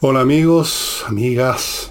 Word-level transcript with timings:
Hola 0.00 0.20
amigos, 0.20 1.02
amigas, 1.08 1.90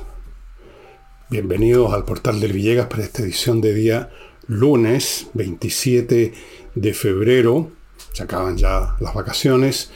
bienvenidos 1.29 1.93
al 1.93 2.05
portal 2.05 2.39
del 2.39 2.53
Villegas 2.53 2.87
para 2.87 3.03
esta 3.03 3.21
edición 3.21 3.59
de 3.59 3.73
día 3.73 4.11
lunes 4.47 5.27
27 5.33 6.33
de 6.73 6.93
febrero. 6.93 7.69
Se 8.13 8.23
acaban 8.23 8.55
ya 8.55 8.95
las 9.01 9.13
vacaciones 9.13 9.91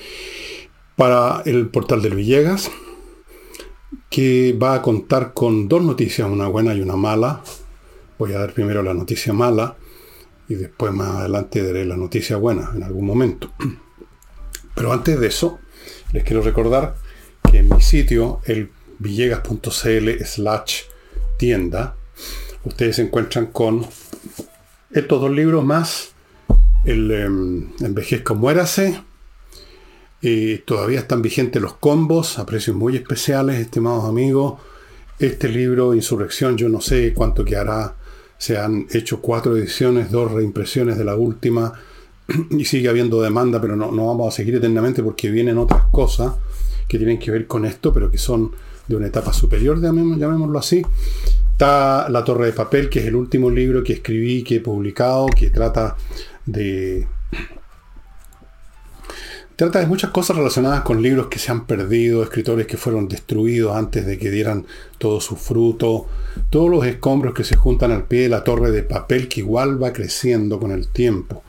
para 0.98 1.42
el 1.46 1.70
portal 1.70 2.02
del 2.02 2.16
Villegas, 2.16 2.70
que 4.10 4.58
va 4.62 4.74
a 4.74 4.82
contar 4.82 5.34
con 5.34 5.70
dos 5.70 5.82
noticias, 5.82 6.30
una 6.30 6.50
buena 6.50 6.74
y 6.74 6.82
una 6.82 6.98
mala. 6.98 7.42
Voy 8.20 8.34
a 8.34 8.40
dar 8.40 8.52
primero 8.52 8.84
la 8.84 8.94
noticia 8.94 9.32
mala 9.32 9.78
y 10.50 10.56
después 10.56 10.92
más 10.92 11.16
adelante 11.16 11.64
daré 11.64 11.86
la 11.86 11.96
noticia 11.96 12.36
buena 12.36 12.72
en 12.76 12.84
algún 12.84 13.06
momento. 13.06 13.54
Pero 14.76 14.92
antes 14.92 15.18
de 15.18 15.28
eso, 15.28 15.60
les 16.12 16.26
quiero 16.26 16.42
recordar 16.42 17.01
que 17.52 17.60
en 17.60 17.70
mi 17.70 17.82
sitio, 17.82 18.40
el 18.46 18.70
villegas.cl 19.00 20.24
slash 20.24 20.82
tienda, 21.38 21.96
ustedes 22.64 22.96
se 22.96 23.02
encuentran 23.02 23.48
con 23.48 23.86
estos 24.92 25.22
dos 25.22 25.32
libros 25.32 25.64
más, 25.66 26.14
el 26.86 27.12
eh, 27.12 27.26
Envejezca 27.86 28.34
Muérase, 28.34 29.02
y 30.22 30.60
todavía 30.60 31.00
están 31.00 31.22
vigentes 31.22 31.62
los 31.62 31.74
combos 31.74 32.40
a 32.40 32.46
precios 32.46 32.76
muy 32.76 32.96
especiales, 32.96 33.60
estimados 33.60 34.06
amigos. 34.06 34.62
Este 35.20 35.50
libro, 35.50 35.94
Insurrección, 35.94 36.58
yo 36.58 36.70
no 36.70 36.80
sé 36.80 37.14
cuánto 37.14 37.44
quedará. 37.44 37.96
Se 38.38 38.58
han 38.58 38.88
hecho 38.92 39.20
cuatro 39.20 39.58
ediciones, 39.58 40.12
dos 40.12 40.32
reimpresiones 40.32 40.98
de 40.98 41.06
la 41.06 41.16
última 41.16 41.74
y 42.52 42.66
sigue 42.66 42.88
habiendo 42.88 43.22
demanda, 43.22 43.60
pero 43.60 43.76
no, 43.76 43.92
no 43.92 44.08
vamos 44.08 44.34
a 44.34 44.36
seguir 44.36 44.56
eternamente 44.56 45.04
porque 45.04 45.30
vienen 45.30 45.58
otras 45.58 45.86
cosas 45.92 46.34
que 46.92 46.98
tienen 46.98 47.20
que 47.20 47.32
ver 47.32 47.48
con 47.48 47.64
esto, 47.64 47.94
pero 47.94 48.12
que 48.12 48.18
son 48.18 48.52
de 48.86 48.98
una 48.98 49.08
etapa 49.08 49.32
superior, 49.32 49.82
llamémoslo 49.82 50.60
así. 50.60 50.82
Está 51.54 52.10
La 52.10 52.22
Torre 52.26 52.48
de 52.48 52.52
Papel, 52.52 52.90
que 52.90 53.00
es 53.00 53.06
el 53.06 53.16
último 53.16 53.50
libro 53.50 53.82
que 53.82 53.94
escribí, 53.94 54.44
que 54.44 54.56
he 54.56 54.60
publicado, 54.60 55.28
que 55.28 55.50
trata 55.50 55.96
de... 56.46 57.08
Trata 59.56 59.80
de 59.80 59.86
muchas 59.86 60.12
cosas 60.12 60.36
relacionadas 60.36 60.82
con 60.82 61.02
libros 61.02 61.28
que 61.28 61.40
se 61.40 61.54
han 61.54 61.66
perdido, 61.66 62.24
escritores 62.24 62.68
que 62.68 62.76
fueron 62.76 63.08
destruidos 63.08 63.74
antes 63.74 64.06
de 64.06 64.18
que 64.18 64.30
dieran 64.30 64.66
todo 64.98 65.22
su 65.22 65.38
fruto, 65.38 66.08
todos 66.50 66.70
los 66.70 66.86
escombros 66.86 67.34
que 67.34 67.46
se 67.46 67.56
juntan 67.56 67.94
al 67.94 68.04
pie 68.04 68.24
de 68.24 68.30
la 68.30 68.44
torre 68.44 68.72
de 68.72 68.84
papel 68.84 69.30
que 69.30 69.40
igual 69.40 69.82
va 69.82 69.94
creciendo 69.94 70.60
con 70.60 70.72
el 70.72 70.90
tiempo. 70.90 71.42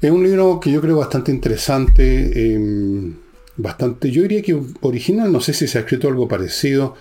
Es 0.00 0.10
un 0.10 0.24
libro 0.24 0.58
que 0.58 0.72
yo 0.72 0.80
creo 0.80 0.96
bastante 0.96 1.30
interesante. 1.30 2.54
Em, 2.54 3.21
bastante, 3.56 4.10
yo 4.10 4.22
diría 4.22 4.42
que 4.42 4.58
original, 4.80 5.32
no 5.32 5.40
sé 5.40 5.52
si 5.52 5.66
se 5.66 5.78
ha 5.78 5.82
escrito 5.82 6.08
algo 6.08 6.28
parecido, 6.28 6.94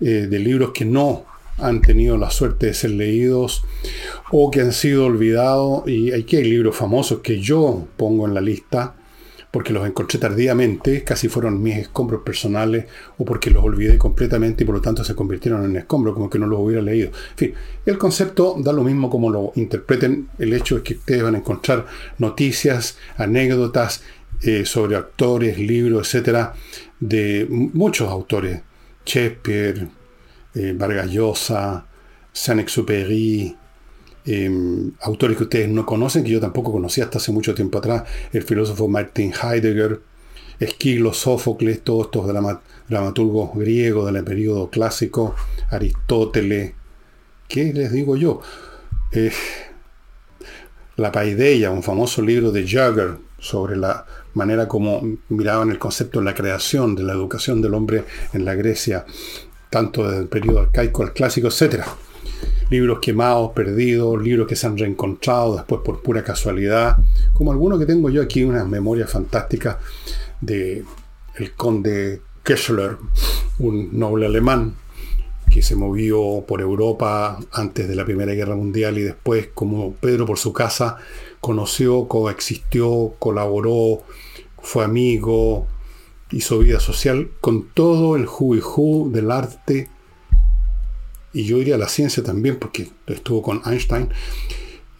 eh, 0.00 0.26
de 0.30 0.38
libros 0.38 0.70
que 0.72 0.84
no 0.84 1.26
han 1.58 1.82
tenido 1.82 2.16
la 2.16 2.30
suerte 2.30 2.66
de 2.66 2.74
ser 2.74 2.92
leídos 2.92 3.64
o 4.32 4.50
que 4.50 4.62
han 4.62 4.72
sido 4.72 5.06
olvidados. 5.06 5.86
Y 5.86 6.12
aquí 6.12 6.36
hay 6.36 6.44
libros 6.44 6.76
famosos 6.76 7.20
que 7.20 7.40
yo 7.40 7.86
pongo 7.96 8.26
en 8.26 8.34
la 8.34 8.40
lista 8.40 8.94
porque 9.50 9.72
los 9.72 9.84
encontré 9.84 10.18
tardíamente, 10.18 11.02
casi 11.02 11.28
fueron 11.28 11.60
mis 11.60 11.76
escombros 11.76 12.22
personales 12.22 12.86
o 13.18 13.24
porque 13.24 13.50
los 13.50 13.64
olvidé 13.64 13.98
completamente 13.98 14.62
y 14.62 14.66
por 14.66 14.76
lo 14.76 14.80
tanto 14.80 15.02
se 15.02 15.16
convirtieron 15.16 15.64
en 15.64 15.76
escombros, 15.76 16.14
como 16.14 16.30
que 16.30 16.38
no 16.38 16.46
los 16.46 16.60
hubiera 16.60 16.80
leído. 16.80 17.08
En 17.08 17.36
fin, 17.36 17.54
el 17.84 17.98
concepto 17.98 18.54
da 18.58 18.72
lo 18.72 18.84
mismo 18.84 19.10
como 19.10 19.28
lo 19.28 19.52
interpreten. 19.56 20.28
El 20.38 20.52
hecho 20.52 20.76
es 20.76 20.82
que 20.82 20.94
ustedes 20.94 21.24
van 21.24 21.34
a 21.34 21.38
encontrar 21.38 21.86
noticias, 22.18 22.96
anécdotas 23.16 24.02
eh, 24.42 24.64
sobre 24.64 24.96
actores, 24.96 25.58
libros, 25.58 26.06
etcétera, 26.06 26.54
de 26.98 27.46
muchos 27.50 28.08
autores. 28.08 28.62
Shakespeare, 29.04 29.88
eh, 30.54 30.74
Vargas 30.76 31.10
Saint-Exupéry, 32.32 33.56
em, 34.26 34.92
autores 35.00 35.36
que 35.36 35.44
ustedes 35.44 35.68
no 35.68 35.84
conocen, 35.84 36.22
que 36.22 36.30
yo 36.30 36.40
tampoco 36.40 36.72
conocía 36.72 37.04
hasta 37.04 37.18
hace 37.18 37.32
mucho 37.32 37.54
tiempo 37.54 37.78
atrás, 37.78 38.04
el 38.32 38.42
filósofo 38.42 38.88
Martin 38.88 39.32
Heidegger, 39.32 40.00
Esquilo, 40.60 41.12
Sófocles, 41.12 41.82
todos 41.82 42.06
estos 42.06 42.26
dramaturgos 42.88 43.54
griegos 43.54 44.12
del 44.12 44.22
periodo 44.22 44.68
clásico, 44.68 45.34
Aristóteles, 45.70 46.74
¿qué 47.48 47.72
les 47.72 47.90
digo 47.92 48.16
yo? 48.16 48.42
Eh, 49.12 49.32
la 50.96 51.10
Paideia, 51.10 51.70
un 51.70 51.82
famoso 51.82 52.20
libro 52.20 52.52
de 52.52 52.68
Jagger 52.68 53.16
sobre 53.38 53.76
la 53.76 54.04
manera 54.34 54.68
como 54.68 55.02
miraban 55.28 55.70
el 55.70 55.78
concepto 55.78 56.18
de 56.18 56.24
la 56.24 56.34
creación, 56.34 56.94
de 56.94 57.02
la 57.02 57.12
educación 57.12 57.60
del 57.60 57.74
hombre 57.74 58.04
en 58.32 58.44
la 58.44 58.54
Grecia, 58.54 59.04
tanto 59.70 60.06
desde 60.08 60.22
el 60.22 60.28
periodo 60.28 60.60
arcaico 60.60 61.02
al 61.02 61.12
clásico, 61.12 61.48
etc. 61.48 61.84
Libros 62.70 62.98
quemados, 63.00 63.52
perdidos, 63.52 64.22
libros 64.22 64.46
que 64.46 64.56
se 64.56 64.66
han 64.66 64.78
reencontrado 64.78 65.56
después 65.56 65.80
por 65.84 66.02
pura 66.02 66.22
casualidad, 66.22 66.96
como 67.34 67.52
algunos 67.52 67.78
que 67.78 67.86
tengo 67.86 68.10
yo 68.10 68.22
aquí, 68.22 68.44
unas 68.44 68.66
memorias 68.66 69.10
fantásticas 69.10 69.76
de 70.40 70.84
el 71.36 71.52
conde 71.52 72.22
Kessler, 72.42 72.96
un 73.58 73.98
noble 73.98 74.26
alemán 74.26 74.74
que 75.50 75.62
se 75.62 75.74
movió 75.74 76.44
por 76.46 76.60
Europa 76.60 77.38
antes 77.52 77.88
de 77.88 77.96
la 77.96 78.04
Primera 78.04 78.32
Guerra 78.32 78.54
Mundial 78.54 78.98
y 78.98 79.02
después, 79.02 79.48
como 79.52 79.92
Pedro 79.94 80.24
por 80.24 80.38
su 80.38 80.52
casa, 80.52 80.96
conoció, 81.40 82.08
coexistió, 82.08 83.14
colaboró, 83.18 84.02
fue 84.62 84.84
amigo, 84.84 85.66
hizo 86.30 86.58
vida 86.58 86.80
social 86.80 87.30
con 87.40 87.68
todo 87.68 88.16
el 88.16 88.26
ju 88.26 88.54
y 88.54 88.60
ju 88.60 89.10
del 89.12 89.30
arte 89.30 89.88
y 91.32 91.44
yo 91.44 91.58
diría 91.58 91.78
la 91.78 91.88
ciencia 91.88 92.22
también, 92.22 92.58
porque 92.58 92.90
estuvo 93.06 93.42
con 93.42 93.62
Einstein 93.64 94.08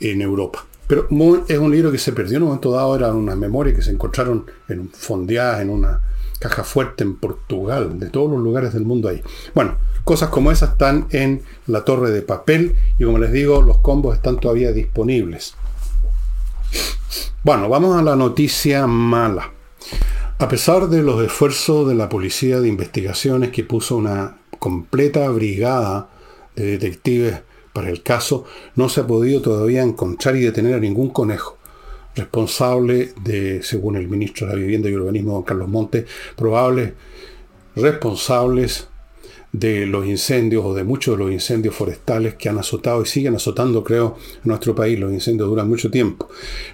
en 0.00 0.22
Europa. 0.22 0.64
Pero 0.86 1.06
es 1.48 1.58
un 1.58 1.70
libro 1.70 1.92
que 1.92 1.98
se 1.98 2.12
perdió 2.12 2.36
en 2.36 2.42
un 2.42 2.48
momento 2.48 2.72
dado, 2.72 2.96
eran 2.96 3.14
unas 3.14 3.36
memorias 3.36 3.76
que 3.76 3.82
se 3.82 3.90
encontraron 3.90 4.46
en 4.68 4.88
fondeadas 4.90 5.60
en 5.62 5.70
una 5.70 6.02
caja 6.40 6.64
fuerte 6.64 7.04
en 7.04 7.16
Portugal, 7.16 7.98
de 7.98 8.08
todos 8.08 8.30
los 8.30 8.40
lugares 8.40 8.72
del 8.72 8.84
mundo 8.84 9.08
ahí. 9.08 9.22
Bueno, 9.54 9.76
cosas 10.04 10.30
como 10.30 10.50
esas 10.50 10.70
están 10.72 11.06
en 11.10 11.42
la 11.66 11.84
torre 11.84 12.10
de 12.10 12.22
papel 12.22 12.74
y 12.98 13.04
como 13.04 13.18
les 13.18 13.30
digo, 13.30 13.62
los 13.62 13.78
combos 13.78 14.16
están 14.16 14.38
todavía 14.40 14.72
disponibles. 14.72 15.54
Bueno, 17.42 17.68
vamos 17.70 17.98
a 17.98 18.02
la 18.02 18.16
noticia 18.16 18.86
mala. 18.86 19.50
A 20.38 20.48
pesar 20.48 20.88
de 20.88 21.02
los 21.02 21.22
esfuerzos 21.24 21.88
de 21.88 21.94
la 21.94 22.08
Policía 22.08 22.60
de 22.60 22.68
Investigaciones 22.68 23.50
que 23.50 23.64
puso 23.64 23.96
una 23.96 24.38
completa 24.58 25.26
brigada 25.30 26.10
de 26.54 26.64
detectives 26.66 27.40
para 27.72 27.88
el 27.88 28.02
caso, 28.02 28.44
no 28.76 28.90
se 28.90 29.00
ha 29.00 29.06
podido 29.06 29.40
todavía 29.40 29.82
encontrar 29.82 30.36
y 30.36 30.40
detener 30.40 30.74
a 30.74 30.80
ningún 30.80 31.10
conejo 31.10 31.56
responsable 32.14 33.14
de, 33.22 33.62
según 33.62 33.96
el 33.96 34.08
ministro 34.08 34.46
de 34.46 34.52
la 34.52 34.60
Vivienda 34.60 34.90
y 34.90 34.94
Urbanismo, 34.94 35.32
don 35.32 35.42
Carlos 35.42 35.68
Montes, 35.68 36.04
probables 36.36 36.92
responsables 37.74 38.89
de 39.52 39.84
los 39.86 40.06
incendios 40.06 40.64
o 40.64 40.74
de 40.74 40.84
muchos 40.84 41.16
de 41.16 41.24
los 41.24 41.32
incendios 41.32 41.74
forestales 41.74 42.34
que 42.34 42.48
han 42.48 42.58
azotado 42.58 43.02
y 43.02 43.06
siguen 43.06 43.34
azotando, 43.34 43.82
creo, 43.82 44.16
nuestro 44.44 44.74
país. 44.74 44.98
Los 44.98 45.12
incendios 45.12 45.48
duran 45.48 45.68
mucho 45.68 45.90
tiempo. 45.90 46.28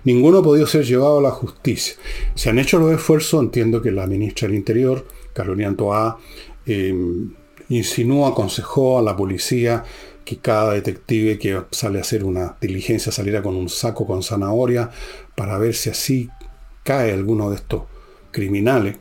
Ninguno 0.05 0.39
ha 0.39 0.43
podido 0.43 0.67
ser 0.67 0.85
llevado 0.85 1.19
a 1.19 1.23
la 1.23 1.31
justicia. 1.31 1.95
Se 2.35 2.51
han 2.51 2.59
hecho 2.59 2.79
los 2.79 2.93
esfuerzos, 2.93 3.43
entiendo 3.43 3.81
que 3.81 3.91
la 3.91 4.07
ministra 4.07 4.49
del 4.49 4.57
Interior, 4.57 5.07
Carolina 5.33 5.75
Toá, 5.75 6.19
em, 6.67 7.33
insinuó, 7.69 8.27
aconsejó 8.27 8.99
a 8.99 9.03
la 9.03 9.17
policía 9.17 9.85
que 10.25 10.39
cada 10.39 10.73
detective 10.73 11.39
que 11.39 11.63
sale 11.71 11.99
a 11.99 12.03
hacer 12.03 12.25
una 12.25 12.57
diligencia 12.61 13.13
saliera 13.13 13.43
con 13.43 13.55
un 13.55 13.69
saco 13.69 14.07
con 14.07 14.23
zanahoria 14.23 14.91
para 15.37 15.57
ver 15.57 15.75
si 15.75 15.89
así 15.89 16.29
cae 16.83 17.13
alguno 17.13 17.51
de 17.51 17.57
estos 17.57 17.85
criminales 18.33 18.97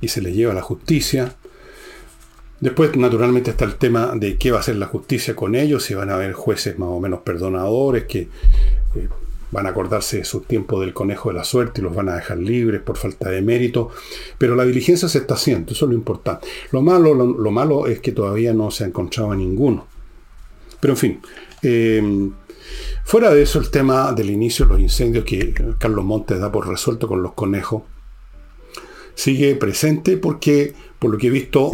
y 0.00 0.08
se 0.08 0.22
le 0.22 0.32
lleva 0.32 0.52
a 0.52 0.54
la 0.54 0.62
justicia. 0.62 1.36
Después, 2.60 2.94
naturalmente, 2.96 3.50
está 3.50 3.64
el 3.64 3.76
tema 3.76 4.12
de 4.14 4.36
qué 4.36 4.50
va 4.50 4.58
a 4.58 4.60
hacer 4.60 4.76
la 4.76 4.86
justicia 4.86 5.34
con 5.34 5.54
ellos, 5.54 5.82
si 5.82 5.94
van 5.94 6.10
a 6.10 6.14
haber 6.14 6.34
jueces 6.34 6.78
más 6.78 6.90
o 6.90 7.00
menos 7.00 7.20
perdonadores 7.20 8.04
que 8.04 8.28
eh, 8.94 9.08
van 9.50 9.66
a 9.66 9.70
acordarse 9.70 10.18
de 10.18 10.24
su 10.24 10.40
tiempo 10.40 10.78
del 10.78 10.92
conejo 10.92 11.30
de 11.30 11.36
la 11.36 11.44
suerte 11.44 11.80
y 11.80 11.84
los 11.84 11.94
van 11.94 12.10
a 12.10 12.16
dejar 12.16 12.36
libres 12.36 12.82
por 12.82 12.98
falta 12.98 13.30
de 13.30 13.40
mérito. 13.40 13.90
Pero 14.36 14.54
la 14.56 14.64
diligencia 14.64 15.08
se 15.08 15.18
está 15.18 15.34
haciendo, 15.34 15.72
eso 15.72 15.86
es 15.86 15.90
lo 15.90 15.96
importante. 15.96 16.46
Lo 16.70 16.82
malo, 16.82 17.14
lo, 17.14 17.50
malo 17.50 17.86
es 17.86 18.00
que 18.00 18.12
todavía 18.12 18.52
no 18.52 18.70
se 18.70 18.84
ha 18.84 18.88
encontrado 18.88 19.32
a 19.32 19.36
ninguno. 19.36 19.86
Pero 20.80 20.92
en 20.92 20.98
fin, 20.98 21.20
eh, 21.62 22.30
fuera 23.04 23.32
de 23.32 23.42
eso, 23.42 23.58
el 23.58 23.70
tema 23.70 24.12
del 24.12 24.28
inicio 24.28 24.66
de 24.66 24.72
los 24.72 24.80
incendios 24.80 25.24
que 25.24 25.54
Carlos 25.78 26.04
Montes 26.04 26.38
da 26.38 26.52
por 26.52 26.68
resuelto 26.68 27.08
con 27.08 27.22
los 27.22 27.32
conejos 27.32 27.84
sigue 29.14 29.54
presente 29.56 30.16
porque, 30.16 30.74
por 30.98 31.10
lo 31.10 31.18
que 31.18 31.26
he 31.26 31.30
visto, 31.30 31.72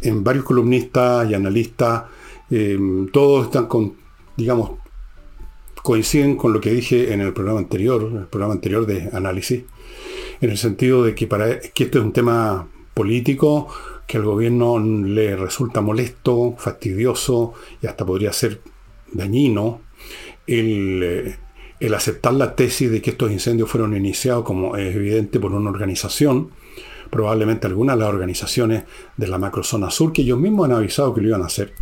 en 0.00 0.24
varios 0.24 0.44
columnistas 0.44 1.28
y 1.30 1.34
analistas, 1.34 2.04
em, 2.50 3.08
todos 3.08 3.46
están 3.46 3.66
con, 3.66 3.94
digamos, 4.36 4.72
coinciden 5.82 6.36
con 6.36 6.52
lo 6.52 6.60
que 6.60 6.70
dije 6.70 7.12
en 7.12 7.20
el 7.20 7.32
programa 7.32 7.60
anterior, 7.60 8.02
el 8.02 8.26
programa 8.26 8.54
anterior 8.54 8.86
de 8.86 9.10
análisis, 9.12 9.64
en 10.40 10.50
el 10.50 10.58
sentido 10.58 11.02
de 11.02 11.14
que, 11.14 11.26
para, 11.26 11.60
que 11.60 11.84
esto 11.84 11.98
es 11.98 12.04
un 12.04 12.12
tema 12.12 12.68
político 12.94 13.68
que 14.06 14.16
al 14.16 14.24
gobierno 14.24 14.78
le 14.78 15.36
resulta 15.36 15.80
molesto, 15.80 16.54
fastidioso 16.56 17.54
y 17.82 17.86
hasta 17.86 18.06
podría 18.06 18.32
ser 18.32 18.60
dañino 19.12 19.80
el, 20.46 21.00
eh, 21.02 21.36
el 21.80 21.94
aceptar 21.94 22.34
la 22.34 22.56
tesis 22.56 22.90
de 22.90 23.00
que 23.00 23.10
estos 23.10 23.30
incendios 23.30 23.70
fueron 23.70 23.96
iniciados, 23.96 24.44
como 24.44 24.76
es 24.76 24.94
evidente, 24.96 25.38
por 25.38 25.52
una 25.52 25.70
organización, 25.70 26.50
probablemente 27.10 27.66
algunas 27.66 27.96
de 27.96 28.00
las 28.00 28.12
organizaciones 28.12 28.84
de 29.16 29.28
la 29.28 29.38
macrozona 29.38 29.90
sur, 29.90 30.12
que 30.12 30.22
ellos 30.22 30.38
mismos 30.38 30.68
han 30.68 30.76
avisado 30.76 31.14
que 31.14 31.20
lo 31.20 31.28
iban 31.28 31.42
a 31.42 31.46
hacer, 31.46 31.72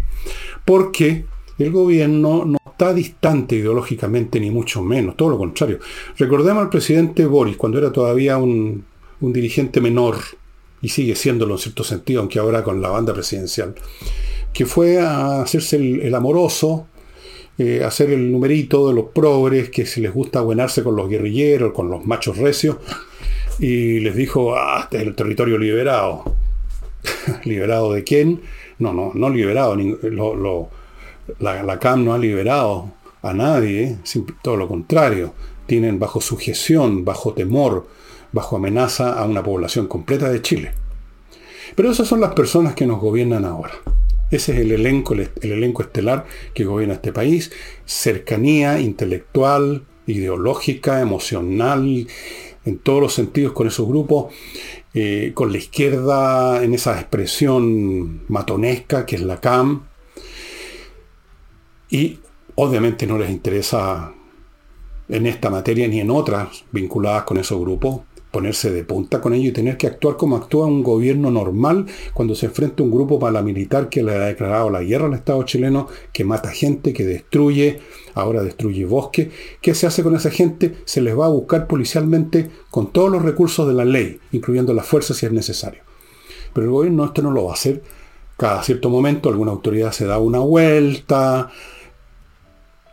porque 0.65 1.25
el 1.59 1.71
gobierno 1.71 2.45
no 2.45 2.59
está 2.71 2.93
distante 2.93 3.57
ideológicamente, 3.57 4.39
ni 4.39 4.51
mucho 4.51 4.83
menos, 4.83 5.17
todo 5.17 5.31
lo 5.31 5.39
contrario. 5.39 5.79
Recordemos 6.19 6.63
al 6.63 6.69
presidente 6.69 7.25
Boris, 7.25 7.57
cuando 7.57 7.79
era 7.79 7.91
todavía 7.91 8.37
un, 8.37 8.85
dirigente 9.21 9.81
menor, 9.81 10.17
y 10.83 10.91
sigue 10.91 11.17
siéndolo 11.17 11.55
en 11.55 11.59
cierto 11.59 11.83
sentido, 11.83 12.21
aunque 12.21 12.39
ahora 12.39 12.63
con 12.63 12.83
la 12.83 12.91
banda 12.91 13.15
presidencial, 13.15 13.75
que 14.53 14.67
fue 14.67 15.01
a 15.01 15.41
hacerse 15.41 15.77
el, 15.77 16.15
amoroso, 16.15 16.87
eh, 17.57 17.83
hacer 17.83 18.11
el 18.11 18.31
numerito 18.31 18.89
de 18.89 18.95
los 18.95 19.07
progres, 19.07 19.71
que 19.71 19.87
si 19.87 20.03
les 20.03 20.13
gusta 20.13 20.43
buenarse 20.43 20.83
con 20.83 20.95
los 20.97 21.09
guerrilleros, 21.09 21.73
con 21.73 21.89
los 21.89 22.05
machos 22.05 22.37
recios, 22.37 22.77
y 23.59 24.01
les 24.01 24.15
dijo, 24.15 24.57
ah, 24.57 24.81
este 24.83 24.99
es 24.99 25.03
el 25.05 25.15
territorio 25.15 25.59
liberado. 25.59 26.37
¿Liberado 27.45 27.93
de 27.93 28.05
quién? 28.05 28.43
No, 28.79 28.93
no, 28.93 29.13
no 29.15 29.31
liberado. 29.31 29.77
Lo, 29.77 30.71
la, 31.39 31.79
CAM 31.79 32.05
no 32.05 32.15
ha 32.15 32.19
liberado 32.19 32.93
a 33.23 33.33
nadie, 33.33 33.97
todo 34.43 34.57
lo 34.57 34.69
contrario. 34.69 35.33
Tienen 35.67 35.99
bajo 35.99 36.21
sujeción, 36.21 37.05
bajo 37.05 37.33
temor, 37.33 37.89
bajo 38.33 38.57
amenaza 38.57 39.19
a 39.19 39.25
una 39.25 39.43
población 39.43 39.87
completa 39.87 40.29
de 40.29 40.43
Chile. 40.43 40.73
Pero 41.75 41.91
esas 41.91 42.07
son 42.07 42.21
las 42.21 42.35
personas 42.35 42.75
que 42.75 42.87
nos 42.87 43.01
gobiernan 43.01 43.45
ahora. 43.45 43.73
Ese 44.31 44.53
es 44.53 44.59
el 44.59 44.73
elenco, 44.73 45.15
el, 45.15 45.31
elenco 45.41 45.83
estelar 45.83 46.27
que 46.53 46.65
gobierna 46.65 46.95
este 46.95 47.13
país. 47.13 47.53
Cercanía 47.85 48.81
intelectual, 48.81 49.85
ideológica, 50.07 51.01
emocional, 51.01 52.07
en 52.67 52.79
todos 52.79 53.01
los 53.01 53.15
sentidos 53.15 53.53
con 53.53 53.67
esos 53.67 53.89
grupos, 53.89 54.35
eh, 54.93 55.33
con 55.35 55.51
la 55.53 55.59
izquierda 55.59 56.63
en 56.63 56.75
esa 56.75 57.01
expresión 57.01 58.23
matonesca 58.29 59.07
que 59.07 59.17
es 59.17 59.23
la 59.23 59.41
CAM, 59.41 59.87
y 61.89 62.19
obviamente 62.57 63.07
no 63.07 63.17
les 63.17 63.31
interesa 63.31 64.13
en 65.09 65.27
esta 65.27 65.49
materia 65.49 65.87
ni 65.87 66.01
en 66.01 66.11
otras 66.11 66.65
vinculadas 66.73 67.23
con 67.23 67.39
esos 67.39 67.61
grupos 67.61 68.01
ponerse 68.37 68.71
de 68.71 68.85
punta 68.85 69.23
con 69.23 69.33
ellos 69.33 69.49
y 69.49 69.53
tener 69.53 69.79
que 69.79 69.87
actuar 69.87 70.19
como 70.19 70.37
actúa 70.37 70.67
un 70.67 70.83
gobierno 70.83 71.31
normal 71.31 71.87
cuando 72.13 72.35
se 72.35 72.45
enfrenta 72.45 72.83
a 72.83 72.85
un 72.85 72.93
grupo 72.93 73.19
paramilitar 73.19 73.89
que 73.89 74.03
le 74.03 74.15
ha 74.15 74.27
declarado 74.27 74.69
la 74.69 74.83
guerra 74.83 75.07
al 75.07 75.15
Estado 75.15 75.43
chileno, 75.45 75.89
que 76.13 76.23
mata 76.23 76.51
gente, 76.51 76.93
que 76.93 77.07
destruye, 77.07 77.79
ahora 78.13 78.43
destruye 78.43 78.85
bosque. 78.85 79.31
¿Qué 79.63 79.75
se 79.75 79.87
hace 79.87 80.03
con 80.03 80.15
esa 80.15 80.31
gente? 80.31 80.75
Se 80.85 81.01
les 81.01 81.19
va 81.19 81.25
a 81.25 81.31
buscar 81.31 81.67
policialmente 81.67 82.51
con 82.71 82.93
todos 82.93 83.11
los 83.11 83.23
recursos 83.23 83.67
de 83.67 83.73
la 83.73 83.87
ley, 83.87 84.21
incluyendo 84.33 84.75
la 84.75 84.83
fuerza 84.83 85.15
si 85.15 85.25
es 85.25 85.33
necesario. 85.33 85.81
Pero 86.53 86.67
el 86.67 86.73
gobierno 86.73 87.07
esto 87.07 87.23
no 87.23 87.31
lo 87.31 87.45
va 87.45 87.53
a 87.53 87.55
hacer. 87.55 87.83
Cada 88.37 88.63
cierto 88.63 88.91
momento 88.91 89.31
alguna 89.31 89.53
autoridad 89.53 89.93
se 89.93 90.05
da 90.05 90.19
una 90.19 90.41
vuelta, 90.41 91.51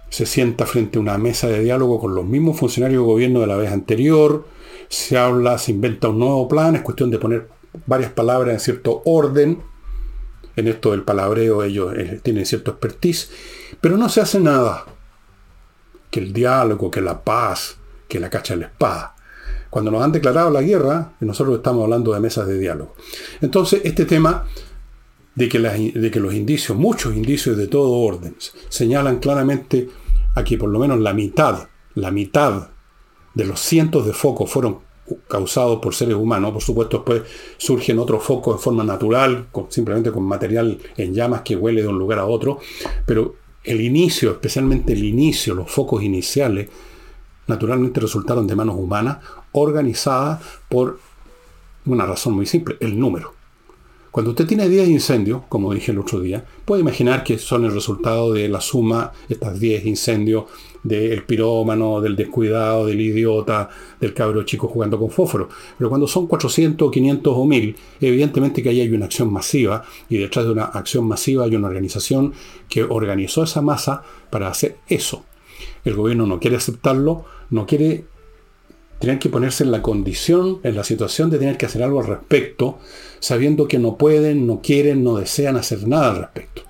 se 0.07 0.25
sienta 0.25 0.65
frente 0.65 0.99
a 0.99 1.01
una 1.01 1.17
mesa 1.17 1.49
de 1.49 1.61
diálogo 1.61 1.99
con 1.99 2.15
los 2.15 2.23
mismos 2.23 2.57
funcionarios 2.57 3.01
del 3.01 3.07
gobierno 3.07 3.41
de 3.41 3.47
la 3.47 3.57
vez 3.57 3.73
anterior, 3.73 4.45
se 4.93 5.17
habla, 5.17 5.57
se 5.57 5.71
inventa 5.71 6.09
un 6.09 6.19
nuevo 6.19 6.47
plan, 6.47 6.75
es 6.75 6.83
cuestión 6.83 7.09
de 7.09 7.17
poner 7.17 7.49
varias 7.87 8.11
palabras 8.11 8.53
en 8.53 8.59
cierto 8.59 9.01
orden. 9.05 9.59
En 10.55 10.67
esto 10.67 10.91
del 10.91 11.01
palabreo 11.01 11.63
ellos 11.63 11.95
eh, 11.97 12.19
tienen 12.21 12.45
cierto 12.45 12.71
expertise, 12.71 13.31
pero 13.81 13.97
no 13.97 14.07
se 14.07 14.21
hace 14.21 14.39
nada. 14.39 14.85
Que 16.11 16.19
el 16.19 16.31
diálogo, 16.31 16.91
que 16.91 17.01
la 17.01 17.23
paz, 17.23 17.77
que 18.07 18.19
la 18.19 18.29
cacha 18.29 18.53
de 18.53 18.61
la 18.61 18.67
espada. 18.67 19.15
Cuando 19.71 19.89
nos 19.89 20.03
han 20.03 20.11
declarado 20.11 20.51
la 20.51 20.61
guerra, 20.61 21.13
nosotros 21.21 21.55
estamos 21.55 21.83
hablando 21.83 22.13
de 22.13 22.19
mesas 22.19 22.45
de 22.45 22.59
diálogo. 22.59 22.93
Entonces, 23.41 23.81
este 23.83 24.05
tema 24.05 24.45
de 25.33 25.49
que, 25.49 25.57
de 25.57 26.11
que 26.11 26.19
los 26.19 26.35
indicios, 26.35 26.77
muchos 26.77 27.15
indicios 27.15 27.57
de 27.57 27.65
todo 27.65 27.93
orden, 27.93 28.35
señalan 28.69 29.17
claramente 29.17 29.89
aquí 30.35 30.55
por 30.55 30.69
lo 30.69 30.77
menos 30.77 30.99
la 30.99 31.15
mitad, 31.15 31.67
la 31.95 32.11
mitad 32.11 32.72
de 33.33 33.45
los 33.45 33.59
cientos 33.59 34.05
de 34.05 34.13
focos 34.13 34.49
fueron 34.49 34.79
causados 35.27 35.79
por 35.79 35.93
seres 35.93 36.15
humanos. 36.15 36.51
Por 36.51 36.61
supuesto, 36.61 36.97
después 36.97 37.23
surgen 37.57 37.99
otros 37.99 38.23
focos 38.23 38.57
de 38.57 38.63
forma 38.63 38.83
natural, 38.83 39.47
simplemente 39.69 40.11
con 40.11 40.23
material 40.23 40.79
en 40.97 41.13
llamas 41.13 41.41
que 41.41 41.55
huele 41.55 41.81
de 41.81 41.87
un 41.87 41.99
lugar 41.99 42.19
a 42.19 42.25
otro. 42.25 42.59
Pero 43.05 43.35
el 43.63 43.81
inicio, 43.81 44.31
especialmente 44.31 44.93
el 44.93 45.03
inicio, 45.03 45.55
los 45.55 45.69
focos 45.69 46.03
iniciales, 46.03 46.69
naturalmente 47.47 47.99
resultaron 47.99 48.47
de 48.47 48.55
manos 48.55 48.75
humanas, 48.77 49.17
organizadas 49.51 50.41
por 50.69 50.99
una 51.85 52.05
razón 52.05 52.33
muy 52.33 52.45
simple, 52.45 52.77
el 52.79 52.97
número. 52.97 53.33
Cuando 54.11 54.31
usted 54.31 54.45
tiene 54.45 54.69
10 54.69 54.89
incendios, 54.89 55.41
como 55.49 55.73
dije 55.73 55.91
el 55.91 55.99
otro 55.99 56.19
día, 56.19 56.45
puede 56.65 56.81
imaginar 56.81 57.23
que 57.23 57.39
son 57.39 57.65
el 57.65 57.73
resultado 57.73 58.31
de 58.31 58.47
la 58.47 58.61
suma, 58.61 59.11
estas 59.27 59.59
10 59.59 59.85
incendios, 59.85 60.45
del 60.83 61.23
pirómano, 61.23 62.01
del 62.01 62.15
descuidado, 62.15 62.85
del 62.85 62.99
idiota, 62.99 63.69
del 63.99 64.13
cabro 64.13 64.43
chico 64.43 64.67
jugando 64.67 64.99
con 64.99 65.09
fósforo. 65.09 65.49
Pero 65.77 65.89
cuando 65.89 66.07
son 66.07 66.27
400, 66.27 66.91
500 66.91 67.33
o 67.35 67.45
1000, 67.45 67.75
evidentemente 68.01 68.61
que 68.61 68.69
ahí 68.69 68.81
hay 68.81 68.89
una 68.89 69.05
acción 69.05 69.31
masiva 69.31 69.83
y 70.09 70.17
detrás 70.17 70.45
de 70.45 70.51
una 70.51 70.65
acción 70.65 71.07
masiva 71.07 71.45
hay 71.45 71.55
una 71.55 71.67
organización 71.67 72.33
que 72.69 72.83
organizó 72.83 73.43
esa 73.43 73.61
masa 73.61 74.03
para 74.29 74.49
hacer 74.49 74.77
eso. 74.87 75.23
El 75.85 75.95
gobierno 75.95 76.25
no 76.25 76.39
quiere 76.39 76.57
aceptarlo, 76.57 77.25
no 77.49 77.65
quiere 77.65 78.05
tener 78.99 79.19
que 79.19 79.29
ponerse 79.29 79.63
en 79.63 79.71
la 79.71 79.81
condición, 79.81 80.59
en 80.63 80.75
la 80.75 80.83
situación 80.83 81.29
de 81.29 81.37
tener 81.37 81.57
que 81.57 81.65
hacer 81.65 81.83
algo 81.83 81.99
al 81.99 82.07
respecto, 82.07 82.79
sabiendo 83.19 83.67
que 83.67 83.79
no 83.79 83.97
pueden, 83.97 84.47
no 84.47 84.61
quieren, 84.61 85.03
no 85.03 85.17
desean 85.17 85.57
hacer 85.57 85.87
nada 85.87 86.11
al 86.11 86.17
respecto. 86.19 86.62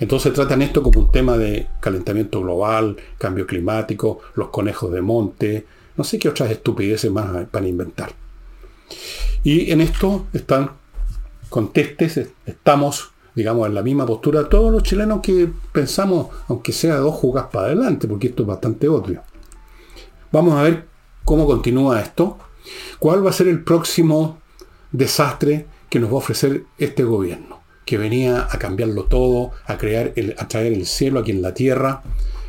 Entonces 0.00 0.32
tratan 0.32 0.62
esto 0.62 0.82
como 0.82 1.00
un 1.00 1.10
tema 1.10 1.36
de 1.36 1.68
calentamiento 1.80 2.40
global, 2.40 2.96
cambio 3.18 3.46
climático, 3.46 4.20
los 4.34 4.48
conejos 4.48 4.92
de 4.92 5.02
monte, 5.02 5.66
no 5.96 6.04
sé 6.04 6.18
qué 6.18 6.28
otras 6.28 6.50
estupideces 6.50 7.10
más 7.10 7.46
para 7.46 7.68
inventar. 7.68 8.12
Y 9.42 9.70
en 9.70 9.80
esto 9.80 10.26
están 10.32 10.70
contestes, 11.48 12.30
estamos, 12.46 13.12
digamos, 13.34 13.68
en 13.68 13.74
la 13.74 13.82
misma 13.82 14.06
postura 14.06 14.48
todos 14.48 14.72
los 14.72 14.82
chilenos 14.82 15.20
que 15.20 15.48
pensamos, 15.72 16.28
aunque 16.48 16.72
sea 16.72 16.96
dos 16.96 17.14
jugas 17.14 17.46
para 17.52 17.66
adelante, 17.66 18.08
porque 18.08 18.28
esto 18.28 18.42
es 18.42 18.48
bastante 18.48 18.88
obvio. 18.88 19.22
Vamos 20.32 20.54
a 20.54 20.62
ver 20.62 20.86
cómo 21.24 21.46
continúa 21.46 22.00
esto, 22.00 22.38
cuál 22.98 23.24
va 23.24 23.30
a 23.30 23.34
ser 23.34 23.48
el 23.48 23.62
próximo 23.62 24.38
desastre 24.90 25.66
que 25.88 26.00
nos 26.00 26.10
va 26.10 26.14
a 26.14 26.18
ofrecer 26.18 26.64
este 26.78 27.04
gobierno, 27.04 27.53
que 27.84 27.98
venía 27.98 28.48
a 28.50 28.58
cambiarlo 28.58 29.04
todo, 29.04 29.52
a, 29.66 29.76
crear 29.76 30.12
el, 30.16 30.34
a 30.38 30.48
traer 30.48 30.72
el 30.72 30.86
cielo 30.86 31.20
aquí 31.20 31.30
en 31.30 31.42
la 31.42 31.54
tierra, 31.54 32.02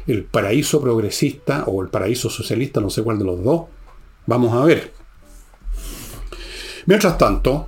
el 0.07 0.23
paraíso 0.23 0.81
progresista 0.81 1.63
o 1.67 1.81
el 1.81 1.89
paraíso 1.89 2.29
socialista, 2.29 2.79
no 2.79 2.89
sé 2.89 3.03
cuál 3.03 3.19
de 3.19 3.25
los 3.25 3.43
dos. 3.43 3.63
Vamos 4.27 4.53
a 4.53 4.63
ver. 4.63 4.93
Mientras 6.85 7.17
tanto, 7.17 7.67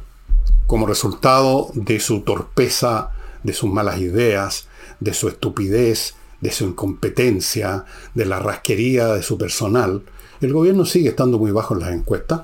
como 0.67 0.85
resultado 0.85 1.71
de 1.73 1.99
su 1.99 2.21
torpeza, 2.21 3.11
de 3.43 3.53
sus 3.53 3.69
malas 3.71 3.99
ideas, 3.99 4.67
de 4.99 5.13
su 5.13 5.27
estupidez, 5.27 6.15
de 6.41 6.51
su 6.51 6.65
incompetencia, 6.65 7.85
de 8.13 8.25
la 8.25 8.39
rasquería 8.39 9.07
de 9.07 9.23
su 9.23 9.37
personal, 9.37 10.03
el 10.41 10.53
gobierno 10.53 10.85
sigue 10.85 11.09
estando 11.09 11.39
muy 11.39 11.51
bajo 11.51 11.73
en 11.73 11.79
las 11.79 11.91
encuestas. 11.91 12.41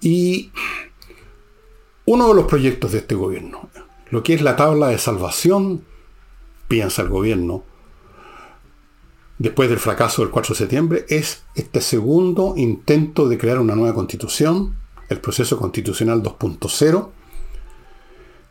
Y 0.00 0.52
uno 2.04 2.28
de 2.28 2.34
los 2.34 2.46
proyectos 2.46 2.92
de 2.92 2.98
este 2.98 3.14
gobierno, 3.14 3.68
lo 4.10 4.22
que 4.22 4.34
es 4.34 4.42
la 4.42 4.56
tabla 4.56 4.88
de 4.88 4.98
salvación, 4.98 5.84
piensa 6.68 7.02
el 7.02 7.08
gobierno, 7.08 7.64
después 9.38 9.68
del 9.68 9.78
fracaso 9.78 10.22
del 10.22 10.30
4 10.30 10.54
de 10.54 10.58
septiembre, 10.58 11.06
es 11.08 11.44
este 11.54 11.80
segundo 11.80 12.54
intento 12.56 13.28
de 13.28 13.38
crear 13.38 13.58
una 13.58 13.74
nueva 13.74 13.94
constitución, 13.94 14.76
el 15.08 15.20
proceso 15.20 15.58
constitucional 15.58 16.22
2.0, 16.22 17.10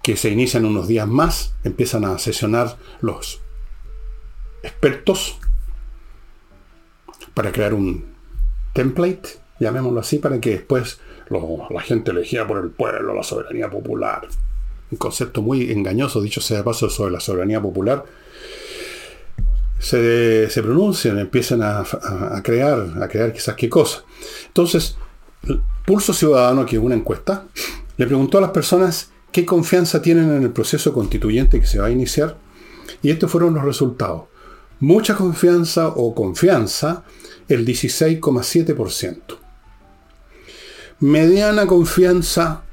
que 0.02 0.16
se 0.16 0.30
inicia 0.30 0.60
en 0.60 0.66
unos 0.66 0.88
días 0.88 1.08
más, 1.08 1.56
empiezan 1.64 2.06
a 2.06 2.18
sesionar 2.18 2.78
los 3.02 3.42
expertos 4.64 5.38
para 7.34 7.52
crear 7.52 7.74
un 7.74 8.06
template, 8.74 9.40
llamémoslo 9.60 10.00
así, 10.00 10.20
para 10.20 10.40
que 10.40 10.52
después 10.52 11.00
la 11.70 11.82
gente 11.82 12.12
elegía 12.12 12.48
por 12.48 12.64
el 12.64 12.70
pueblo, 12.70 13.14
la 13.14 13.24
soberanía 13.24 13.70
popular. 13.70 14.28
Un 14.92 14.98
concepto 14.98 15.42
muy 15.42 15.72
engañoso, 15.72 16.22
dicho 16.22 16.42
sea 16.42 16.58
de 16.58 16.64
paso, 16.64 16.90
sobre 16.90 17.12
la 17.12 17.20
soberanía 17.20 17.62
popular. 17.62 18.06
Se, 19.80 20.50
pronuncian, 20.56 21.20
empiezan 21.20 21.62
a, 21.62 21.84
crear, 22.44 23.02
a 23.02 23.08
crear 23.08 23.32
quizás 23.32 23.56
qué 23.56 23.70
cosa. 23.70 24.04
Entonces, 24.48 24.98
Pulso 25.86 26.14
Ciudadano, 26.14 26.66
que 26.66 26.78
es 26.78 26.82
una 26.82 26.96
encuesta, 26.96 27.46
Le 27.98 28.06
preguntó 28.06 28.38
a 28.38 28.42
las 28.42 28.52
personas 28.52 29.10
qué 29.32 29.46
confianza 29.46 30.02
tienen 30.02 30.32
en 30.32 30.44
el 30.44 30.52
proceso 30.52 30.94
constituyente 30.94 31.60
que 31.60 31.66
se 31.66 31.80
va 31.80 31.88
a 31.88 31.92
iniciar 31.92 32.38
y 33.02 33.10
estos 33.10 33.32
fueron 33.32 33.56
los 33.56 33.64
resultados. 33.64 34.24
Mucha 34.80 35.16
confianza 35.16 35.88
o 35.88 36.14
confianza, 36.14 37.04
el 37.48 37.66
16,7%. 37.66 39.38
Mediana 41.00 41.66
confianza, 41.66 42.64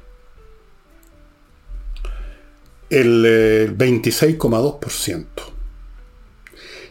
el 2.91 3.77
26,2%. 3.77 5.19
Eh, 5.19 5.25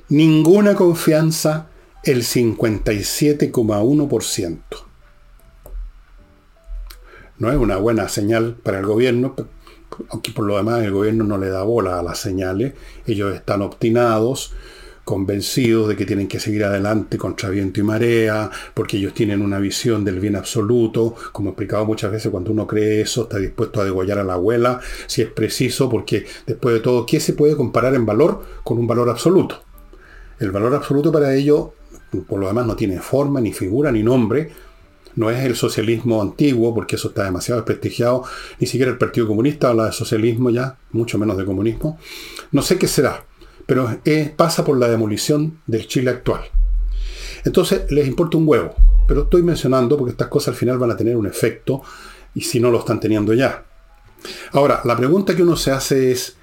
Ninguna 0.10 0.76
confianza, 0.76 1.70
el 2.04 2.24
57,1%. 2.24 4.60
No 7.40 7.52
es 7.52 7.58
una 7.58 7.78
buena 7.78 8.08
señal 8.10 8.56
para 8.62 8.78
el 8.80 8.86
gobierno, 8.86 9.34
aunque 10.10 10.32
por 10.32 10.46
lo 10.46 10.58
demás 10.58 10.84
el 10.84 10.92
gobierno 10.92 11.24
no 11.24 11.38
le 11.38 11.48
da 11.50 11.64
bola 11.64 12.00
a 12.00 12.04
las 12.04 12.20
señales. 12.20 12.74
Ellos 13.08 13.34
están 13.34 13.62
obstinados, 13.62 14.52
convencidos 15.04 15.90
de 15.90 15.96
que 15.96 16.06
tienen 16.06 16.28
que 16.28 16.40
seguir 16.40 16.64
adelante 16.64 17.18
contra 17.18 17.50
viento 17.50 17.80
y 17.80 17.84
marea, 17.84 18.50
porque 18.74 18.98
ellos 18.98 19.14
tienen 19.14 19.42
una 19.42 19.60
visión 19.60 20.06
del 20.06 20.20
bien 20.20 20.36
absoluto. 20.36 21.16
Como 21.32 21.50
he 21.50 21.52
explicado 21.52 21.86
muchas 21.86 22.12
veces, 22.12 22.32
cuando 22.32 22.52
uno 22.52 22.66
cree 22.68 23.02
eso, 23.02 23.24
está 23.24 23.38
dispuesto 23.38 23.82
a 23.82 23.86
degollar 23.86 24.20
a 24.20 24.24
la 24.24 24.34
abuela, 24.34 24.80
si 25.08 25.22
es 25.22 25.30
preciso, 25.30 25.90
porque 25.90 26.26
después 26.48 26.76
de 26.76 26.82
todo, 26.82 27.06
¿qué 27.06 27.20
se 27.20 27.34
puede 27.34 27.56
comparar 27.56 27.96
en 27.96 28.06
valor 28.06 28.44
con 28.64 28.78
un 28.78 28.88
valor 28.88 29.10
absoluto? 29.10 29.62
El 30.40 30.52
valor 30.52 30.74
absoluto 30.74 31.12
para 31.12 31.36
ellos, 31.36 31.70
por 32.28 32.40
lo 32.40 32.48
demás, 32.48 32.66
no 32.66 32.76
tiene 32.76 33.00
forma, 33.00 33.42
ni 33.42 33.54
figura, 33.54 33.92
ni 33.92 34.04
nombre. 34.04 34.52
No 35.16 35.30
es 35.30 35.44
el 35.46 35.56
socialismo 35.56 36.22
antiguo, 36.22 36.74
porque 36.74 36.96
eso 36.96 37.10
está 37.10 37.26
demasiado 37.26 37.62
desprestigiado. 37.62 38.24
Ni 38.60 38.66
siquiera 38.66 38.92
el 38.92 38.98
Partido 38.98 39.28
Comunista 39.28 39.70
habla 39.70 39.86
de 39.86 39.92
socialismo 39.92 40.50
ya, 40.50 40.78
mucho 40.92 41.20
menos 41.20 41.38
de 41.38 41.46
comunismo. 41.46 42.00
No 42.52 42.64
sé 42.64 42.80
qué 42.80 42.88
será 42.88 43.24
pero 43.74 43.90
pasa 44.36 44.64
por 44.64 44.78
la 44.78 44.88
demolición 44.88 45.60
del 45.66 45.88
Chile 45.88 46.12
actual. 46.12 46.42
Entonces 47.44 47.90
les 47.90 48.08
importa 48.08 48.38
un 48.38 48.48
huevo, 48.48 48.76
pero 49.08 49.24
estoy 49.24 49.42
mencionando 49.42 49.98
porque 49.98 50.12
estas 50.12 50.28
cosas 50.28 50.50
al 50.50 50.54
final 50.54 50.78
van 50.78 50.92
a 50.92 50.96
tener 50.96 51.18
un 51.18 51.26
efecto 51.26 51.82
y 52.36 52.42
si 52.42 52.60
no 52.60 52.70
lo 52.70 52.78
están 52.78 53.00
teniendo 53.00 53.34
ya. 53.34 53.66
Ahora, 54.52 54.82
la 54.84 54.96
pregunta 54.96 55.36
que 55.36 55.42
uno 55.42 55.56
se 55.56 55.72
hace 55.72 56.12
es, 56.12 56.36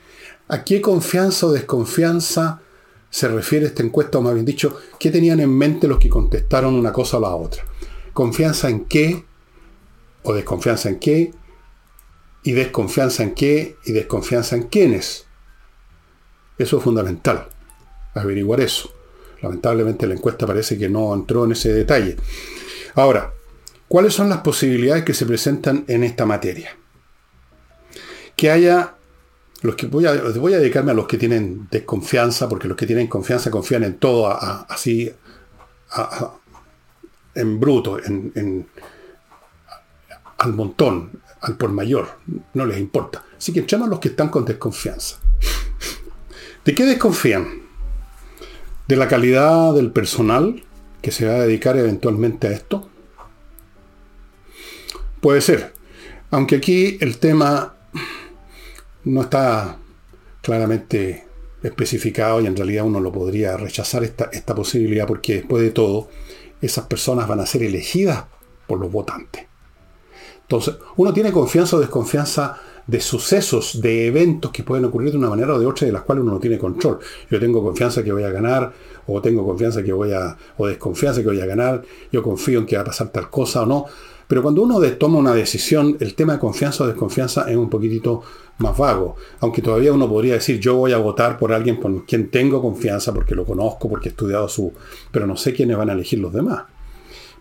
¿a 0.48 0.64
qué 0.64 0.80
confianza 0.80 1.46
o 1.46 1.52
desconfianza 1.52 2.62
se 3.10 3.28
refiere 3.28 3.66
esta 3.66 3.84
encuesta, 3.84 4.18
o 4.18 4.22
más 4.22 4.34
bien 4.34 4.44
dicho, 4.44 4.76
qué 4.98 5.12
tenían 5.12 5.38
en 5.38 5.56
mente 5.56 5.86
los 5.86 6.00
que 6.00 6.08
contestaron 6.08 6.74
una 6.74 6.92
cosa 6.92 7.18
o 7.18 7.20
la 7.20 7.36
otra? 7.36 7.62
¿Confianza 8.12 8.68
en 8.68 8.86
qué? 8.86 9.24
¿O 10.24 10.34
desconfianza 10.34 10.88
en 10.88 10.98
qué? 10.98 11.32
¿Y 12.42 12.52
desconfianza 12.54 13.22
en 13.22 13.34
qué? 13.34 13.76
¿Y 13.84 13.92
desconfianza 13.92 14.56
en 14.56 14.64
quiénes? 14.64 15.29
Eso 16.60 16.76
es 16.76 16.82
fundamental, 16.82 17.48
averiguar 18.12 18.60
eso. 18.60 18.92
Lamentablemente 19.40 20.06
la 20.06 20.12
encuesta 20.12 20.46
parece 20.46 20.76
que 20.76 20.90
no 20.90 21.14
entró 21.14 21.46
en 21.46 21.52
ese 21.52 21.72
detalle. 21.72 22.18
Ahora, 22.96 23.32
¿cuáles 23.88 24.12
son 24.12 24.28
las 24.28 24.42
posibilidades 24.42 25.04
que 25.04 25.14
se 25.14 25.24
presentan 25.24 25.86
en 25.88 26.04
esta 26.04 26.26
materia? 26.26 26.76
Que 28.36 28.50
haya, 28.50 28.94
los 29.62 29.74
que 29.74 29.86
voy 29.86 30.04
a, 30.04 30.10
a 30.10 30.58
dedicarme 30.58 30.90
a 30.90 30.94
los 30.94 31.06
que 31.06 31.16
tienen 31.16 31.66
desconfianza, 31.70 32.46
porque 32.46 32.68
los 32.68 32.76
que 32.76 32.86
tienen 32.86 33.06
confianza 33.06 33.50
confían 33.50 33.84
en 33.84 33.96
todo 33.96 34.28
así, 34.28 35.10
en 37.34 37.58
bruto, 37.58 37.98
en, 38.04 38.66
al 40.36 40.52
montón, 40.52 41.22
al 41.40 41.56
por 41.56 41.72
mayor, 41.72 42.18
no 42.52 42.66
les 42.66 42.76
importa. 42.76 43.24
Así 43.38 43.50
que 43.50 43.60
entramos 43.60 43.86
a 43.88 43.90
los 43.92 43.98
que 43.98 44.08
están 44.08 44.28
con 44.28 44.44
desconfianza. 44.44 45.16
¿De 46.64 46.74
qué 46.74 46.84
desconfían? 46.84 47.62
¿De 48.86 48.96
la 48.96 49.08
calidad 49.08 49.72
del 49.74 49.92
personal 49.92 50.62
que 51.00 51.10
se 51.10 51.26
va 51.26 51.34
a 51.34 51.46
dedicar 51.46 51.78
eventualmente 51.78 52.48
a 52.48 52.52
esto? 52.52 52.90
Puede 55.20 55.40
ser. 55.40 55.72
Aunque 56.30 56.56
aquí 56.56 56.98
el 57.00 57.18
tema 57.18 57.76
no 59.04 59.22
está 59.22 59.78
claramente 60.42 61.26
especificado 61.62 62.40
y 62.40 62.46
en 62.46 62.56
realidad 62.56 62.84
uno 62.84 63.00
lo 63.00 63.10
podría 63.10 63.56
rechazar 63.56 64.04
esta, 64.04 64.28
esta 64.32 64.54
posibilidad 64.54 65.06
porque 65.06 65.36
después 65.36 65.62
de 65.62 65.70
todo 65.70 66.08
esas 66.60 66.86
personas 66.86 67.26
van 67.26 67.40
a 67.40 67.46
ser 67.46 67.62
elegidas 67.62 68.24
por 68.66 68.78
los 68.78 68.92
votantes. 68.92 69.46
Entonces, 70.42 70.74
uno 70.96 71.12
tiene 71.12 71.32
confianza 71.32 71.76
o 71.76 71.80
desconfianza 71.80 72.60
de 72.90 73.00
sucesos, 73.00 73.80
de 73.80 74.08
eventos 74.08 74.50
que 74.50 74.64
pueden 74.64 74.84
ocurrir 74.84 75.12
de 75.12 75.18
una 75.18 75.30
manera 75.30 75.54
o 75.54 75.60
de 75.60 75.66
otra 75.66 75.86
de 75.86 75.92
las 75.92 76.02
cuales 76.02 76.24
uno 76.24 76.32
no 76.32 76.40
tiene 76.40 76.58
control. 76.58 76.98
Yo 77.30 77.38
tengo 77.38 77.62
confianza 77.62 78.02
que 78.02 78.10
voy 78.10 78.24
a 78.24 78.30
ganar, 78.30 78.72
o 79.06 79.22
tengo 79.22 79.46
confianza 79.46 79.80
que 79.80 79.92
voy 79.92 80.12
a, 80.12 80.36
o 80.56 80.66
desconfianza 80.66 81.20
que 81.20 81.28
voy 81.28 81.40
a 81.40 81.46
ganar, 81.46 81.82
yo 82.10 82.20
confío 82.20 82.58
en 82.58 82.66
que 82.66 82.74
va 82.74 82.82
a 82.82 82.86
pasar 82.86 83.10
tal 83.10 83.30
cosa 83.30 83.62
o 83.62 83.66
no. 83.66 83.86
Pero 84.26 84.42
cuando 84.42 84.62
uno 84.62 84.80
toma 84.92 85.18
una 85.18 85.34
decisión, 85.34 85.96
el 86.00 86.14
tema 86.14 86.32
de 86.32 86.38
confianza 86.40 86.82
o 86.82 86.88
desconfianza 86.88 87.48
es 87.48 87.56
un 87.56 87.70
poquitito 87.70 88.22
más 88.58 88.76
vago. 88.76 89.14
Aunque 89.38 89.62
todavía 89.62 89.92
uno 89.92 90.08
podría 90.08 90.34
decir, 90.34 90.58
yo 90.58 90.74
voy 90.76 90.92
a 90.92 90.98
votar 90.98 91.38
por 91.38 91.52
alguien 91.52 91.78
por 91.78 92.04
quien 92.06 92.28
tengo 92.28 92.60
confianza, 92.60 93.14
porque 93.14 93.36
lo 93.36 93.44
conozco, 93.44 93.88
porque 93.88 94.08
he 94.08 94.12
estudiado 94.12 94.48
su... 94.48 94.72
Pero 95.12 95.28
no 95.28 95.36
sé 95.36 95.52
quiénes 95.52 95.76
van 95.76 95.90
a 95.90 95.92
elegir 95.92 96.18
los 96.18 96.32
demás. 96.32 96.64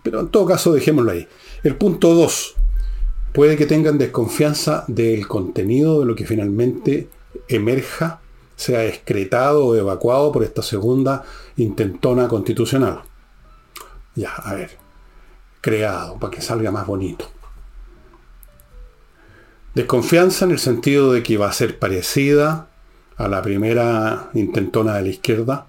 Pero 0.03 0.19
en 0.19 0.27
todo 0.29 0.45
caso, 0.45 0.73
dejémoslo 0.73 1.11
ahí. 1.11 1.27
El 1.63 1.75
punto 1.75 2.13
2 2.13 2.55
Puede 3.33 3.57
que 3.57 3.65
tengan 3.65 3.97
desconfianza 3.97 4.85
del 4.87 5.27
contenido 5.27 5.99
de 5.99 6.05
lo 6.05 6.15
que 6.15 6.25
finalmente 6.25 7.09
emerja, 7.47 8.21
sea 8.55 8.85
excretado 8.85 9.67
o 9.67 9.75
evacuado 9.75 10.31
por 10.31 10.43
esta 10.43 10.61
segunda 10.61 11.23
intentona 11.55 12.27
constitucional. 12.27 13.03
Ya, 14.15 14.33
a 14.33 14.53
ver, 14.53 14.71
creado, 15.61 16.19
para 16.19 16.31
que 16.31 16.41
salga 16.41 16.71
más 16.71 16.85
bonito. 16.85 17.25
Desconfianza 19.75 20.45
en 20.45 20.51
el 20.51 20.59
sentido 20.59 21.13
de 21.13 21.23
que 21.23 21.37
va 21.37 21.47
a 21.47 21.53
ser 21.53 21.79
parecida 21.79 22.67
a 23.15 23.27
la 23.27 23.41
primera 23.41 24.29
intentona 24.33 24.95
de 24.95 25.03
la 25.03 25.09
izquierda, 25.09 25.67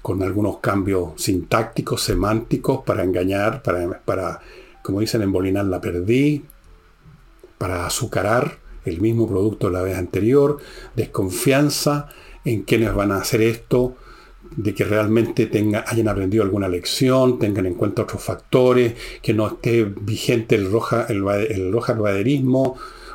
con 0.00 0.22
algunos 0.22 0.58
cambios 0.58 1.20
sintácticos, 1.20 2.02
semánticos, 2.02 2.84
para 2.84 3.02
engañar, 3.02 3.62
para, 3.62 4.00
para 4.00 4.40
como 4.82 5.00
dicen, 5.00 5.22
embolinar 5.22 5.64
la 5.64 5.80
perdí, 5.80 6.44
para 7.58 7.86
azucarar 7.86 8.58
el 8.84 9.00
mismo 9.00 9.28
producto 9.28 9.68
de 9.68 9.72
la 9.72 9.82
vez 9.82 9.96
anterior, 9.96 10.58
desconfianza 10.94 12.08
en 12.44 12.62
quienes 12.62 12.94
van 12.94 13.12
a 13.12 13.16
hacer 13.16 13.40
esto, 13.40 13.96
de 14.56 14.74
que 14.74 14.84
realmente 14.84 15.46
tenga, 15.46 15.84
hayan 15.88 16.08
aprendido 16.08 16.44
alguna 16.44 16.68
lección, 16.68 17.38
tengan 17.38 17.66
en 17.66 17.74
cuenta 17.74 18.02
otros 18.02 18.22
factores, 18.22 18.94
que 19.22 19.32
no 19.32 19.46
esté 19.46 19.84
vigente 19.84 20.54
el 20.54 20.70
roja, 20.70 21.06
el, 21.08 21.26
el 21.26 21.72
roja 21.72 21.96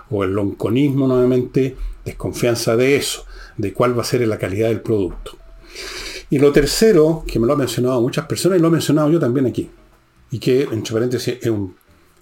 o 0.10 0.24
el 0.24 0.32
lonconismo 0.34 1.08
nuevamente, 1.08 1.76
desconfianza 2.04 2.76
de 2.76 2.96
eso, 2.96 3.26
de 3.58 3.74
cuál 3.74 3.98
va 3.98 4.02
a 4.02 4.06
ser 4.06 4.28
la 4.28 4.40
calidad 4.40 4.70
del 4.70 4.82
producto. 4.82 5.38
Y 6.32 6.40
lo 6.40 6.52
tercero, 6.52 7.24
que 7.28 7.40
me 7.40 7.46
lo 7.46 7.54
han 7.54 7.60
mencionado 7.60 8.02
muchas 8.02 8.26
personas 8.26 8.58
y 8.58 8.62
lo 8.62 8.68
he 8.68 8.72
mencionado 8.72 9.10
yo 9.12 9.20
también 9.20 9.46
aquí, 9.46 9.70
y 10.32 10.40
que, 10.40 10.64
entre 10.64 10.94
paréntesis, 10.94 11.38
es 11.42 11.48
un, 11.48 11.76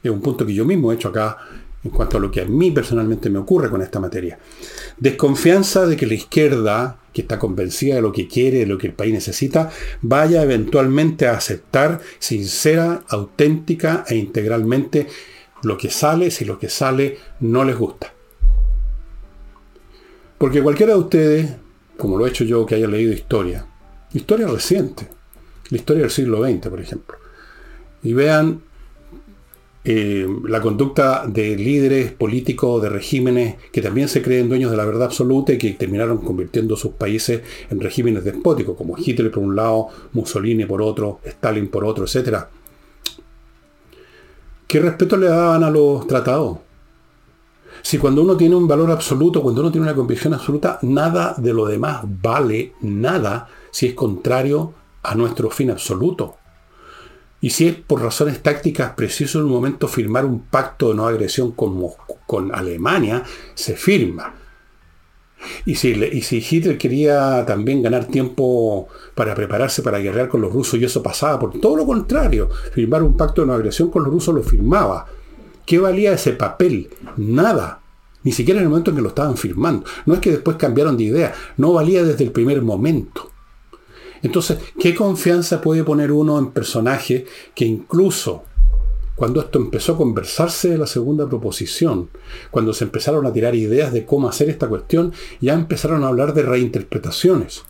es 0.04 0.12
un 0.12 0.22
punto 0.22 0.46
que 0.46 0.54
yo 0.54 0.66
mismo 0.66 0.92
he 0.92 0.96
hecho 0.96 1.10
acá 1.10 1.38
en 1.84 1.92
cuanto 1.92 2.18
a 2.18 2.20
lo 2.20 2.32
que 2.32 2.42
a 2.42 2.46
mí 2.46 2.72
personalmente 2.72 3.30
me 3.30 3.40
ocurre 3.40 3.70
con 3.70 3.82
esta 3.82 4.00
materia. 4.00 4.40
Desconfianza 4.98 5.86
de 5.86 5.96
que 5.96 6.08
la 6.08 6.16
izquierda, 6.16 7.00
que 7.14 7.22
está 7.22 7.40
convencida 7.40 7.96
de 7.96 8.02
lo 8.02 8.12
que 8.12 8.28
quiere, 8.28 8.60
de 8.60 8.66
lo 8.66 8.78
que 8.78 8.88
el 8.88 8.94
país 8.94 9.14
necesita, 9.14 9.70
vaya 10.02 10.44
eventualmente 10.44 11.28
a 11.28 11.38
aceptar 11.38 12.02
sincera, 12.20 13.04
auténtica 13.08 14.06
e 14.08 14.16
integralmente 14.16 15.08
lo 15.64 15.78
que 15.78 15.90
sale 15.90 16.32
si 16.32 16.46
lo 16.46 16.60
que 16.60 16.70
sale 16.70 17.18
no 17.40 17.64
les 17.64 17.78
gusta. 17.78 18.14
Porque 20.38 20.62
cualquiera 20.62 20.94
de 20.94 21.00
ustedes, 21.00 21.52
como 21.98 22.18
lo 22.18 22.26
he 22.26 22.30
hecho 22.30 22.44
yo 22.44 22.66
que 22.66 22.76
haya 22.76 22.88
leído 22.88 23.12
historia, 23.12 23.66
historia 24.14 24.48
reciente, 24.48 25.08
la 25.70 25.78
historia 25.78 26.04
del 26.04 26.12
siglo 26.12 26.44
XX, 26.44 26.68
por 26.68 26.80
ejemplo, 26.80 27.18
y 28.04 28.14
vean 28.14 28.62
eh, 29.84 30.28
la 30.46 30.62
conducta 30.62 31.26
de 31.28 31.56
líderes 31.56 32.12
políticos, 32.12 32.82
de 32.82 32.90
regímenes 32.90 33.56
que 33.72 33.82
también 33.82 34.10
se 34.10 34.22
creen 34.22 34.50
dueños 34.50 34.72
de 34.72 34.78
la 34.78 34.86
verdad 34.86 35.04
absoluta 35.04 35.54
y 35.54 35.58
que 35.58 35.72
terminaron 35.74 36.18
convirtiendo 36.18 36.76
sus 36.76 36.94
países 36.94 37.42
en 37.70 37.80
regímenes 37.80 38.24
despóticos, 38.24 38.76
como 38.76 38.98
Hitler 38.98 39.32
por 39.32 39.44
un 39.44 39.56
lado, 39.56 39.88
Mussolini 40.14 40.66
por 40.66 40.82
otro, 40.82 41.20
Stalin 41.24 41.70
por 41.70 41.86
otro, 41.86 42.06
etc. 42.06 42.46
¿Qué 44.68 44.80
respeto 44.80 45.16
le 45.16 45.28
daban 45.28 45.64
a 45.64 45.70
los 45.70 46.06
tratados? 46.08 46.58
Si 47.82 47.98
cuando 47.98 48.22
uno 48.22 48.36
tiene 48.36 48.56
un 48.56 48.68
valor 48.68 48.92
absoluto, 48.92 49.42
cuando 49.42 49.62
uno 49.62 49.72
tiene 49.72 49.88
una 49.88 49.96
convicción 49.96 50.34
absoluta, 50.34 50.80
nada 50.82 51.36
de 51.38 51.54
lo 51.54 51.66
demás 51.66 52.02
vale 52.04 52.74
nada 52.82 53.48
si 53.72 53.88
es 53.88 53.94
contrario 53.94 54.74
a 55.04 55.16
nuestro 55.16 55.50
fin 55.50 55.72
absoluto. 55.72 56.37
Y 57.40 57.52
si 57.52 57.68
es 57.68 57.76
por 57.76 58.02
razones 58.02 58.42
tácticas 58.42 58.94
preciso 58.94 59.40
en 59.40 59.46
un 59.46 59.52
momento 59.52 59.88
firmar 59.88 60.26
un 60.26 60.42
pacto 60.42 60.90
de 60.90 60.96
no 60.96 61.08
agresión 61.08 61.52
con, 61.52 61.80
con 62.26 62.54
Alemania, 62.54 63.24
se 63.54 63.76
firma. 63.76 64.34
Y 65.66 65.76
si, 65.76 65.90
y 65.90 66.22
si, 66.24 66.38
Hitler 66.38 66.78
quería 66.78 67.46
también 67.46 67.84
ganar 67.84 68.06
tiempo 68.06 68.88
para 69.14 69.36
prepararse 69.36 69.84
para 69.84 70.00
guerrear 70.00 70.30
con 70.30 70.42
los 70.42 70.52
rusos 70.52 70.80
y 70.80 70.86
eso 70.86 71.04
pasaba 71.04 71.40
por 71.40 71.60
todo 71.60 71.78
lo 71.78 71.86
contrario, 71.86 72.50
firmar 72.74 73.04
un 73.04 73.16
pacto 73.16 73.42
de 73.42 73.48
no 73.48 73.54
agresión 73.54 73.92
con 73.92 74.04
los 74.04 74.12
rusos 74.12 74.34
lo 74.34 74.42
firmaba. 74.42 75.06
¿Qué 75.66 75.80
valía 75.80 76.14
ese 76.14 76.32
papel? 76.32 76.90
Nada. 77.18 77.82
Ni 78.24 78.32
siquiera 78.32 78.60
en 78.60 78.66
el 78.66 78.70
momento 78.70 78.92
en 78.92 78.98
que 78.98 79.04
lo 79.04 79.10
estaban 79.10 79.38
firmando. 79.38 79.86
No 80.06 80.16
es 80.16 80.20
que 80.20 80.32
después 80.32 80.58
cambiaron 80.58 80.98
de 80.98 81.04
idea, 81.04 81.34
no 81.58 81.74
valía 81.74 82.04
desde 82.04 82.24
el 82.24 82.32
primer 82.32 82.62
momento. 82.62 83.32
Entonces, 84.24 84.58
¿qué 84.80 84.96
confianza 84.96 85.62
puede 85.62 85.84
poner 85.84 86.12
uno 86.12 86.38
en 86.40 86.52
personajes 86.52 87.24
que 87.54 87.66
incluso 87.66 88.44
cuando 89.16 89.42
esto 89.42 89.58
empezó 89.58 89.94
a 89.94 89.98
conversarse 89.98 90.70
de 90.70 90.78
la 90.78 90.86
segunda 90.86 91.28
proposición, 91.28 92.10
cuando 92.52 92.72
se 92.72 92.84
empezaron 92.84 93.26
a 93.26 93.34
tirar 93.34 93.56
ideas 93.56 93.92
de 93.92 94.06
cómo 94.06 94.30
hacer 94.30 94.48
esta 94.48 94.68
cuestión, 94.68 95.12
ya 95.42 95.54
empezaron 95.54 96.04
a 96.04 96.08
hablar 96.08 96.36
de 96.36 96.44
reinterpretaciones. 96.44 97.64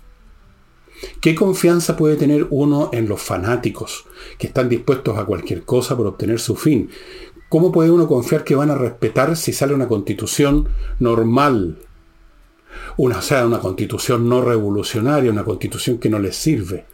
¿Qué 1.21 1.35
confianza 1.35 1.95
puede 1.95 2.17
tener 2.17 2.47
uno 2.49 2.89
en 2.91 3.07
los 3.07 3.21
fanáticos, 3.21 4.05
que 4.37 4.47
están 4.47 4.67
dispuestos 4.67 5.17
a 5.17 5.23
cualquier 5.23 5.63
cosa 5.63 5.95
por 5.95 6.07
obtener 6.07 6.39
su 6.39 6.55
fin? 6.55 6.89
¿Cómo 7.47 7.71
puede 7.71 7.91
uno 7.91 8.07
confiar 8.07 8.43
que 8.43 8.55
van 8.55 8.71
a 8.71 8.75
respetar 8.75 9.37
si 9.37 9.53
sale 9.53 9.73
una 9.73 9.87
constitución 9.87 10.67
normal? 10.99 11.77
Una, 12.97 13.21
sea, 13.21 13.45
una 13.45 13.59
constitución 13.59 14.27
no 14.27 14.41
revolucionaria, 14.41 15.31
una 15.31 15.43
constitución 15.43 15.97
que 15.97 16.09
no 16.09 16.19
les 16.19 16.35
sirve. 16.35 16.85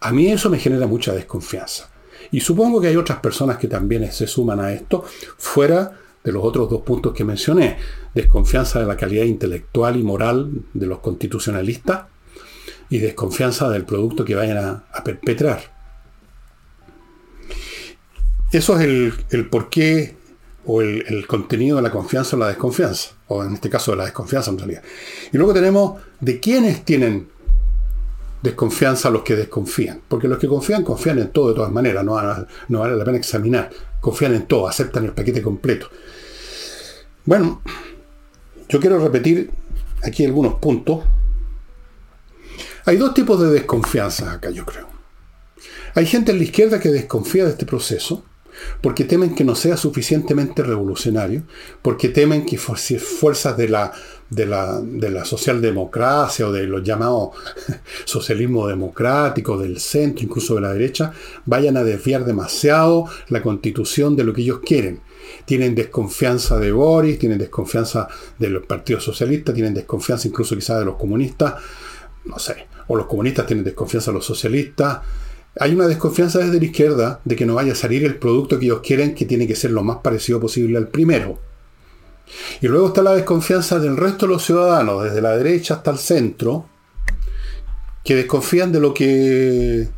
A 0.00 0.12
mí 0.12 0.30
eso 0.30 0.50
me 0.50 0.58
genera 0.58 0.86
mucha 0.86 1.12
desconfianza. 1.12 1.90
Y 2.30 2.40
supongo 2.40 2.80
que 2.80 2.88
hay 2.88 2.96
otras 2.96 3.20
personas 3.20 3.58
que 3.58 3.68
también 3.68 4.10
se 4.12 4.26
suman 4.26 4.60
a 4.60 4.72
esto, 4.72 5.04
fuera 5.38 5.98
de 6.22 6.32
los 6.32 6.42
otros 6.42 6.70
dos 6.70 6.82
puntos 6.82 7.12
que 7.12 7.24
mencioné. 7.24 7.76
Desconfianza 8.14 8.80
de 8.80 8.86
la 8.86 8.96
calidad 8.96 9.24
intelectual 9.24 9.96
y 9.96 10.02
moral 10.02 10.50
de 10.72 10.86
los 10.86 11.00
constitucionalistas 11.00 12.04
y 12.88 12.98
desconfianza 12.98 13.68
del 13.68 13.84
producto 13.84 14.24
que 14.24 14.34
vayan 14.34 14.58
a, 14.90 15.04
perpetrar. 15.04 15.72
Eso 18.52 18.78
es 18.78 18.84
el, 18.84 19.14
el 19.30 19.48
porqué 19.48 20.16
o 20.66 20.80
el, 20.80 21.26
contenido 21.26 21.76
de 21.76 21.82
la 21.82 21.90
confianza 21.90 22.36
o 22.36 22.38
la 22.38 22.48
desconfianza, 22.48 23.10
o 23.28 23.44
en 23.44 23.54
este 23.54 23.68
caso 23.68 23.90
de 23.90 23.98
la 23.98 24.04
desconfianza 24.04 24.50
en 24.50 24.58
realidad. 24.58 24.82
Y 25.32 25.36
luego 25.36 25.52
tenemos 25.52 26.00
de 26.20 26.40
quiénes 26.40 26.84
tienen 26.84 27.28
desconfianza 28.42 29.10
los 29.10 29.22
que 29.22 29.36
desconfían. 29.36 30.02
Porque 30.06 30.28
los 30.28 30.38
que 30.38 30.46
confían, 30.46 30.84
confían 30.84 31.18
en 31.18 31.30
todo 31.30 31.48
de 31.48 31.54
todas 31.54 31.72
maneras, 31.72 32.04
no, 32.04 32.20
no 32.68 32.80
vale 32.80 32.96
la 32.96 33.04
pena 33.04 33.18
examinar. 33.18 33.70
Confían 34.00 34.34
en 34.34 34.46
todo, 34.46 34.68
aceptan 34.68 35.04
el 35.04 35.12
paquete 35.12 35.42
completo. 35.42 35.88
Bueno, 37.24 37.62
yo 38.68 38.80
quiero 38.80 38.98
repetir 38.98 39.50
aquí 40.02 40.24
algunos 40.24 40.54
puntos. 40.54 41.04
Hay 42.84 42.96
dos 42.98 43.14
tipos 43.14 43.40
de 43.40 43.48
desconfianza 43.48 44.32
acá, 44.32 44.50
yo 44.50 44.66
creo. 44.66 44.88
Hay 45.94 46.06
gente 46.06 46.32
en 46.32 46.38
la 46.38 46.44
izquierda 46.44 46.80
que 46.80 46.90
desconfía 46.90 47.44
de 47.44 47.50
este 47.50 47.64
proceso 47.64 48.24
porque 48.80 49.04
temen 49.04 49.34
que 49.34 49.44
no 49.44 49.54
sea 49.54 49.76
suficientemente 49.76 50.62
revolucionario, 50.62 51.42
porque 51.82 52.08
temen 52.08 52.46
que 52.46 52.58
fuerzas 52.58 53.56
de 53.56 53.68
la, 53.68 53.92
de 54.30 54.46
la, 54.46 54.80
de 54.80 55.10
la 55.10 55.24
socialdemocracia 55.24 56.48
o 56.48 56.52
de 56.52 56.66
los 56.66 56.82
llamados 56.82 57.30
socialismo 58.04 58.66
democrático, 58.66 59.58
del 59.58 59.80
centro, 59.80 60.24
incluso 60.24 60.54
de 60.54 60.62
la 60.62 60.72
derecha, 60.72 61.12
vayan 61.44 61.76
a 61.76 61.84
desviar 61.84 62.24
demasiado 62.24 63.06
la 63.28 63.42
constitución 63.42 64.16
de 64.16 64.24
lo 64.24 64.32
que 64.32 64.42
ellos 64.42 64.60
quieren. 64.64 65.00
Tienen 65.46 65.74
desconfianza 65.74 66.58
de 66.58 66.72
Boris, 66.72 67.18
tienen 67.18 67.38
desconfianza 67.38 68.08
de 68.38 68.50
los 68.50 68.66
partidos 68.66 69.04
socialistas, 69.04 69.54
tienen 69.54 69.74
desconfianza 69.74 70.28
incluso 70.28 70.54
quizás 70.54 70.78
de 70.78 70.84
los 70.84 70.96
comunistas, 70.96 71.54
no 72.24 72.38
sé, 72.38 72.66
o 72.88 72.96
los 72.96 73.06
comunistas 73.06 73.46
tienen 73.46 73.64
desconfianza 73.64 74.10
de 74.10 74.16
los 74.16 74.26
socialistas, 74.26 75.00
hay 75.58 75.74
una 75.74 75.86
desconfianza 75.86 76.40
desde 76.40 76.58
la 76.58 76.64
izquierda 76.64 77.20
de 77.24 77.36
que 77.36 77.46
no 77.46 77.54
vaya 77.54 77.72
a 77.72 77.76
salir 77.76 78.04
el 78.04 78.16
producto 78.16 78.58
que 78.58 78.66
ellos 78.66 78.80
quieren, 78.82 79.14
que 79.14 79.24
tiene 79.24 79.46
que 79.46 79.54
ser 79.54 79.70
lo 79.70 79.84
más 79.84 79.98
parecido 79.98 80.40
posible 80.40 80.76
al 80.78 80.88
primero. 80.88 81.38
Y 82.60 82.66
luego 82.68 82.88
está 82.88 83.02
la 83.02 83.12
desconfianza 83.12 83.78
del 83.78 83.96
resto 83.96 84.26
de 84.26 84.32
los 84.32 84.44
ciudadanos, 84.44 85.04
desde 85.04 85.20
la 85.20 85.36
derecha 85.36 85.74
hasta 85.74 85.92
el 85.92 85.98
centro, 85.98 86.66
que 88.02 88.16
desconfían 88.16 88.72
de 88.72 88.80
lo 88.80 88.92
que 88.92 89.88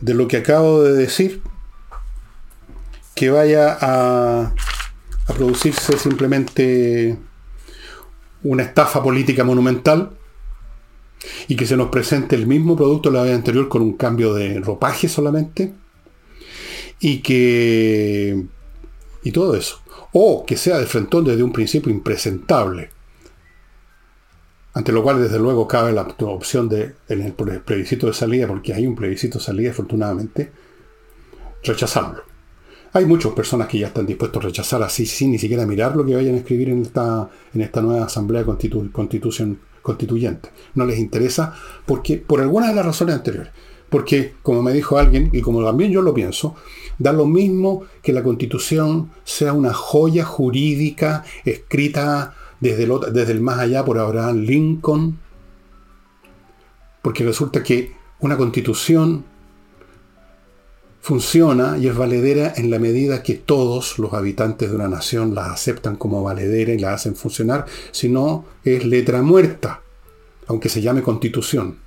de 0.00 0.14
lo 0.14 0.26
que 0.26 0.38
acabo 0.38 0.82
de 0.82 0.94
decir, 0.94 1.42
que 3.14 3.30
vaya 3.30 3.78
a, 3.80 4.52
a 5.26 5.32
producirse 5.32 5.96
simplemente 5.96 7.16
una 8.42 8.64
estafa 8.64 9.00
política 9.02 9.44
monumental 9.44 10.10
y 11.48 11.56
que 11.56 11.66
se 11.66 11.76
nos 11.76 11.88
presente 11.88 12.36
el 12.36 12.46
mismo 12.46 12.76
producto 12.76 13.10
la 13.10 13.22
vez 13.22 13.34
anterior 13.34 13.68
con 13.68 13.82
un 13.82 13.94
cambio 13.94 14.34
de 14.34 14.60
ropaje 14.60 15.08
solamente 15.08 15.72
y 17.00 17.18
que 17.18 18.44
y 19.24 19.32
todo 19.32 19.56
eso. 19.56 19.80
O 20.12 20.44
que 20.44 20.56
sea 20.56 20.78
de 20.78 20.86
frentón 20.86 21.24
desde 21.24 21.42
un 21.42 21.52
principio 21.52 21.92
impresentable. 21.92 22.90
Ante 24.74 24.92
lo 24.92 25.02
cual 25.02 25.22
desde 25.22 25.38
luego 25.38 25.68
cabe 25.68 25.92
la 25.92 26.02
opción 26.02 26.68
de 26.68 26.94
en 27.08 27.22
el 27.22 27.32
plebiscito 27.32 28.06
de 28.06 28.14
salida 28.14 28.46
porque 28.46 28.72
hay 28.72 28.86
un 28.86 28.96
plebiscito 28.96 29.38
de 29.38 29.44
salida 29.44 29.70
afortunadamente 29.70 30.50
rechazarlo. 31.62 32.22
Hay 32.94 33.06
muchas 33.06 33.32
personas 33.32 33.68
que 33.68 33.78
ya 33.78 33.86
están 33.86 34.06
dispuestos 34.06 34.42
a 34.42 34.46
rechazar 34.46 34.82
así 34.82 35.06
sin 35.06 35.32
ni 35.32 35.38
siquiera 35.38 35.66
mirar 35.66 35.96
lo 35.96 36.04
que 36.04 36.14
vayan 36.14 36.34
a 36.34 36.38
escribir 36.38 36.68
en 36.70 36.82
esta, 36.82 37.28
en 37.54 37.60
esta 37.62 37.80
nueva 37.80 38.04
asamblea 38.04 38.44
constitución 38.44 39.58
constituyente. 39.82 40.50
No 40.74 40.86
les 40.86 40.98
interesa 40.98 41.54
porque, 41.84 42.16
por 42.18 42.40
alguna 42.40 42.68
de 42.68 42.74
las 42.74 42.86
razones 42.86 43.16
anteriores. 43.16 43.52
Porque, 43.90 44.34
como 44.42 44.62
me 44.62 44.72
dijo 44.72 44.96
alguien, 44.96 45.28
y 45.32 45.42
como 45.42 45.62
también 45.62 45.92
yo 45.92 46.00
lo 46.00 46.14
pienso, 46.14 46.54
da 46.98 47.12
lo 47.12 47.26
mismo 47.26 47.84
que 48.02 48.12
la 48.12 48.22
constitución 48.22 49.10
sea 49.24 49.52
una 49.52 49.74
joya 49.74 50.24
jurídica 50.24 51.24
escrita 51.44 52.34
desde 52.60 52.86
desde 53.12 53.32
el 53.32 53.40
más 53.42 53.58
allá 53.58 53.84
por 53.84 53.98
Abraham 53.98 54.38
Lincoln. 54.38 55.18
Porque 57.02 57.24
resulta 57.24 57.62
que 57.62 57.92
una 58.20 58.36
constitución 58.36 59.24
funciona 61.02 61.76
y 61.78 61.88
es 61.88 61.96
valedera 61.96 62.54
en 62.56 62.70
la 62.70 62.78
medida 62.78 63.24
que 63.24 63.34
todos 63.34 63.98
los 63.98 64.14
habitantes 64.14 64.70
de 64.70 64.76
una 64.76 64.86
nación 64.88 65.34
la 65.34 65.52
aceptan 65.52 65.96
como 65.96 66.22
valedera 66.22 66.72
y 66.72 66.78
la 66.78 66.94
hacen 66.94 67.16
funcionar, 67.16 67.66
si 67.90 68.08
no 68.08 68.44
es 68.64 68.86
letra 68.86 69.20
muerta, 69.20 69.82
aunque 70.46 70.68
se 70.68 70.80
llame 70.80 71.02
constitución. 71.02 71.78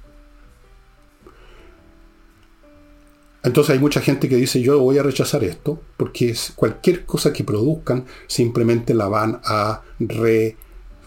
Entonces 3.41 3.73
hay 3.73 3.79
mucha 3.79 4.01
gente 4.01 4.27
que 4.27 4.35
dice 4.35 4.59
yo 4.61 4.79
voy 4.79 4.97
a 4.97 5.03
rechazar 5.03 5.45
esto 5.45 5.79
porque 5.95 6.35
cualquier 6.55 7.05
cosa 7.05 7.31
que 7.31 7.45
produzcan 7.45 8.05
simplemente 8.27 8.93
la 8.93 9.07
van 9.07 9.39
a 9.45 9.81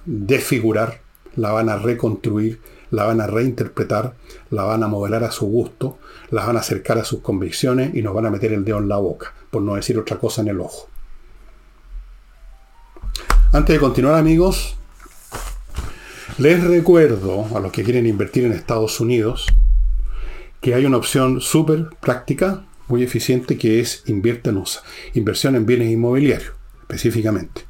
redefigurar, 0.07 1.03
la 1.37 1.53
van 1.53 1.69
a 1.69 1.77
reconstruir, 1.77 2.59
la 2.91 3.05
van 3.05 3.21
a 3.21 3.27
reinterpretar, 3.27 4.15
la 4.51 4.63
van 4.63 4.83
a 4.83 4.89
modelar 4.89 5.25
a 5.25 5.31
su 5.31 5.47
gusto, 5.47 5.99
la 6.31 6.45
van 6.45 6.57
a 6.57 6.61
acercar 6.61 6.99
a 6.99 7.05
sus 7.05 7.21
convicciones 7.21 7.95
y 7.95 8.03
nos 8.03 8.15
van 8.15 8.27
a 8.27 8.31
meter 8.31 8.53
el 8.53 8.65
dedo 8.65 8.79
en 8.79 8.89
la 8.89 8.97
boca, 8.97 9.33
por 9.51 9.63
no 9.63 9.77
decir 9.77 9.99
otra 9.99 10.19
cosa 10.19 10.43
en 10.43 10.49
el 10.49 10.61
ojo. 10.61 10.89
Antes 13.53 13.75
de 13.75 13.81
continuar 13.81 14.15
amigos, 14.15 14.77
les 16.39 16.63
recuerdo 16.63 17.47
a 17.57 17.61
los 17.61 17.73
que 17.73 17.83
quieren 17.83 18.07
invertir 18.07 18.45
en 18.45 18.53
Estados 18.53 19.01
Unidos 19.01 19.47
que 20.61 20.75
hay 20.75 20.85
una 20.85 20.97
opción 20.97 21.41
súper 21.41 21.89
práctica, 22.01 22.67
muy 22.89 23.03
eficiente, 23.03 23.57
que 23.57 23.81
es 23.81 24.03
Invierte 24.07 24.51
en 24.51 24.57
USA, 24.57 24.83
inversión 25.15 25.55
en 25.57 25.67
bienes 25.67 25.91
inmobiliarios, 25.91 26.53
específicamente 26.81 27.68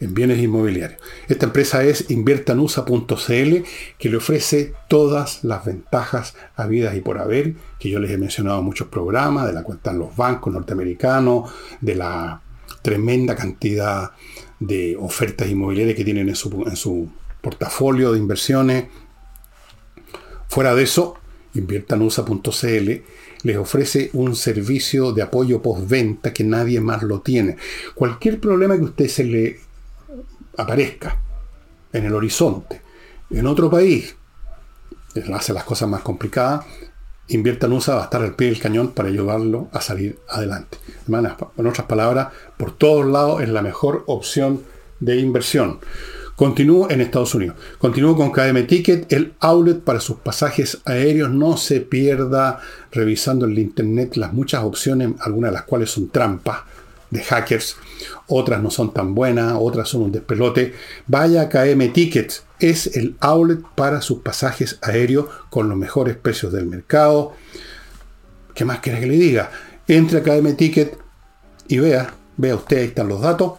en 0.00 0.14
bienes 0.14 0.38
inmobiliarios. 0.38 1.00
Esta 1.28 1.46
empresa 1.46 1.84
es 1.84 2.10
inviertanusa.cl 2.10 3.64
que 3.98 4.08
le 4.08 4.16
ofrece 4.16 4.74
todas 4.88 5.44
las 5.44 5.64
ventajas 5.64 6.34
habidas 6.56 6.96
y 6.96 7.00
por 7.00 7.18
haber, 7.18 7.54
que 7.78 7.90
yo 7.90 7.98
les 8.00 8.10
he 8.10 8.18
mencionado 8.18 8.58
en 8.58 8.64
muchos 8.64 8.88
programas, 8.88 9.46
de 9.46 9.52
la 9.52 9.62
cuenta 9.62 9.90
en 9.90 9.98
los 9.98 10.16
bancos 10.16 10.52
norteamericanos, 10.52 11.50
de 11.80 11.94
la 11.94 12.40
tremenda 12.82 13.34
cantidad 13.34 14.12
de 14.60 14.96
ofertas 14.98 15.48
inmobiliarias 15.48 15.96
que 15.96 16.04
tienen 16.04 16.28
en 16.28 16.36
su, 16.36 16.64
en 16.66 16.76
su 16.76 17.08
portafolio 17.40 18.12
de 18.12 18.18
inversiones. 18.18 18.86
Fuera 20.48 20.74
de 20.74 20.82
eso, 20.82 21.16
inviertanusa.cl 21.54 22.90
les 23.44 23.56
ofrece 23.58 24.10
un 24.14 24.34
servicio 24.34 25.12
de 25.12 25.22
apoyo 25.22 25.62
postventa 25.62 26.32
que 26.32 26.44
nadie 26.44 26.80
más 26.80 27.02
lo 27.02 27.20
tiene. 27.20 27.56
Cualquier 27.94 28.40
problema 28.40 28.76
que 28.76 28.84
usted 28.84 29.08
se 29.08 29.24
le 29.24 29.60
aparezca 30.56 31.18
en 31.92 32.04
el 32.04 32.14
horizonte, 32.14 32.82
en 33.30 33.46
otro 33.46 33.70
país, 33.70 34.16
hace 35.32 35.52
las 35.52 35.64
cosas 35.64 35.88
más 35.88 36.02
complicadas, 36.02 36.64
invierta 37.28 37.66
en 37.66 37.72
USA 37.72 37.94
va 37.94 38.02
a 38.02 38.04
estar 38.04 38.22
al 38.22 38.34
pie 38.34 38.48
del 38.48 38.60
cañón 38.60 38.92
para 38.92 39.08
ayudarlo 39.08 39.68
a 39.72 39.80
salir 39.80 40.18
adelante. 40.28 40.78
En 41.08 41.66
otras 41.66 41.86
palabras, 41.86 42.28
por 42.56 42.76
todos 42.76 43.06
lados 43.06 43.42
es 43.42 43.48
la 43.48 43.62
mejor 43.62 44.04
opción 44.06 44.62
de 45.00 45.16
inversión. 45.16 45.80
Continúo 46.36 46.90
en 46.90 47.00
Estados 47.00 47.34
Unidos. 47.36 47.56
Continúo 47.78 48.16
con 48.16 48.32
KM 48.32 48.66
Ticket, 48.66 49.12
el 49.12 49.34
outlet 49.38 49.80
para 49.80 50.00
sus 50.00 50.16
pasajes 50.16 50.80
aéreos. 50.84 51.30
No 51.30 51.56
se 51.56 51.80
pierda 51.80 52.60
revisando 52.90 53.46
en 53.46 53.52
el 53.52 53.58
internet 53.60 54.16
las 54.16 54.32
muchas 54.32 54.64
opciones, 54.64 55.12
algunas 55.20 55.52
de 55.52 55.54
las 55.54 55.62
cuales 55.62 55.90
son 55.90 56.08
trampas 56.08 56.62
de 57.10 57.22
hackers, 57.22 57.76
otras 58.28 58.62
no 58.62 58.70
son 58.70 58.92
tan 58.92 59.14
buenas, 59.14 59.54
otras 59.58 59.88
son 59.88 60.02
un 60.02 60.12
despelote. 60.12 60.74
Vaya 61.06 61.42
a 61.42 61.48
KM 61.48 61.92
Ticket, 61.92 62.42
es 62.58 62.96
el 62.96 63.16
outlet 63.20 63.60
para 63.74 64.00
sus 64.00 64.18
pasajes 64.18 64.78
aéreos 64.82 65.26
con 65.50 65.68
los 65.68 65.78
mejores 65.78 66.16
precios 66.16 66.52
del 66.52 66.66
mercado. 66.66 67.32
¿Qué 68.54 68.64
más 68.64 68.80
quiere 68.80 69.00
que 69.00 69.06
le 69.06 69.16
diga? 69.16 69.50
Entre 69.88 70.18
a 70.18 70.22
KM 70.22 70.54
Ticket 70.56 70.96
y 71.68 71.78
vea, 71.78 72.14
vea 72.36 72.56
usted, 72.56 72.78
ahí 72.78 72.86
están 72.86 73.08
los 73.08 73.20
datos 73.20 73.54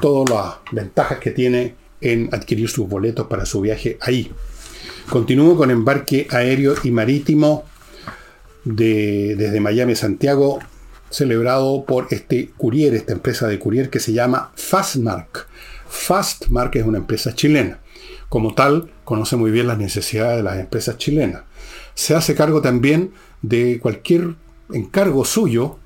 todas 0.00 0.30
las 0.30 0.54
ventajas 0.72 1.18
que 1.18 1.30
tiene 1.30 1.74
en 2.00 2.28
adquirir 2.32 2.68
sus 2.68 2.88
boletos 2.88 3.26
para 3.26 3.46
su 3.46 3.60
viaje 3.60 3.98
ahí. 4.00 4.30
Continúo 5.08 5.56
con 5.56 5.70
embarque 5.70 6.26
aéreo 6.30 6.74
y 6.82 6.90
marítimo 6.90 7.64
de, 8.64 9.34
desde 9.36 9.60
Miami 9.60 9.92
a 9.92 9.96
Santiago, 9.96 10.58
celebrado 11.14 11.84
por 11.84 12.08
este 12.10 12.50
courier, 12.56 12.94
esta 12.94 13.12
empresa 13.12 13.46
de 13.46 13.58
courier 13.60 13.88
que 13.88 14.00
se 14.00 14.12
llama 14.12 14.50
Fastmark. 14.56 15.46
Fastmark 15.86 16.74
es 16.74 16.84
una 16.84 16.98
empresa 16.98 17.34
chilena. 17.34 17.78
Como 18.28 18.54
tal, 18.54 18.90
conoce 19.04 19.36
muy 19.36 19.52
bien 19.52 19.68
las 19.68 19.78
necesidades 19.78 20.38
de 20.38 20.42
las 20.42 20.58
empresas 20.58 20.98
chilenas. 20.98 21.42
Se 21.94 22.16
hace 22.16 22.34
cargo 22.34 22.60
también 22.60 23.12
de 23.42 23.78
cualquier 23.80 24.34
encargo 24.72 25.24
suyo 25.24 25.78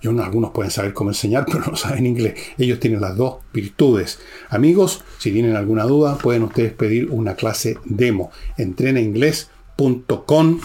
Y 0.02 0.08
algunos 0.08 0.52
pueden 0.52 0.72
saber 0.72 0.94
cómo 0.94 1.12
enseñar, 1.12 1.46
pero 1.52 1.66
no 1.66 1.76
saben 1.76 2.06
inglés. 2.06 2.34
Ellos 2.58 2.80
tienen 2.80 3.02
las 3.02 3.16
dos 3.16 3.38
virtudes. 3.54 4.20
Amigos, 4.50 5.04
si 5.18 5.32
tienen 5.32 5.56
alguna 5.56 5.84
duda, 5.84 6.18
pueden 6.18 6.44
ustedes 6.44 6.74
pedir 6.74 7.10
una 7.12 7.36
clase 7.36 7.78
demo. 7.86 8.32
Entrenainglés.com 8.58 10.60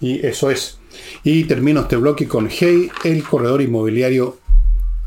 y 0.00 0.26
eso 0.26 0.50
es. 0.50 0.78
Y 1.22 1.44
termino 1.44 1.82
este 1.82 1.96
bloque 1.96 2.28
con 2.28 2.48
Hey, 2.50 2.90
el 3.04 3.22
corredor 3.22 3.62
inmobiliario 3.62 4.38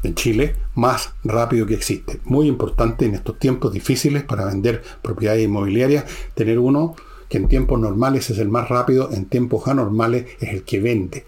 en 0.03 0.15
Chile 0.15 0.55
más 0.75 1.13
rápido 1.23 1.65
que 1.65 1.73
existe. 1.73 2.19
Muy 2.25 2.47
importante 2.47 3.05
en 3.05 3.15
estos 3.15 3.39
tiempos 3.39 3.73
difíciles 3.73 4.23
para 4.23 4.45
vender 4.45 4.83
propiedades 5.01 5.45
inmobiliarias, 5.45 6.05
tener 6.33 6.59
uno 6.59 6.95
que 7.29 7.38
en 7.38 7.47
tiempos 7.47 7.79
normales 7.79 8.29
es 8.29 8.38
el 8.38 8.49
más 8.49 8.69
rápido, 8.69 9.09
en 9.11 9.25
tiempos 9.25 9.67
anormales 9.67 10.25
es 10.39 10.49
el 10.49 10.63
que 10.63 10.79
vende. 10.79 11.25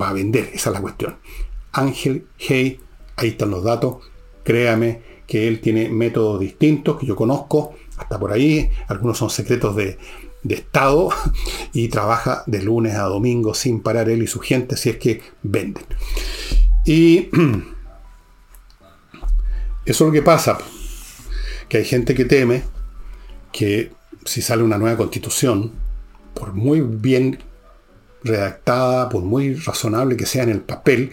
Va 0.00 0.10
a 0.10 0.12
vender, 0.12 0.50
esa 0.52 0.70
es 0.70 0.74
la 0.74 0.80
cuestión. 0.80 1.16
Ángel 1.72 2.26
Hey, 2.38 2.80
ahí 3.16 3.28
están 3.30 3.50
los 3.50 3.64
datos, 3.64 3.98
créame 4.44 5.02
que 5.26 5.46
él 5.46 5.60
tiene 5.60 5.88
métodos 5.88 6.40
distintos 6.40 6.98
que 6.98 7.06
yo 7.06 7.14
conozco, 7.14 7.74
hasta 7.96 8.18
por 8.18 8.32
ahí, 8.32 8.70
algunos 8.86 9.18
son 9.18 9.28
secretos 9.28 9.76
de, 9.76 9.98
de 10.42 10.54
Estado 10.54 11.10
y 11.72 11.88
trabaja 11.88 12.44
de 12.46 12.62
lunes 12.62 12.94
a 12.94 13.02
domingo 13.02 13.54
sin 13.54 13.80
parar 13.80 14.08
él 14.08 14.22
y 14.22 14.26
su 14.26 14.40
gente 14.40 14.76
si 14.76 14.90
es 14.90 14.96
que 14.96 15.20
venden. 15.42 15.84
Y 16.84 17.28
eso 19.84 20.04
es 20.04 20.08
lo 20.08 20.12
que 20.12 20.22
pasa, 20.22 20.58
que 21.68 21.78
hay 21.78 21.84
gente 21.84 22.14
que 22.14 22.24
teme 22.24 22.62
que 23.52 23.92
si 24.24 24.42
sale 24.42 24.62
una 24.62 24.78
nueva 24.78 24.96
constitución, 24.96 25.72
por 26.34 26.54
muy 26.54 26.80
bien 26.80 27.38
redactada, 28.22 29.08
por 29.08 29.22
muy 29.22 29.54
razonable 29.54 30.16
que 30.16 30.26
sea 30.26 30.42
en 30.42 30.50
el 30.50 30.60
papel, 30.60 31.10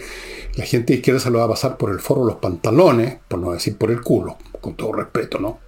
la 0.56 0.66
gente 0.66 0.94
de 0.94 1.00
izquierda 1.00 1.20
se 1.20 1.30
lo 1.30 1.40
va 1.40 1.46
a 1.46 1.50
pasar 1.50 1.78
por 1.78 1.92
el 1.92 2.00
foro 2.00 2.26
los 2.26 2.38
pantalones, 2.38 3.20
por 3.28 3.40
no 3.40 3.52
decir 3.52 3.78
por 3.78 3.92
el 3.92 4.02
culo, 4.02 4.38
con 4.62 4.76
todo 4.76 4.94
respeto, 4.94 5.40
¿no? 5.40 5.60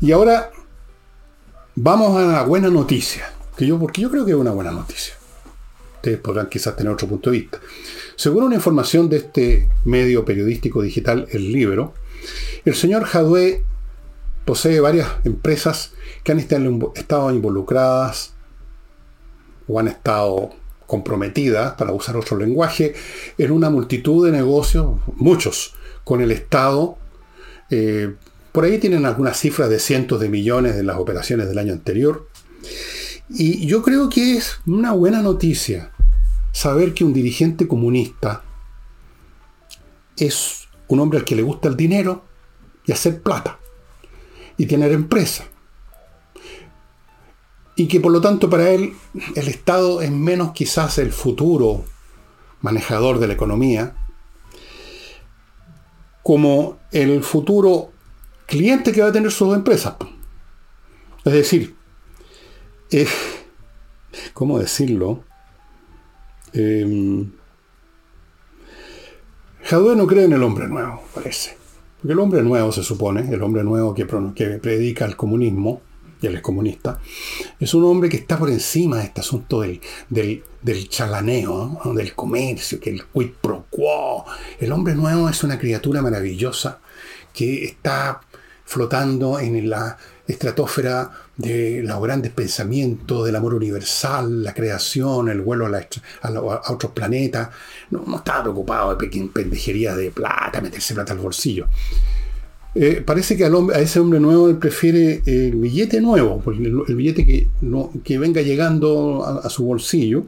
Y 0.00 0.12
ahora 0.12 0.50
vamos 1.74 2.16
a 2.16 2.26
la 2.26 2.42
buena 2.42 2.68
noticia, 2.68 3.32
que 3.56 3.66
yo, 3.66 3.78
porque 3.78 4.02
yo 4.02 4.10
creo 4.10 4.24
que 4.24 4.32
es 4.32 4.36
una 4.36 4.52
buena 4.52 4.70
noticia. 4.70 5.14
Ustedes 5.96 6.18
podrán 6.18 6.48
quizás 6.48 6.76
tener 6.76 6.92
otro 6.92 7.08
punto 7.08 7.30
de 7.30 7.38
vista. 7.38 7.60
Según 8.16 8.44
una 8.44 8.54
información 8.54 9.08
de 9.08 9.18
este 9.18 9.68
medio 9.84 10.24
periodístico 10.24 10.80
digital 10.82 11.26
El 11.30 11.52
Libro, 11.52 11.94
el 12.64 12.74
señor 12.74 13.04
Jadwe 13.04 13.62
posee 14.44 14.80
varias 14.80 15.08
empresas 15.24 15.92
que 16.24 16.32
han 16.32 16.38
estado 16.38 17.30
involucradas 17.30 18.34
o 19.70 19.78
han 19.78 19.88
estado 19.88 20.50
comprometidas, 20.86 21.74
para 21.74 21.92
usar 21.92 22.16
otro 22.16 22.36
lenguaje, 22.36 22.94
en 23.38 23.52
una 23.52 23.70
multitud 23.70 24.26
de 24.26 24.32
negocios, 24.32 24.96
muchos, 25.14 25.74
con 26.02 26.20
el 26.20 26.32
Estado. 26.32 26.98
Eh, 27.70 28.14
por 28.50 28.64
ahí 28.64 28.78
tienen 28.78 29.06
algunas 29.06 29.38
cifras 29.38 29.70
de 29.70 29.78
cientos 29.78 30.18
de 30.18 30.28
millones 30.28 30.74
de 30.74 30.82
las 30.82 30.98
operaciones 30.98 31.48
del 31.48 31.58
año 31.58 31.72
anterior. 31.72 32.28
Y 33.28 33.66
yo 33.66 33.82
creo 33.82 34.08
que 34.08 34.36
es 34.36 34.58
una 34.66 34.90
buena 34.90 35.22
noticia 35.22 35.92
saber 36.50 36.92
que 36.92 37.04
un 37.04 37.12
dirigente 37.12 37.68
comunista 37.68 38.42
es 40.16 40.66
un 40.88 40.98
hombre 40.98 41.20
al 41.20 41.24
que 41.24 41.36
le 41.36 41.42
gusta 41.42 41.68
el 41.68 41.76
dinero 41.76 42.24
y 42.84 42.90
hacer 42.90 43.22
plata 43.22 43.60
y 44.56 44.66
tener 44.66 44.90
empresa. 44.90 45.44
Y 47.80 47.88
que 47.88 47.98
por 47.98 48.12
lo 48.12 48.20
tanto 48.20 48.50
para 48.50 48.68
él 48.68 48.92
el 49.34 49.48
Estado 49.48 50.02
es 50.02 50.10
menos 50.10 50.52
quizás 50.52 50.98
el 50.98 51.12
futuro 51.12 51.82
manejador 52.60 53.18
de 53.18 53.26
la 53.26 53.32
economía, 53.32 53.96
como 56.22 56.78
el 56.92 57.22
futuro 57.22 57.90
cliente 58.44 58.92
que 58.92 59.00
va 59.00 59.08
a 59.08 59.12
tener 59.12 59.32
sus 59.32 59.54
empresas. 59.54 59.94
Es 61.24 61.32
decir, 61.32 61.74
eh, 62.90 63.08
¿cómo 64.34 64.58
decirlo? 64.58 65.24
Eh, 66.52 66.84
no 69.72 70.06
cree 70.06 70.24
en 70.26 70.34
el 70.34 70.42
hombre 70.42 70.68
nuevo, 70.68 71.02
parece. 71.14 71.56
Porque 71.96 72.12
el 72.12 72.18
hombre 72.18 72.42
nuevo 72.42 72.72
se 72.72 72.82
supone, 72.82 73.32
el 73.32 73.42
hombre 73.42 73.64
nuevo 73.64 73.94
que, 73.94 74.04
predica 74.04 75.06
el 75.06 75.16
comunismo, 75.16 75.80
y 76.20 76.26
él 76.26 76.36
es 76.36 76.42
comunista, 76.42 76.98
es 77.58 77.72
un 77.74 77.84
hombre 77.84 78.08
que 78.08 78.18
está 78.18 78.38
por 78.38 78.50
encima 78.50 78.98
de 78.98 79.04
este 79.04 79.20
asunto 79.20 79.60
del, 79.60 79.80
del, 80.08 80.88
chalaneo, 80.88 81.80
del 81.94 82.14
comercio, 82.14 82.78
que 82.80 82.90
el 82.90 83.04
quid 83.06 83.30
pro 83.40 83.66
quo. 83.70 84.24
El 84.58 84.72
hombre 84.72 84.94
nuevo 84.94 85.28
es 85.28 85.42
una 85.42 85.58
criatura 85.58 86.02
maravillosa 86.02 86.80
que 87.32 87.64
está 87.64 88.20
flotando 88.64 89.40
en 89.40 89.68
la 89.68 89.96
estratosfera 90.26 91.10
de 91.36 91.82
los 91.82 92.00
grandes 92.02 92.30
pensamientos, 92.32 93.24
del 93.24 93.34
amor 93.34 93.54
universal, 93.54 94.44
la 94.44 94.54
creación, 94.54 95.28
el 95.28 95.40
vuelo 95.40 95.66
a, 95.66 96.72
otros 96.72 96.92
planetas. 96.92 97.48
No, 97.90 98.04
estaba 98.16 98.42
preocupado 98.42 98.94
de 98.94 99.28
pendejerías 99.28 99.96
de 99.96 100.10
plata, 100.10 100.60
meterse 100.60 100.94
plata 100.94 101.12
al 101.12 101.18
bolsillo. 101.18 101.66
Eh, 102.74 103.02
parece 103.04 103.36
que 103.36 103.44
a 103.44 103.80
ese 103.80 103.98
hombre 103.98 104.20
nuevo 104.20 104.48
él 104.48 104.58
prefiere 104.58 105.22
el 105.26 105.56
billete 105.56 106.00
nuevo, 106.00 106.42
el, 106.46 106.94
billete 106.94 107.24
que, 108.04 108.18
venga 108.18 108.42
llegando 108.42 109.24
a, 109.24 109.46
a 109.46 109.50
su 109.50 109.64
bolsillo. 109.64 110.24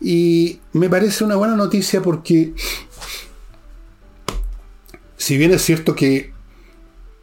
Y 0.00 0.58
me 0.72 0.90
parece 0.90 1.24
una 1.24 1.36
buena 1.36 1.56
noticia 1.56 2.02
porque, 2.02 2.52
si 5.16 5.38
bien 5.38 5.52
es 5.52 5.62
cierto 5.62 5.94
que 5.94 6.32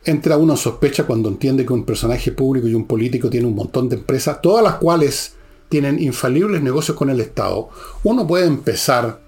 entra 0.06 0.38
uno 0.38 0.54
en 0.54 0.58
sospecha 0.58 1.06
cuando 1.06 1.30
entiende 1.30 1.66
que 1.66 1.74
un 1.74 1.86
personaje 1.86 2.32
público 2.32 2.68
y 2.68 2.74
un 2.74 2.86
político 2.86 3.30
tiene 3.30 3.48
un 3.48 3.56
montón 3.56 3.90
de 3.90 3.96
empresas, 3.96 4.42
todas 4.42 4.64
las 4.64 4.76
cuales 4.76 5.36
tienen 5.70 6.02
infalibles 6.02 6.62
negocios 6.62 6.98
con 6.98 7.10
el 7.10 7.20
Estado. 7.20 7.70
Uno 8.04 8.28
puede 8.28 8.46
empezar 8.46 9.23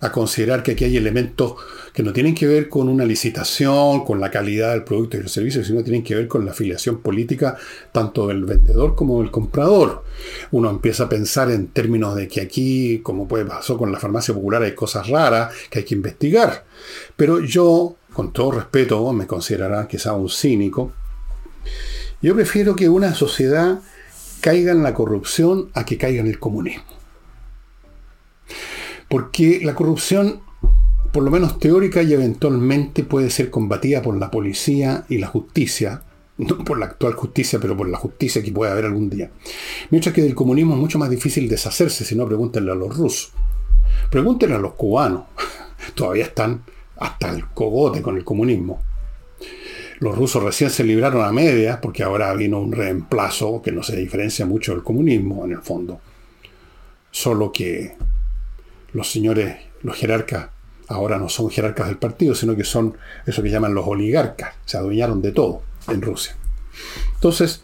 a 0.00 0.12
considerar 0.12 0.62
que 0.62 0.72
aquí 0.72 0.84
hay 0.84 0.96
elementos 0.96 1.54
que 1.92 2.02
no 2.02 2.12
tienen 2.12 2.34
que 2.34 2.46
ver 2.46 2.68
con 2.68 2.88
una 2.88 3.04
licitación, 3.04 4.04
con 4.04 4.20
la 4.20 4.30
calidad 4.30 4.70
del 4.70 4.84
producto 4.84 5.16
y 5.16 5.20
el 5.20 5.28
servicio, 5.28 5.64
sino 5.64 5.82
tienen 5.82 6.04
que 6.04 6.14
ver 6.14 6.28
con 6.28 6.44
la 6.44 6.52
afiliación 6.52 7.00
política 7.00 7.56
tanto 7.90 8.28
del 8.28 8.44
vendedor 8.44 8.94
como 8.94 9.20
del 9.20 9.30
comprador. 9.30 10.04
Uno 10.52 10.70
empieza 10.70 11.04
a 11.04 11.08
pensar 11.08 11.50
en 11.50 11.68
términos 11.68 12.14
de 12.14 12.28
que 12.28 12.40
aquí, 12.40 13.00
como 13.02 13.26
puede 13.26 13.44
pasó 13.44 13.76
con 13.76 13.90
la 13.90 13.98
farmacia 13.98 14.32
popular, 14.32 14.62
hay 14.62 14.74
cosas 14.74 15.08
raras 15.08 15.52
que 15.70 15.80
hay 15.80 15.84
que 15.84 15.94
investigar. 15.94 16.64
Pero 17.16 17.40
yo, 17.40 17.96
con 18.12 18.32
todo 18.32 18.52
respeto, 18.52 19.12
me 19.12 19.26
considerará 19.26 19.88
quizá 19.88 20.12
un 20.12 20.28
cínico. 20.28 20.92
Yo 22.22 22.34
prefiero 22.34 22.76
que 22.76 22.88
una 22.88 23.14
sociedad 23.14 23.80
caiga 24.40 24.72
en 24.72 24.82
la 24.82 24.94
corrupción 24.94 25.70
a 25.74 25.84
que 25.84 25.98
caiga 25.98 26.20
en 26.20 26.28
el 26.28 26.38
comunismo. 26.38 26.97
Porque 29.08 29.60
la 29.62 29.74
corrupción, 29.74 30.40
por 31.12 31.22
lo 31.22 31.30
menos 31.30 31.58
teórica 31.58 32.02
y 32.02 32.12
eventualmente, 32.12 33.04
puede 33.04 33.30
ser 33.30 33.50
combatida 33.50 34.02
por 34.02 34.16
la 34.16 34.30
policía 34.30 35.04
y 35.08 35.18
la 35.18 35.28
justicia, 35.28 36.02
no 36.36 36.64
por 36.64 36.78
la 36.78 36.86
actual 36.86 37.14
justicia, 37.14 37.58
pero 37.58 37.76
por 37.76 37.88
la 37.88 37.98
justicia 37.98 38.42
que 38.42 38.52
puede 38.52 38.70
haber 38.70 38.84
algún 38.84 39.10
día. 39.10 39.30
Mientras 39.90 40.14
que 40.14 40.22
del 40.22 40.34
comunismo 40.34 40.74
es 40.74 40.80
mucho 40.80 40.98
más 40.98 41.10
difícil 41.10 41.48
deshacerse, 41.48 42.04
si 42.04 42.14
no 42.14 42.26
pregúntenle 42.26 42.72
a 42.72 42.74
los 42.74 42.96
rusos. 42.96 43.32
Pregúntenle 44.10 44.56
a 44.56 44.60
los 44.60 44.74
cubanos. 44.74 45.24
Todavía 45.94 46.24
están 46.24 46.62
hasta 46.96 47.30
el 47.30 47.46
cogote 47.46 48.02
con 48.02 48.16
el 48.16 48.24
comunismo. 48.24 48.82
Los 50.00 50.16
rusos 50.16 50.42
recién 50.42 50.70
se 50.70 50.84
libraron 50.84 51.24
a 51.24 51.32
medias 51.32 51.78
porque 51.82 52.04
ahora 52.04 52.32
vino 52.34 52.60
un 52.60 52.70
reemplazo 52.70 53.60
que 53.62 53.72
no 53.72 53.82
se 53.82 53.96
diferencia 53.96 54.46
mucho 54.46 54.72
del 54.72 54.84
comunismo 54.84 55.44
en 55.44 55.52
el 55.52 55.62
fondo. 55.62 56.00
Solo 57.10 57.50
que 57.50 57.96
los 58.92 59.10
señores, 59.10 59.56
los 59.82 59.96
jerarcas, 59.96 60.48
ahora 60.88 61.18
no 61.18 61.28
son 61.28 61.50
jerarcas 61.50 61.88
del 61.88 61.98
partido, 61.98 62.34
sino 62.34 62.56
que 62.56 62.64
son 62.64 62.96
eso 63.26 63.42
que 63.42 63.50
llaman 63.50 63.74
los 63.74 63.86
oligarcas. 63.86 64.54
Se 64.64 64.76
adueñaron 64.76 65.22
de 65.22 65.32
todo 65.32 65.62
en 65.88 66.02
Rusia. 66.02 66.36
Entonces, 67.14 67.62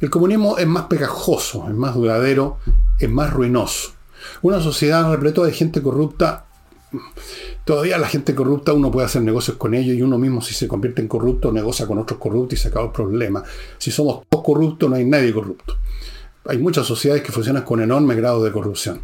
el 0.00 0.10
comunismo 0.10 0.58
es 0.58 0.66
más 0.66 0.84
pegajoso, 0.86 1.68
es 1.68 1.74
más 1.74 1.94
duradero, 1.94 2.58
es 2.98 3.10
más 3.10 3.32
ruinoso. 3.32 3.92
Una 4.42 4.60
sociedad 4.60 5.10
repleta 5.10 5.42
de 5.42 5.52
gente 5.52 5.82
corrupta, 5.82 6.46
todavía 7.64 7.98
la 7.98 8.08
gente 8.08 8.34
corrupta 8.34 8.72
uno 8.72 8.90
puede 8.90 9.06
hacer 9.06 9.22
negocios 9.22 9.56
con 9.56 9.74
ellos 9.74 9.96
y 9.96 10.02
uno 10.02 10.18
mismo 10.18 10.40
si 10.40 10.54
se 10.54 10.68
convierte 10.68 11.02
en 11.02 11.08
corrupto 11.08 11.52
negocia 11.52 11.86
con 11.86 11.98
otros 11.98 12.18
corruptos 12.18 12.58
y 12.58 12.62
se 12.62 12.68
acaba 12.68 12.86
el 12.86 12.92
problema. 12.92 13.42
Si 13.78 13.90
somos 13.90 14.22
todos 14.28 14.44
corruptos 14.44 14.88
no 14.90 14.96
hay 14.96 15.04
nadie 15.04 15.32
corrupto. 15.32 15.76
Hay 16.44 16.58
muchas 16.58 16.86
sociedades 16.86 17.22
que 17.22 17.30
funcionan 17.30 17.62
con 17.62 17.80
enorme 17.80 18.16
grado 18.16 18.42
de 18.42 18.50
corrupción. 18.50 19.02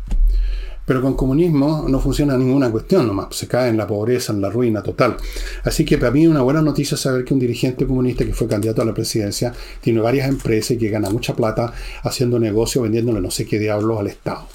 Pero 0.88 1.02
con 1.02 1.12
comunismo 1.12 1.84
no 1.86 2.00
funciona 2.00 2.34
ninguna 2.38 2.70
cuestión 2.70 3.06
nomás, 3.06 3.36
se 3.36 3.46
cae 3.46 3.68
en 3.68 3.76
la 3.76 3.86
pobreza, 3.86 4.32
en 4.32 4.40
la 4.40 4.48
ruina 4.48 4.82
total. 4.82 5.18
Así 5.62 5.84
que 5.84 5.98
para 5.98 6.10
mí 6.10 6.24
es 6.24 6.30
una 6.30 6.40
buena 6.40 6.62
noticia 6.62 6.96
saber 6.96 7.26
que 7.26 7.34
un 7.34 7.40
dirigente 7.40 7.86
comunista 7.86 8.24
que 8.24 8.32
fue 8.32 8.48
candidato 8.48 8.80
a 8.80 8.86
la 8.86 8.94
presidencia 8.94 9.52
tiene 9.82 10.00
varias 10.00 10.30
empresas 10.30 10.70
y 10.70 10.78
que 10.78 10.88
gana 10.88 11.10
mucha 11.10 11.36
plata 11.36 11.74
haciendo 12.04 12.38
negocio, 12.38 12.80
vendiéndole 12.80 13.20
no 13.20 13.30
sé 13.30 13.44
qué 13.44 13.58
diablos 13.58 14.00
al 14.00 14.06
Estado. 14.06 14.48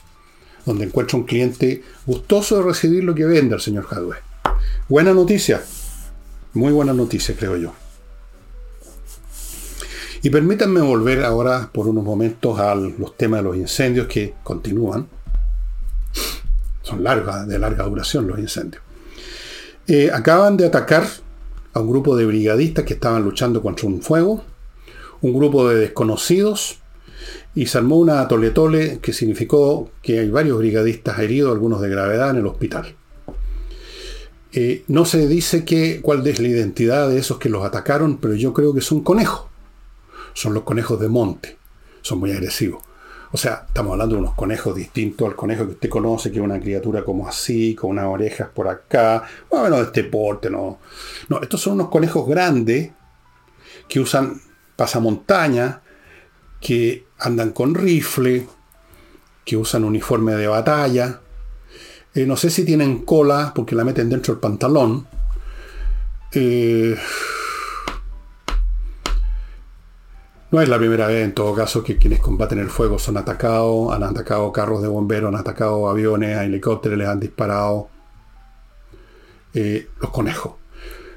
Donde 0.66 0.86
encuentra 0.86 1.20
un 1.20 1.26
cliente 1.26 1.84
gustoso 2.08 2.58
de 2.58 2.64
recibir 2.64 3.04
lo 3.04 3.14
que 3.14 3.26
vende 3.26 3.54
el 3.54 3.62
señor 3.62 3.84
Jadwe. 3.84 4.16
Buena 4.90 5.14
noticia. 5.14 5.62
Muy 6.56 6.74
buena 6.74 6.94
noticia, 6.94 7.36
creo 7.38 7.58
yo. 7.58 7.74
Y 10.24 10.32
permítanme 10.32 10.82
volver 10.82 11.24
ahora 11.24 11.70
por 11.72 11.88
unos 11.88 12.04
momentos 12.04 12.58
a 12.60 12.74
los 12.74 13.16
temas 13.18 13.42
de 13.42 13.44
los 13.44 13.56
incendios 13.56 14.08
que 14.08 14.34
continúan 14.44 15.08
son 16.84 17.04
largas, 17.04 17.48
de 17.48 17.58
larga 17.58 17.86
duración 17.86 18.28
los 18.28 18.38
incendios. 18.38 18.84
Eh, 19.88 20.12
acaban 20.14 20.56
de 20.56 20.66
atacar 20.66 21.08
a 21.74 21.80
un 21.80 21.90
grupo 21.90 22.16
de 22.16 22.26
brigadistas 22.26 22.86
que 22.86 22.94
estaban 22.94 23.24
luchando 23.24 23.62
contra 23.62 23.88
un 23.88 24.02
fuego, 24.02 24.44
un 25.22 25.34
grupo 25.34 25.68
de 25.70 25.78
desconocidos, 25.78 26.78
y 27.56 27.66
se 27.66 27.78
armó 27.78 27.98
una 27.98 28.28
toletole 28.28 29.00
que 29.00 29.14
significó 29.14 29.92
que 30.02 30.20
hay 30.20 30.30
varios 30.30 30.58
brigadistas 30.58 31.20
heridos, 31.20 31.52
algunos 31.52 31.82
de 31.82 31.90
gravedad, 31.90 32.32
en 32.32 32.38
el 32.38 32.48
hospital. 32.48 32.96
Eh, 34.52 34.84
no 34.88 35.06
se 35.06 35.28
dice 35.28 35.66
cuál 36.02 36.26
es 36.28 36.40
la 36.40 36.48
identidad 36.48 37.10
de 37.10 37.18
esos 37.18 37.40
que 37.40 37.50
los 37.50 37.66
atacaron, 37.66 38.18
pero 38.18 38.36
yo 38.36 38.54
creo 38.54 38.74
que 38.74 38.82
son 38.82 39.02
conejos. 39.02 39.48
Son 40.34 40.54
los 40.54 40.64
conejos 40.64 41.00
de 41.00 41.10
monte. 41.10 41.58
Son 42.02 42.20
muy 42.20 42.32
agresivos. 42.32 42.84
O 43.34 43.38
sea, 43.38 43.64
estamos 43.68 43.94
hablando 43.94 44.16
de 44.16 44.22
unos 44.22 44.36
conejos 44.36 44.76
distintos 44.76 45.28
al 45.28 45.36
conejo 45.36 45.66
que 45.66 45.72
usted 45.72 45.90
conoce, 45.90 46.32
que 46.32 46.38
es 46.38 46.44
una 46.44 46.60
criatura 46.60 47.04
como 47.04 47.28
así, 47.28 47.74
con 47.74 47.90
unas 47.90 48.06
orejas 48.06 48.50
por 48.54 48.68
acá, 48.68 49.24
bueno, 49.50 49.78
de 49.78 49.84
este 49.84 50.04
porte, 50.04 50.52
no. 50.52 50.78
No, 51.30 51.42
estos 51.42 51.60
son 51.60 51.74
unos 51.74 51.90
conejos 51.90 52.28
grandes 52.28 52.92
que 53.90 54.00
usan 54.00 54.40
pasamontaña, 54.76 55.82
que 56.62 57.08
andan 57.18 57.54
con 57.54 57.74
rifle, 57.74 58.48
que 59.44 59.58
usan 59.58 59.84
uniforme 59.84 60.36
de 60.36 60.46
batalla. 60.46 61.20
Eh, 62.14 62.28
no 62.28 62.38
sé 62.38 62.52
si 62.52 62.64
tienen 62.64 63.00
cola 63.00 63.52
porque 63.56 63.74
la 63.74 63.84
meten 63.84 64.12
dentro 64.12 64.36
del 64.36 64.42
pantalón. 64.42 65.08
Eh, 66.34 66.96
No 70.54 70.62
es 70.62 70.70
la 70.70 70.78
primera 70.78 71.08
vez, 71.08 71.26
en 71.26 71.34
todo 71.34 71.56
caso, 71.56 71.84
que 71.84 71.98
quienes 71.98 72.20
combaten 72.20 72.60
el 72.60 72.70
fuego 72.70 73.00
son 73.00 73.18
atacados, 73.18 73.92
han 73.92 74.04
atacado 74.04 74.52
carros 74.52 74.84
de 74.84 74.88
bomberos, 74.88 75.34
han 75.34 75.40
atacado 75.40 75.90
aviones, 75.90 76.38
helicópteros, 76.38 76.96
les 76.96 77.08
han 77.08 77.20
disparado. 77.20 77.90
Eh, 79.56 79.88
los 80.00 80.12
conejos. 80.12 80.54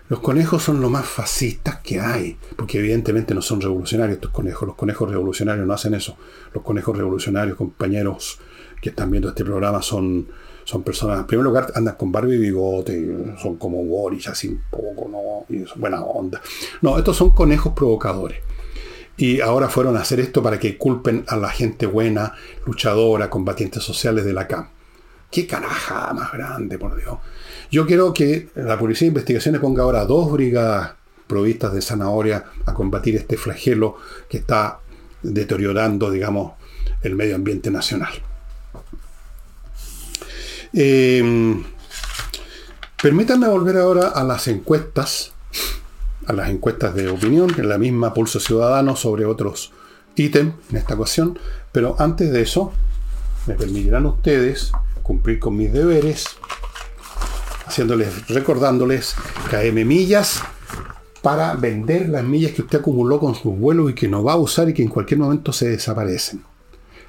Los 0.08 0.20
conejos 0.20 0.62
son 0.62 0.80
lo 0.80 0.88
más 0.88 1.04
fascistas 1.04 1.80
que 1.80 2.00
hay, 2.00 2.38
porque 2.56 2.78
evidentemente 2.78 3.34
no 3.34 3.42
son 3.42 3.60
revolucionarios 3.60 4.16
estos 4.16 4.30
conejos. 4.30 4.68
Los 4.68 4.76
conejos 4.76 5.10
revolucionarios 5.10 5.66
no 5.66 5.74
hacen 5.74 5.92
eso. 5.92 6.16
Los 6.54 6.64
conejos 6.64 6.96
revolucionarios, 6.96 7.58
compañeros 7.58 8.38
que 8.80 8.88
están 8.88 9.10
viendo 9.10 9.28
este 9.28 9.44
programa, 9.44 9.82
son, 9.82 10.28
son 10.64 10.82
personas, 10.82 11.18
en 11.18 11.26
primer 11.26 11.44
lugar, 11.44 11.72
andan 11.74 11.96
con 11.96 12.10
barba 12.10 12.32
y 12.32 12.38
bigote, 12.38 13.36
son 13.42 13.56
como 13.58 13.84
Boris, 13.84 14.28
así 14.28 14.48
un 14.48 14.62
poco, 14.70 15.10
¿no? 15.10 15.54
Y 15.54 15.62
buena 15.78 16.02
onda. 16.02 16.40
No, 16.80 16.96
estos 16.96 17.18
son 17.18 17.28
conejos 17.32 17.74
provocadores. 17.74 18.38
Y 19.16 19.40
ahora 19.40 19.68
fueron 19.68 19.96
a 19.96 20.00
hacer 20.00 20.20
esto 20.20 20.42
para 20.42 20.58
que 20.58 20.76
culpen 20.76 21.24
a 21.28 21.36
la 21.36 21.48
gente 21.48 21.86
buena, 21.86 22.34
luchadora, 22.66 23.30
combatientes 23.30 23.82
sociales 23.82 24.24
de 24.24 24.32
la 24.32 24.46
CAM. 24.46 24.68
¡Qué 25.30 25.46
caraja 25.46 26.12
más 26.12 26.32
grande, 26.32 26.78
por 26.78 26.96
Dios! 26.96 27.18
Yo 27.70 27.86
quiero 27.86 28.12
que 28.12 28.48
la 28.54 28.78
Policía 28.78 29.06
de 29.06 29.10
Investigaciones 29.10 29.60
ponga 29.60 29.82
ahora 29.82 30.04
dos 30.04 30.30
brigadas 30.30 30.92
provistas 31.26 31.72
de 31.72 31.82
zanahoria 31.82 32.44
a 32.64 32.74
combatir 32.74 33.16
este 33.16 33.36
flagelo 33.36 33.96
que 34.28 34.38
está 34.38 34.80
deteriorando, 35.22 36.10
digamos, 36.10 36.52
el 37.02 37.16
medio 37.16 37.34
ambiente 37.34 37.70
nacional. 37.70 38.12
Em, 40.72 41.64
permítanme 43.02 43.48
volver 43.48 43.78
ahora 43.78 44.08
a 44.08 44.22
las 44.24 44.46
encuestas 44.48 45.32
a 46.26 46.32
las 46.32 46.50
encuestas 46.50 46.94
de 46.94 47.08
opinión, 47.08 47.52
en 47.56 47.68
la 47.68 47.78
misma 47.78 48.12
Pulso 48.12 48.40
Ciudadano 48.40 48.96
sobre 48.96 49.24
otros 49.24 49.72
ítems 50.16 50.54
en 50.70 50.76
esta 50.76 50.94
ocasión. 50.94 51.38
Pero 51.72 51.96
antes 51.98 52.32
de 52.32 52.42
eso, 52.42 52.72
me 53.46 53.54
permitirán 53.54 54.06
ustedes 54.06 54.72
cumplir 55.02 55.38
con 55.38 55.56
mis 55.56 55.72
deberes, 55.72 56.26
haciéndoles, 57.66 58.28
recordándoles 58.28 59.14
AM 59.52 59.86
Millas 59.86 60.42
para 61.22 61.54
vender 61.54 62.08
las 62.08 62.24
millas 62.24 62.52
que 62.52 62.62
usted 62.62 62.78
acumuló 62.78 63.18
con 63.18 63.34
sus 63.34 63.56
vuelos 63.56 63.90
y 63.90 63.94
que 63.94 64.08
no 64.08 64.22
va 64.22 64.34
a 64.34 64.36
usar 64.36 64.68
y 64.68 64.74
que 64.74 64.82
en 64.82 64.88
cualquier 64.88 65.20
momento 65.20 65.52
se 65.52 65.68
desaparecen. 65.68 66.42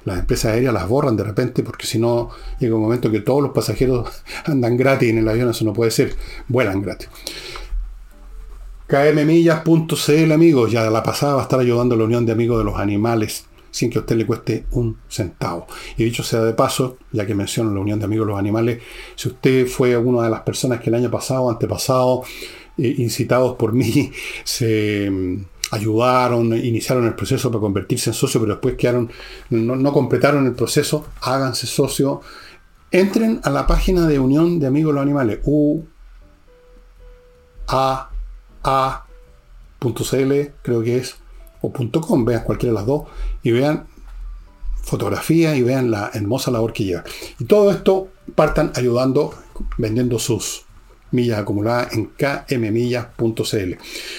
Las 0.04 0.20
empresas 0.20 0.52
aéreas 0.52 0.72
las 0.72 0.88
borran 0.88 1.16
de 1.16 1.24
repente 1.24 1.62
porque 1.62 1.86
si 1.86 1.98
no 1.98 2.30
llega 2.58 2.74
un 2.74 2.82
momento 2.82 3.10
que 3.10 3.20
todos 3.20 3.42
los 3.42 3.52
pasajeros 3.52 4.08
andan 4.44 4.76
gratis 4.76 5.10
en 5.10 5.18
el 5.18 5.28
avión, 5.28 5.50
eso 5.50 5.64
no 5.64 5.72
puede 5.72 5.90
ser, 5.90 6.16
vuelan 6.48 6.82
gratis 6.82 7.08
kmmillas.cl 8.88 10.32
amigos, 10.32 10.72
ya 10.72 10.88
la 10.90 11.02
pasada 11.02 11.34
va 11.34 11.40
a 11.40 11.42
estar 11.42 11.60
ayudando 11.60 11.94
a 11.94 11.98
la 11.98 12.04
Unión 12.04 12.24
de 12.24 12.32
Amigos 12.32 12.58
de 12.58 12.64
los 12.64 12.76
Animales 12.76 13.44
sin 13.70 13.90
que 13.90 13.98
a 13.98 14.00
usted 14.00 14.16
le 14.16 14.26
cueste 14.26 14.64
un 14.72 14.96
centavo. 15.08 15.66
Y 15.98 16.04
dicho 16.04 16.22
sea 16.22 16.40
de 16.40 16.54
paso, 16.54 16.96
ya 17.12 17.26
que 17.26 17.34
menciono 17.34 17.72
la 17.72 17.80
Unión 17.80 17.98
de 17.98 18.06
Amigos 18.06 18.26
de 18.26 18.32
los 18.32 18.40
Animales, 18.40 18.82
si 19.14 19.28
usted 19.28 19.66
fue 19.66 19.94
una 19.96 20.22
de 20.22 20.30
las 20.30 20.40
personas 20.40 20.80
que 20.80 20.88
el 20.88 20.94
año 20.94 21.10
pasado, 21.10 21.50
antepasado, 21.50 22.22
eh, 22.78 22.94
incitados 22.98 23.56
por 23.56 23.74
mí, 23.74 24.10
se 24.44 25.10
mm, 25.10 25.44
ayudaron, 25.72 26.56
iniciaron 26.56 27.06
el 27.06 27.14
proceso 27.14 27.50
para 27.50 27.60
convertirse 27.60 28.08
en 28.08 28.14
socio, 28.14 28.40
pero 28.40 28.54
después 28.54 28.74
quedaron, 28.74 29.10
no, 29.50 29.76
no 29.76 29.92
completaron 29.92 30.46
el 30.46 30.54
proceso, 30.54 31.06
háganse 31.20 31.66
socio. 31.66 32.22
Entren 32.90 33.40
a 33.44 33.50
la 33.50 33.66
página 33.66 34.06
de 34.06 34.18
Unión 34.18 34.58
de 34.58 34.66
Amigos 34.66 34.90
de 34.90 34.94
los 34.94 35.02
Animales, 35.02 35.40
U 35.44 35.84
A 37.66 38.08
a.cl, 38.68 40.32
creo 40.62 40.82
que 40.82 40.98
es, 40.98 41.16
o 41.62 41.72
.com, 41.72 42.24
vean 42.24 42.44
cualquiera 42.44 42.72
de 42.72 42.78
las 42.78 42.86
dos, 42.86 43.04
y 43.42 43.50
vean 43.50 43.86
fotografías 44.82 45.56
y 45.56 45.62
vean 45.62 45.90
la 45.90 46.10
hermosa 46.12 46.50
labor 46.50 46.72
que 46.72 46.84
lleva. 46.84 47.04
Y 47.38 47.44
todo 47.44 47.70
esto 47.70 48.08
partan 48.34 48.72
ayudando 48.74 49.34
vendiendo 49.76 50.18
sus 50.18 50.64
millas 51.10 51.38
acumuladas 51.38 51.94
en 51.94 52.10
kmmillas.cl. 52.16 53.72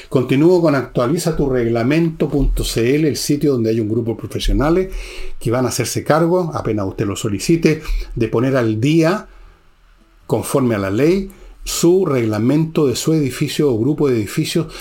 Continúo 0.09 0.61
con 0.61 0.75
actualiza 0.75 1.35
tu 1.35 1.49
reglamento.cl, 1.49 2.79
el 2.79 3.17
sitio 3.17 3.53
donde 3.53 3.69
hay 3.69 3.79
un 3.79 3.89
grupo 3.89 4.11
de 4.11 4.17
profesionales 4.17 4.93
que 5.39 5.51
van 5.51 5.65
a 5.65 5.69
hacerse 5.69 6.03
cargo, 6.03 6.51
apenas 6.53 6.87
usted 6.87 7.05
lo 7.05 7.15
solicite, 7.15 7.81
de 8.15 8.27
poner 8.27 8.57
al 8.57 8.81
día, 8.81 9.27
conforme 10.25 10.75
a 10.75 10.79
la 10.79 10.89
ley, 10.89 11.29
su 11.69 12.03
reglamento 12.03 12.87
de 12.87 12.95
su 12.95 13.13
edificio 13.13 13.71
o 13.71 13.77
grupo 13.77 14.09
de 14.09 14.15
edificios, 14.15 14.73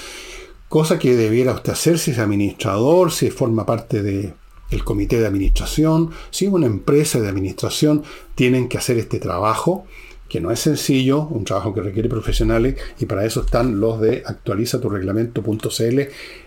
cosa 0.71 0.99
que 0.99 1.15
debiera 1.15 1.53
usted 1.53 1.73
hacer 1.73 1.99
si 1.99 2.13
es 2.13 2.19
administrador, 2.19 3.13
si 3.13 3.31
forma 3.31 3.67
parte 3.67 4.03
de 4.03 4.33
el 4.71 4.85
comité 4.85 5.21
de 5.21 5.27
administración, 5.27 6.11
si 6.31 6.47
es 6.47 6.53
una 6.53 6.67
empresa 6.67 7.21
de 7.21 7.29
administración, 7.29 8.05
tienen 8.35 8.69
que 8.69 8.79
hacer 8.79 8.97
este 8.97 9.19
trabajo 9.19 9.85
que 10.31 10.41
no 10.41 10.51
es 10.51 10.61
sencillo, 10.61 11.23
un 11.23 11.45
trabajo 11.45 11.75
que 11.75 11.83
requiere 11.83 12.09
profesionales 12.09 12.77
y 12.99 13.05
para 13.05 13.25
eso 13.25 13.43
están 13.43 13.81
los 13.81 14.01
de 14.01 14.23
actualiza 14.25 14.81
tu 14.81 14.89
reglamento.cl. 14.89 16.01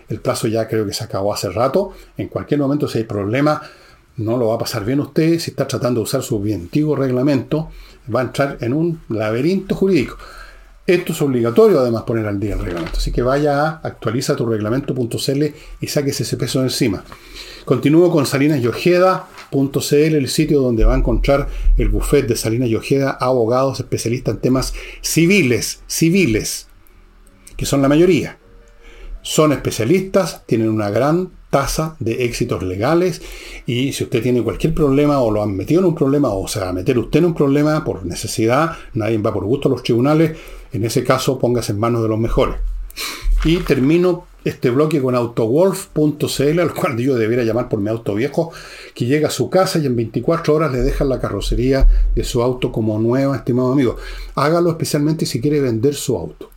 El 0.08 0.20
plazo 0.20 0.48
ya 0.48 0.68
creo 0.68 0.86
que 0.86 0.92
se 0.92 1.04
acabó 1.04 1.32
hace 1.34 1.50
rato. 1.50 1.92
En 2.16 2.28
cualquier 2.28 2.60
momento 2.60 2.86
si 2.86 2.98
hay 2.98 3.04
problema, 3.04 3.62
no 4.16 4.36
lo 4.36 4.48
va 4.48 4.56
a 4.56 4.58
pasar 4.58 4.84
bien 4.84 5.00
usted. 5.00 5.38
Si 5.38 5.50
está 5.50 5.66
tratando 5.66 6.00
de 6.00 6.04
usar 6.04 6.22
su 6.22 6.40
antiguo 6.52 6.94
reglamento, 6.94 7.70
va 8.14 8.20
a 8.20 8.24
entrar 8.24 8.58
en 8.60 8.72
un 8.72 9.00
laberinto 9.08 9.74
jurídico. 9.74 10.16
Esto 10.86 11.12
es 11.12 11.22
obligatorio 11.22 11.78
además 11.78 12.02
poner 12.02 12.26
al 12.26 12.40
día 12.40 12.54
el 12.54 12.60
reglamento. 12.60 12.98
Así 12.98 13.12
que 13.12 13.22
vaya 13.22 13.62
a 13.62 13.80
actualiza 13.82 14.34
tu 14.34 14.46
reglamento.cl 14.46 15.44
y 15.80 15.86
sáquese 15.86 16.24
ese 16.24 16.36
peso 16.36 16.60
encima. 16.60 17.04
Continúo 17.64 18.10
con 18.10 18.26
Salinas 18.26 18.60
y 18.60 18.66
Ojeda.cl, 18.66 19.94
el 19.94 20.28
sitio 20.28 20.60
donde 20.60 20.84
va 20.84 20.94
a 20.94 20.98
encontrar 20.98 21.48
el 21.78 21.88
buffet 21.88 22.26
de 22.26 22.34
Salinas 22.34 22.68
y 22.68 22.74
Ojeda, 22.74 23.12
abogados 23.12 23.78
especialistas 23.78 24.34
en 24.34 24.40
temas 24.40 24.74
civiles, 25.00 25.80
civiles, 25.86 26.66
que 27.56 27.64
son 27.64 27.80
la 27.80 27.88
mayoría. 27.88 28.38
Son 29.22 29.52
especialistas, 29.52 30.44
tienen 30.46 30.68
una 30.68 30.90
gran 30.90 31.30
tasa 31.52 31.96
de 32.00 32.24
éxitos 32.24 32.62
legales 32.62 33.20
y 33.66 33.92
si 33.92 34.04
usted 34.04 34.22
tiene 34.22 34.42
cualquier 34.42 34.72
problema 34.72 35.20
o 35.20 35.30
lo 35.30 35.42
han 35.42 35.54
metido 35.54 35.80
en 35.80 35.86
un 35.88 35.94
problema 35.94 36.30
o 36.30 36.48
se 36.48 36.60
va 36.60 36.70
a 36.70 36.72
meter 36.72 36.98
usted 36.98 37.18
en 37.18 37.26
un 37.26 37.34
problema 37.34 37.84
por 37.84 38.06
necesidad, 38.06 38.72
nadie 38.94 39.18
va 39.18 39.34
por 39.34 39.44
gusto 39.44 39.68
a 39.68 39.72
los 39.72 39.82
tribunales, 39.82 40.38
en 40.72 40.82
ese 40.86 41.04
caso 41.04 41.38
póngase 41.38 41.72
en 41.72 41.78
manos 41.78 42.02
de 42.02 42.08
los 42.08 42.18
mejores. 42.18 42.56
Y 43.44 43.58
termino 43.58 44.24
este 44.44 44.70
bloque 44.70 45.02
con 45.02 45.14
autowolf.cl, 45.14 46.60
al 46.60 46.74
cual 46.74 46.96
yo 46.96 47.16
debiera 47.16 47.44
llamar 47.44 47.68
por 47.68 47.80
mi 47.80 47.90
auto 47.90 48.14
viejo, 48.14 48.50
que 48.94 49.04
llega 49.04 49.28
a 49.28 49.30
su 49.30 49.50
casa 49.50 49.78
y 49.78 49.84
en 49.84 49.94
24 49.94 50.54
horas 50.54 50.72
le 50.72 50.80
dejan 50.80 51.10
la 51.10 51.20
carrocería 51.20 51.86
de 52.14 52.24
su 52.24 52.42
auto 52.42 52.72
como 52.72 52.98
nueva, 52.98 53.36
estimado 53.36 53.72
amigo. 53.72 53.96
Hágalo 54.36 54.70
especialmente 54.70 55.26
si 55.26 55.38
quiere 55.42 55.60
vender 55.60 55.94
su 55.94 56.16
auto. 56.16 56.51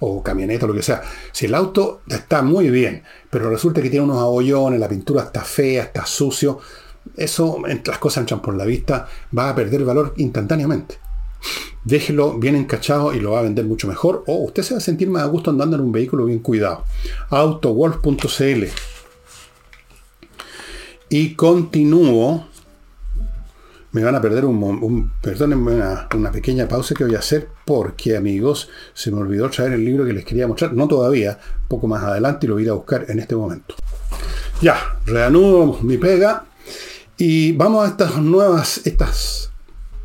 O 0.00 0.22
camioneta, 0.22 0.66
lo 0.66 0.74
que 0.74 0.82
sea. 0.82 1.02
Si 1.32 1.46
el 1.46 1.54
auto 1.54 2.02
está 2.08 2.42
muy 2.42 2.70
bien, 2.70 3.02
pero 3.30 3.50
resulta 3.50 3.82
que 3.82 3.90
tiene 3.90 4.04
unos 4.04 4.18
abollones, 4.18 4.78
la 4.78 4.88
pintura 4.88 5.24
está 5.24 5.42
fea, 5.42 5.84
está 5.84 6.06
sucio, 6.06 6.60
eso, 7.16 7.58
las 7.84 7.98
cosas 7.98 8.22
entran 8.22 8.40
por 8.40 8.54
la 8.54 8.64
vista, 8.64 9.08
va 9.36 9.50
a 9.50 9.54
perder 9.54 9.84
valor 9.84 10.14
instantáneamente 10.18 11.08
déjelo 11.88 12.38
bien 12.38 12.54
encachado 12.54 13.14
y 13.14 13.20
lo 13.20 13.32
va 13.32 13.40
a 13.40 13.42
vender 13.42 13.64
mucho 13.64 13.88
mejor. 13.88 14.24
O 14.26 14.36
usted 14.44 14.62
se 14.62 14.74
va 14.74 14.78
a 14.78 14.82
sentir 14.82 15.08
más 15.08 15.22
a 15.22 15.26
gusto 15.26 15.50
andando 15.50 15.76
en 15.76 15.82
un 15.82 15.92
vehículo 15.92 16.26
bien 16.26 16.40
cuidado. 16.40 16.84
Autowolf.cl. 17.30 18.64
Y 21.08 21.34
continúo. 21.34 22.46
Me 23.98 24.04
van 24.04 24.14
a 24.14 24.20
perder 24.20 24.44
un, 24.44 25.10
perdónenme 25.20 25.74
una, 25.74 26.08
una, 26.14 26.30
pequeña 26.30 26.68
pausa 26.68 26.94
que 26.94 27.02
voy 27.02 27.16
a 27.16 27.18
hacer 27.18 27.48
porque 27.64 28.16
amigos 28.16 28.68
se 28.94 29.10
me 29.10 29.18
olvidó 29.18 29.50
traer 29.50 29.72
el 29.72 29.84
libro 29.84 30.04
que 30.04 30.12
les 30.12 30.24
quería 30.24 30.46
mostrar, 30.46 30.72
no 30.72 30.86
todavía, 30.86 31.36
poco 31.66 31.88
más 31.88 32.04
adelante 32.04 32.46
y 32.46 32.48
lo 32.48 32.54
voy 32.54 32.62
a 32.62 32.66
ir 32.66 32.70
a 32.70 32.74
buscar 32.74 33.06
en 33.08 33.18
este 33.18 33.34
momento. 33.34 33.74
Ya, 34.62 34.76
reanudo 35.04 35.80
mi 35.82 35.96
pega 35.96 36.44
y 37.16 37.50
vamos 37.56 37.84
a 37.84 37.88
estas 37.88 38.18
nuevas, 38.18 38.82
estas 38.84 39.50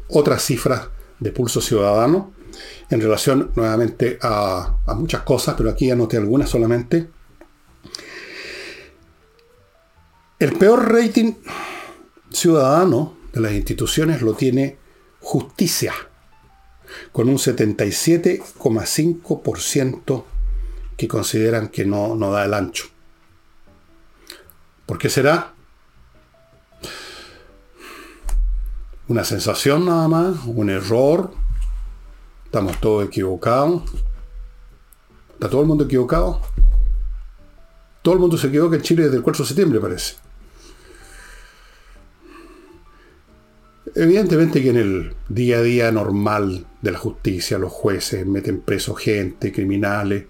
otras 0.08 0.42
cifras 0.42 0.88
de 1.20 1.32
Pulso 1.32 1.62
Ciudadano 1.62 2.34
en 2.90 3.00
relación 3.00 3.52
nuevamente 3.56 4.18
a, 4.24 4.76
muchas 4.96 5.22
cosas, 5.22 5.54
pero 5.56 5.70
aquí 5.70 5.92
anoté 5.92 6.18
algunas 6.18 6.50
solamente. 6.50 7.12
El 10.40 10.54
peor 10.54 10.92
rating 10.92 11.34
ciudadano 12.32 13.22
de 13.34 13.42
las 13.42 13.54
instituciones 13.54 14.22
lo 14.22 14.36
tiene 14.36 14.78
justicia, 15.20 15.94
con 17.12 17.28
un 17.28 17.38
77,5% 17.38 20.24
que 20.96 21.08
consideran 21.08 21.70
que 21.70 21.86
no, 21.86 22.16
no 22.16 22.32
da 22.32 22.46
el 22.46 22.54
ancho. 22.54 22.86
¿Por 24.86 24.98
qué 24.98 25.10
será? 25.10 25.54
una 29.08 29.24
sensación 29.24 29.86
nada 29.86 30.08
más, 30.08 30.46
un 30.46 30.70
error, 30.70 31.32
estamos 32.46 32.80
todos 32.80 33.06
equivocados. 33.06 33.84
¿Está 35.34 35.50
todo 35.50 35.62
el 35.62 35.68
mundo 35.68 35.84
equivocado? 35.84 36.42
Todo 38.02 38.14
el 38.14 38.20
mundo 38.20 38.38
se 38.38 38.48
equivoca 38.48 38.76
en 38.76 38.82
Chile 38.82 39.04
desde 39.04 39.18
el 39.18 39.24
4 39.24 39.44
de 39.44 39.48
septiembre, 39.48 39.80
parece. 39.80 40.16
Evidentemente 43.96 44.62
que 44.62 44.70
en 44.70 44.78
el 44.78 45.14
día 45.28 45.58
a 45.58 45.62
día 45.62 45.92
normal 45.92 46.66
de 46.82 46.92
la 46.92 46.98
justicia, 46.98 47.58
los 47.58 47.72
jueces 47.72 48.26
meten 48.26 48.62
preso 48.62 48.96
gente, 48.96 49.52
criminales, 49.52 50.26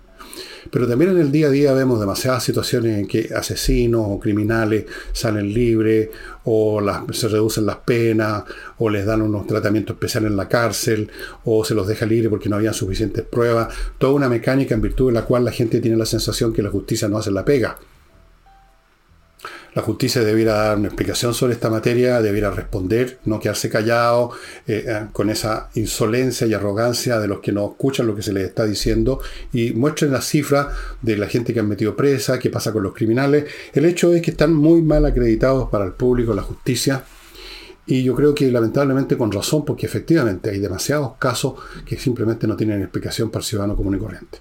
pero 0.72 0.88
también 0.88 1.12
en 1.12 1.18
el 1.20 1.32
día 1.32 1.48
a 1.48 1.52
día 1.52 1.74
vemos 1.74 2.00
demasiadas 2.00 2.44
situaciones 2.44 2.98
en 2.98 3.08
que 3.08 3.30
asesinos 3.36 4.06
o 4.08 4.20
criminales 4.20 4.86
salen 5.12 5.54
libres 5.54 6.10
o 6.46 6.82
se 7.12 7.28
reducen 7.28 7.66
las 7.66 7.78
penas 7.78 8.44
o 8.78 8.90
les 8.90 9.06
dan 9.06 9.22
unos 9.22 9.46
tratamientos 9.46 9.96
especiales 9.96 10.32
en 10.32 10.38
la 10.38 10.48
cárcel 10.48 11.12
o 11.44 11.64
se 11.64 11.76
los 11.76 11.88
deja 11.88 12.06
libre 12.06 12.30
porque 12.30 12.50
no 12.50 12.56
había 12.56 12.74
suficientes 12.74 13.24
pruebas. 13.24 13.74
Toda 13.98 14.14
una 14.14 14.30
mecánica 14.30 14.74
en 14.74 14.82
virtud 14.82 15.08
de 15.08 15.14
la 15.14 15.26
cual 15.26 15.46
la 15.46 15.52
gente 15.52 15.80
tiene 15.80 15.98
la 15.98 16.06
sensación 16.06 16.54
que 16.54 16.64
la 16.64 16.70
justicia 16.70 17.08
no 17.08 17.18
hace 17.18 17.32
la 17.32 17.46
pega 17.46 17.78
la 19.76 19.82
justicia 19.82 20.24
debiera 20.24 20.54
dar 20.54 20.78
una 20.78 20.88
explicación 20.88 21.34
sobre 21.34 21.54
esta 21.54 21.70
materia, 21.70 22.22
debiera 22.22 22.52
responder, 22.52 23.20
no 23.26 23.40
quedarse 23.40 23.70
callado 23.70 24.32
eh, 24.68 24.86
eh, 24.88 25.06
con 25.12 25.30
esa 25.30 25.70
insolencia 25.76 26.46
y 26.46 26.54
arrogancia 26.54 27.20
de 27.20 27.28
los 27.28 27.40
que 27.40 27.52
no 27.52 27.72
escuchan 27.72 28.08
lo 28.08 28.16
que 28.16 28.22
se 28.22 28.34
les 28.34 28.46
está 28.46 28.66
diciendo 28.66 29.20
y 29.52 29.72
muestren 29.72 30.12
las 30.12 30.26
cifras 30.26 30.68
de 31.02 31.18
la 31.18 31.28
gente 31.28 31.54
que 31.54 31.60
han 31.60 31.68
metido 31.68 31.96
presa, 31.96 32.40
qué 32.40 32.50
pasa 32.50 32.72
con 32.72 32.84
los 32.84 32.94
criminales. 32.94 33.46
El 33.74 33.86
hecho 33.86 34.14
es 34.14 34.22
que 34.22 34.32
están 34.32 34.54
muy 34.54 34.82
mal 34.82 35.06
acreditados 35.06 35.70
para 35.70 35.86
el 35.86 35.94
público, 35.94 36.34
la 36.34 36.44
justicia. 36.44 37.04
Y 37.86 38.04
yo 38.04 38.16
creo 38.16 38.34
que 38.34 38.50
lamentablemente 38.50 39.18
con 39.18 39.32
razón, 39.32 39.66
porque 39.66 39.86
efectivamente 39.86 40.50
hay 40.50 40.60
demasiados 40.60 41.14
casos 41.20 41.56
que 41.86 41.98
simplemente 41.98 42.48
no 42.48 42.56
tienen 42.56 42.82
explicación 42.82 43.30
para 43.30 43.42
el 43.42 43.46
ciudadano 43.46 43.76
común 43.76 43.96
y 43.96 44.00
corriente. 44.00 44.38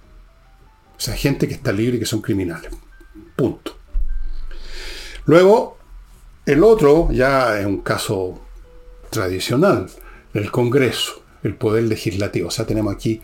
O 0.96 1.00
sea, 1.00 1.16
gente 1.16 1.48
que 1.48 1.54
está 1.54 1.72
libre 1.72 1.96
y 1.96 1.98
que 1.98 2.06
son 2.06 2.20
criminales. 2.20 2.70
Punto. 3.34 3.81
Luego, 5.26 5.76
el 6.46 6.64
otro 6.64 7.08
ya 7.12 7.60
es 7.60 7.66
un 7.66 7.80
caso 7.80 8.40
tradicional, 9.10 9.86
el 10.34 10.50
Congreso, 10.50 11.22
el 11.42 11.54
poder 11.54 11.84
legislativo. 11.84 12.48
O 12.48 12.50
sea, 12.50 12.66
tenemos 12.66 12.94
aquí 12.94 13.20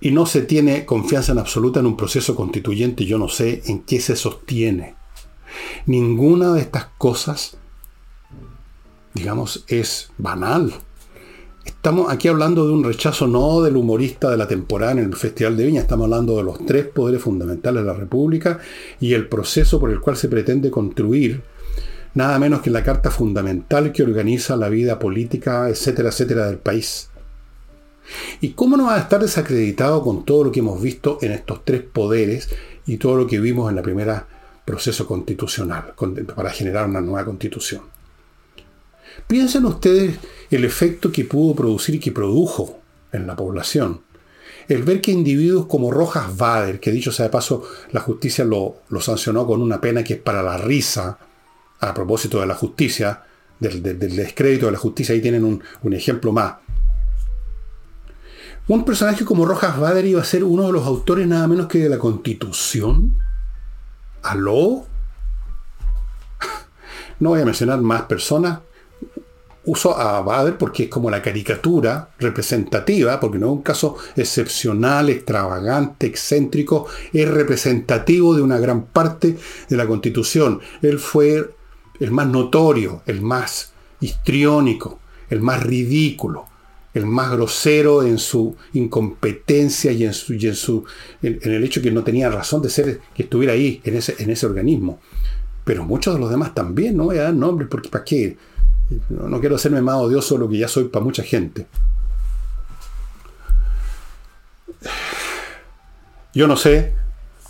y 0.00 0.12
no 0.12 0.26
se 0.26 0.42
tiene 0.42 0.86
confianza 0.86 1.32
en 1.32 1.38
absoluta 1.38 1.80
en 1.80 1.86
un 1.86 1.96
proceso 1.96 2.34
constituyente, 2.34 3.04
yo 3.04 3.18
no 3.18 3.28
sé 3.28 3.62
en 3.66 3.82
qué 3.82 4.00
se 4.00 4.16
sostiene. 4.16 4.94
Ninguna 5.86 6.52
de 6.52 6.60
estas 6.60 6.86
cosas, 6.96 7.58
digamos, 9.12 9.64
es 9.66 10.10
banal. 10.16 10.72
Estamos 11.64 12.10
aquí 12.10 12.28
hablando 12.28 12.66
de 12.66 12.72
un 12.72 12.84
rechazo 12.84 13.26
no 13.26 13.60
del 13.60 13.76
humorista 13.76 14.30
de 14.30 14.36
la 14.36 14.48
temporada 14.48 14.92
en 14.92 14.98
el 15.00 15.14
Festival 15.14 15.56
de 15.56 15.66
Viña, 15.66 15.82
estamos 15.82 16.04
hablando 16.04 16.36
de 16.36 16.42
los 16.42 16.64
tres 16.64 16.86
poderes 16.86 17.22
fundamentales 17.22 17.82
de 17.82 17.86
la 17.86 17.94
República 17.94 18.58
y 18.98 19.12
el 19.12 19.28
proceso 19.28 19.78
por 19.78 19.90
el 19.90 20.00
cual 20.00 20.16
se 20.16 20.28
pretende 20.28 20.70
construir 20.70 21.42
nada 22.14 22.38
menos 22.38 22.62
que 22.62 22.70
la 22.70 22.82
carta 22.82 23.10
fundamental 23.10 23.92
que 23.92 24.02
organiza 24.02 24.56
la 24.56 24.68
vida 24.68 24.98
política, 24.98 25.68
etcétera, 25.68 26.08
etcétera, 26.08 26.46
del 26.46 26.58
país. 26.58 27.10
¿Y 28.40 28.50
cómo 28.50 28.76
no 28.76 28.86
va 28.86 28.96
a 28.96 29.00
estar 29.00 29.20
desacreditado 29.20 30.02
con 30.02 30.24
todo 30.24 30.44
lo 30.44 30.52
que 30.52 30.60
hemos 30.60 30.80
visto 30.80 31.18
en 31.20 31.32
estos 31.32 31.64
tres 31.64 31.82
poderes 31.82 32.48
y 32.86 32.96
todo 32.96 33.16
lo 33.16 33.26
que 33.26 33.38
vimos 33.38 33.68
en 33.68 33.76
la 33.76 33.82
primera 33.82 34.26
proceso 34.64 35.06
constitucional 35.06 35.94
para 36.34 36.50
generar 36.50 36.88
una 36.88 37.00
nueva 37.00 37.24
constitución? 37.24 37.99
Piensen 39.30 39.64
ustedes 39.64 40.18
el 40.50 40.64
efecto 40.64 41.12
que 41.12 41.24
pudo 41.24 41.54
producir 41.54 41.94
y 41.94 42.00
que 42.00 42.10
produjo 42.10 42.80
en 43.12 43.28
la 43.28 43.36
población. 43.36 44.00
El 44.66 44.82
ver 44.82 45.00
que 45.00 45.12
individuos 45.12 45.66
como 45.66 45.92
Rojas 45.92 46.36
Bader, 46.36 46.80
que 46.80 46.90
dicho 46.90 47.12
sea 47.12 47.26
de 47.26 47.30
paso, 47.30 47.62
la 47.92 48.00
justicia 48.00 48.44
lo, 48.44 48.82
sancionó 48.98 49.46
con 49.46 49.62
una 49.62 49.80
pena 49.80 50.02
que 50.02 50.14
es 50.14 50.20
para 50.20 50.42
la 50.42 50.56
risa, 50.58 51.16
a 51.78 51.94
propósito 51.94 52.40
de 52.40 52.48
la 52.48 52.56
justicia, 52.56 53.22
del, 53.60 53.80
descrédito 53.80 54.66
de 54.66 54.72
la 54.72 54.78
justicia, 54.78 55.14
ahí 55.14 55.20
tienen 55.20 55.44
un, 55.44 55.62
un 55.84 55.92
ejemplo 55.92 56.32
más. 56.32 56.54
Un 58.66 58.84
personaje 58.84 59.24
como 59.24 59.46
Rojas 59.46 59.78
Bader 59.78 60.06
iba 60.06 60.20
a 60.20 60.24
ser 60.24 60.42
uno 60.42 60.66
de 60.66 60.72
los 60.72 60.84
autores 60.84 61.28
nada 61.28 61.46
menos 61.46 61.68
que 61.68 61.78
de 61.78 61.88
la 61.88 62.00
Constitución. 62.00 63.16
¿Aló? 64.24 64.86
No 67.20 67.28
voy 67.28 67.42
a 67.42 67.44
mencionar 67.44 67.80
más 67.80 68.02
personas, 68.02 68.60
uso 69.70 69.96
a 69.96 70.20
Bader 70.20 70.58
porque 70.58 70.84
es 70.84 70.88
como 70.88 71.10
la 71.10 71.22
caricatura 71.22 72.10
representativa, 72.18 73.20
porque 73.20 73.38
no 73.38 73.46
es 73.46 73.52
un 73.52 73.62
caso 73.62 73.96
excepcional, 74.16 75.10
extravagante, 75.10 76.08
excéntrico, 76.08 76.86
es 77.12 77.28
representativo 77.28 78.34
de 78.34 78.42
una 78.42 78.58
gran 78.58 78.86
parte 78.86 79.36
de 79.68 79.76
la 79.76 79.86
constitución. 79.86 80.60
Él 80.82 80.98
fue 80.98 81.54
el 82.00 82.10
más 82.10 82.26
notorio, 82.26 83.02
el 83.06 83.22
más 83.22 83.72
histriónico, 84.00 84.98
el 85.28 85.40
más 85.40 85.62
ridículo, 85.62 86.46
el 86.92 87.06
más 87.06 87.30
grosero 87.30 88.02
en 88.02 88.18
su 88.18 88.56
incompetencia 88.72 89.92
y 89.92 90.04
en, 90.04 90.12
su, 90.12 90.32
en, 90.32 90.54
su, 90.56 90.84
en, 91.22 91.38
el 91.44 91.62
hecho 91.62 91.80
que 91.80 91.92
no 91.92 92.02
tenía 92.02 92.28
razón 92.28 92.60
de 92.60 92.70
ser, 92.70 93.00
que 93.14 93.22
estuviera 93.22 93.52
ahí, 93.52 93.80
en 93.84 93.96
ese, 93.96 94.16
en 94.18 94.30
ese 94.30 94.46
organismo. 94.46 94.98
Pero 95.64 95.84
muchos 95.84 96.14
de 96.14 96.20
los 96.20 96.30
demás 96.30 96.54
también, 96.54 96.96
no 96.96 97.04
voy 97.04 97.18
a 97.18 97.24
dar 97.24 97.34
nombres 97.34 97.68
porque 97.70 97.88
¿para 97.88 98.04
qué? 98.04 98.36
No, 99.08 99.40
quiero 99.40 99.56
hacerme 99.56 99.82
más 99.82 99.96
odioso 99.96 100.34
de 100.34 100.40
lo 100.40 100.48
que 100.48 100.58
ya 100.58 100.68
soy 100.68 100.84
para 100.84 101.04
mucha 101.04 101.22
gente. 101.22 101.66
Yo 106.34 106.46
no 106.46 106.56
sé 106.56 106.94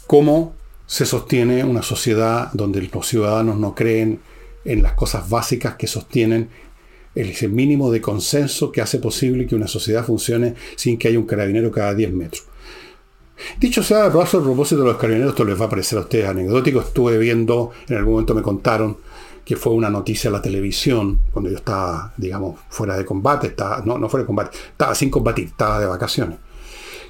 cómo 0.06 0.54
se 0.86 1.06
sostiene 1.06 1.64
una 1.64 1.82
sociedad 1.82 2.50
donde 2.52 2.82
los 2.92 3.06
ciudadanos 3.06 3.56
no 3.56 3.74
creen 3.74 4.20
en 4.64 4.82
las 4.82 4.94
cosas 4.94 5.28
básicas 5.28 5.76
que 5.76 5.86
sostienen 5.86 6.48
el 7.14 7.50
mínimo 7.50 7.90
de 7.90 8.00
consenso 8.00 8.70
que 8.70 8.80
hace 8.80 8.98
posible 8.98 9.46
que 9.46 9.54
una 9.54 9.66
sociedad 9.66 10.04
funcione 10.04 10.54
sin 10.76 10.98
que 10.98 11.08
haya 11.08 11.18
un 11.18 11.26
carabinero 11.26 11.70
cada 11.70 11.94
10 11.94 12.12
metros. 12.12 12.44
Dicho 13.58 13.82
sea 13.82 14.06
a 14.06 14.10
propósito 14.10 14.82
de 14.82 14.88
los 14.88 14.96
carabineros, 14.96 15.32
esto 15.32 15.44
les 15.44 15.60
va 15.60 15.64
a 15.64 15.70
parecer 15.70 15.98
a 15.98 16.02
ustedes 16.02 16.26
anecdótico. 16.26 16.80
Estuve 16.80 17.18
viendo, 17.18 17.70
en 17.88 17.96
algún 17.96 18.14
momento 18.14 18.34
me 18.34 18.42
contaron 18.42 18.98
que 19.50 19.56
fue 19.56 19.72
una 19.72 19.90
noticia 19.90 20.28
en 20.28 20.34
la 20.34 20.40
televisión, 20.40 21.22
cuando 21.32 21.50
yo 21.50 21.56
estaba, 21.56 22.12
digamos, 22.16 22.60
fuera 22.68 22.96
de 22.96 23.04
combate, 23.04 23.48
estaba, 23.48 23.82
no, 23.84 23.98
no 23.98 24.08
fuera 24.08 24.22
de 24.22 24.28
combate, 24.28 24.56
estaba 24.56 24.94
sin 24.94 25.10
combatir, 25.10 25.46
estaba 25.46 25.80
de 25.80 25.86
vacaciones, 25.86 26.38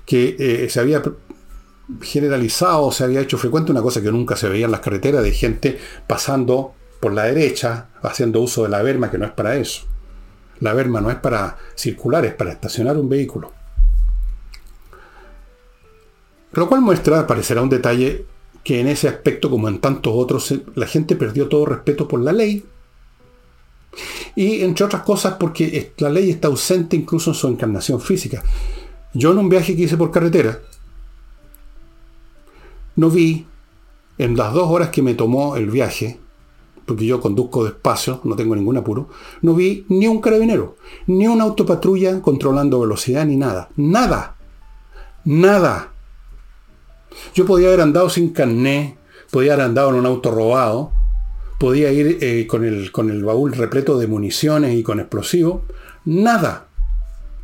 que 0.06 0.36
eh, 0.38 0.70
se 0.70 0.80
había 0.80 1.02
generalizado, 2.00 2.92
se 2.92 3.04
había 3.04 3.20
hecho 3.20 3.36
frecuente 3.36 3.72
una 3.72 3.82
cosa 3.82 4.00
que 4.00 4.10
nunca 4.10 4.36
se 4.36 4.48
veía 4.48 4.64
en 4.64 4.70
las 4.70 4.80
carreteras, 4.80 5.22
de 5.22 5.32
gente 5.32 5.78
pasando 6.06 6.72
por 6.98 7.12
la 7.12 7.24
derecha, 7.24 7.88
haciendo 8.00 8.40
uso 8.40 8.62
de 8.62 8.70
la 8.70 8.80
verma, 8.82 9.10
que 9.10 9.18
no 9.18 9.26
es 9.26 9.32
para 9.32 9.56
eso. 9.56 9.82
La 10.60 10.72
verma 10.72 11.02
no 11.02 11.10
es 11.10 11.16
para 11.16 11.58
circular, 11.74 12.24
es 12.24 12.32
para 12.32 12.52
estacionar 12.52 12.96
un 12.96 13.10
vehículo. 13.10 13.52
Lo 16.52 16.66
cual 16.70 16.80
muestra, 16.80 17.26
parecerá 17.26 17.60
un 17.60 17.68
detalle 17.68 18.24
que 18.64 18.80
en 18.80 18.88
ese 18.88 19.08
aspecto, 19.08 19.50
como 19.50 19.68
en 19.68 19.78
tantos 19.78 20.12
otros, 20.14 20.54
la 20.74 20.86
gente 20.86 21.16
perdió 21.16 21.48
todo 21.48 21.66
respeto 21.66 22.06
por 22.06 22.20
la 22.20 22.32
ley. 22.32 22.64
Y 24.36 24.62
entre 24.62 24.84
otras 24.84 25.02
cosas 25.02 25.34
porque 25.40 25.92
la 25.98 26.10
ley 26.10 26.30
está 26.30 26.48
ausente 26.48 26.96
incluso 26.96 27.30
en 27.30 27.34
su 27.34 27.48
encarnación 27.48 28.00
física. 28.00 28.42
Yo 29.12 29.32
en 29.32 29.38
un 29.38 29.48
viaje 29.48 29.74
que 29.74 29.82
hice 29.82 29.96
por 29.96 30.10
carretera, 30.10 30.60
no 32.96 33.10
vi 33.10 33.46
en 34.18 34.36
las 34.36 34.52
dos 34.52 34.70
horas 34.70 34.90
que 34.90 35.02
me 35.02 35.14
tomó 35.14 35.56
el 35.56 35.70
viaje, 35.70 36.20
porque 36.84 37.06
yo 37.06 37.20
conduzco 37.20 37.64
despacio, 37.64 38.20
no 38.24 38.36
tengo 38.36 38.54
ningún 38.54 38.76
apuro, 38.76 39.08
no 39.42 39.54
vi 39.54 39.86
ni 39.88 40.06
un 40.06 40.20
carabinero, 40.20 40.76
ni 41.06 41.26
una 41.26 41.44
autopatrulla 41.44 42.20
controlando 42.20 42.80
velocidad, 42.80 43.24
ni 43.24 43.36
nada. 43.36 43.70
Nada. 43.76 44.36
Nada. 45.24 45.92
Yo 47.34 47.46
podía 47.46 47.68
haber 47.68 47.80
andado 47.80 48.10
sin 48.10 48.30
carné, 48.30 48.96
podía 49.30 49.54
haber 49.54 49.66
andado 49.66 49.90
en 49.90 49.96
un 49.96 50.06
auto 50.06 50.30
robado, 50.30 50.92
podía 51.58 51.92
ir 51.92 52.18
eh, 52.20 52.46
con, 52.46 52.64
el, 52.64 52.90
con 52.90 53.10
el 53.10 53.22
baúl 53.24 53.52
repleto 53.52 53.98
de 53.98 54.06
municiones 54.06 54.74
y 54.74 54.82
con 54.82 55.00
explosivos. 55.00 55.62
Nada. 56.04 56.66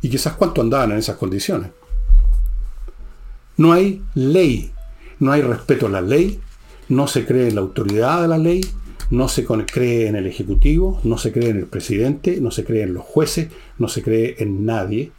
Y 0.01 0.09
quizás 0.09 0.33
cuánto 0.33 0.61
andaban 0.61 0.91
en 0.91 0.97
esas 0.97 1.17
condiciones. 1.17 1.71
No 3.57 3.73
hay 3.73 4.03
ley, 4.13 4.71
no 5.19 5.31
hay 5.31 5.41
respeto 5.41 5.87
a 5.87 5.89
la 5.89 6.01
ley, 6.01 6.39
no 6.89 7.07
se 7.07 7.25
cree 7.25 7.47
en 7.47 7.55
la 7.55 7.61
autoridad 7.61 8.21
de 8.21 8.27
la 8.27 8.37
ley, 8.37 8.61
no 9.09 9.27
se 9.29 9.45
cree 9.45 10.07
en 10.07 10.15
el 10.15 10.27
Ejecutivo, 10.27 10.99
no 11.03 11.17
se 11.17 11.31
cree 11.31 11.49
en 11.49 11.57
el 11.57 11.65
presidente, 11.65 12.39
no 12.41 12.51
se 12.51 12.63
cree 12.63 12.83
en 12.83 12.93
los 12.93 13.03
jueces, 13.03 13.49
no 13.79 13.87
se 13.87 14.03
cree 14.03 14.35
en 14.39 14.65
nadie, 14.65 15.11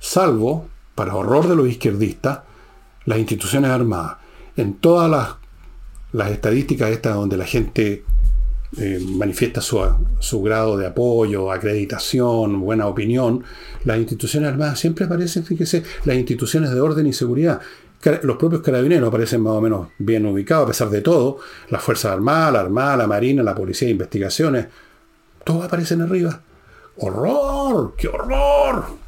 salvo, 0.00 0.68
para 0.94 1.14
horror 1.14 1.48
de 1.48 1.56
los 1.56 1.68
izquierdistas, 1.68 2.40
las 3.06 3.18
instituciones 3.18 3.70
armadas, 3.70 4.18
en 4.56 4.74
todas 4.74 5.38
las, 6.12 6.30
estadísticas 6.30 6.90
estas 6.90 7.14
donde 7.14 7.36
la 7.36 7.44
gente 7.44 8.04
eh, 8.78 9.00
manifiesta 9.00 9.60
su, 9.60 9.80
su, 10.18 10.42
grado 10.42 10.76
de 10.76 10.86
apoyo, 10.86 11.50
acreditación, 11.50 12.60
buena 12.60 12.86
opinión, 12.86 13.44
las 13.84 13.98
instituciones 13.98 14.50
armadas 14.50 14.78
siempre 14.78 15.04
aparecen, 15.04 15.44
fíjese, 15.44 15.82
las 16.04 16.16
instituciones 16.16 16.70
de 16.70 16.80
orden 16.80 17.06
y 17.06 17.12
seguridad. 17.12 17.60
Los 18.22 18.36
propios 18.36 18.62
carabineros 18.62 19.08
aparecen 19.08 19.40
más 19.40 19.54
o 19.54 19.60
menos 19.60 19.88
bien 19.98 20.26
ubicados, 20.26 20.64
a 20.64 20.68
pesar 20.68 20.90
de 20.90 21.00
todo. 21.00 21.38
Las 21.70 21.82
Fuerzas 21.82 22.12
Armadas, 22.12 22.52
la 22.52 22.60
Armada, 22.60 22.96
la 22.98 23.06
Marina, 23.06 23.42
la 23.42 23.54
Policía 23.54 23.86
de 23.86 23.92
Investigaciones, 23.92 24.66
todos 25.42 25.64
aparecen 25.64 26.02
arriba. 26.02 26.40
¡Horror! 26.98 27.94
¡Qué 27.96 28.06
horror! 28.06 29.05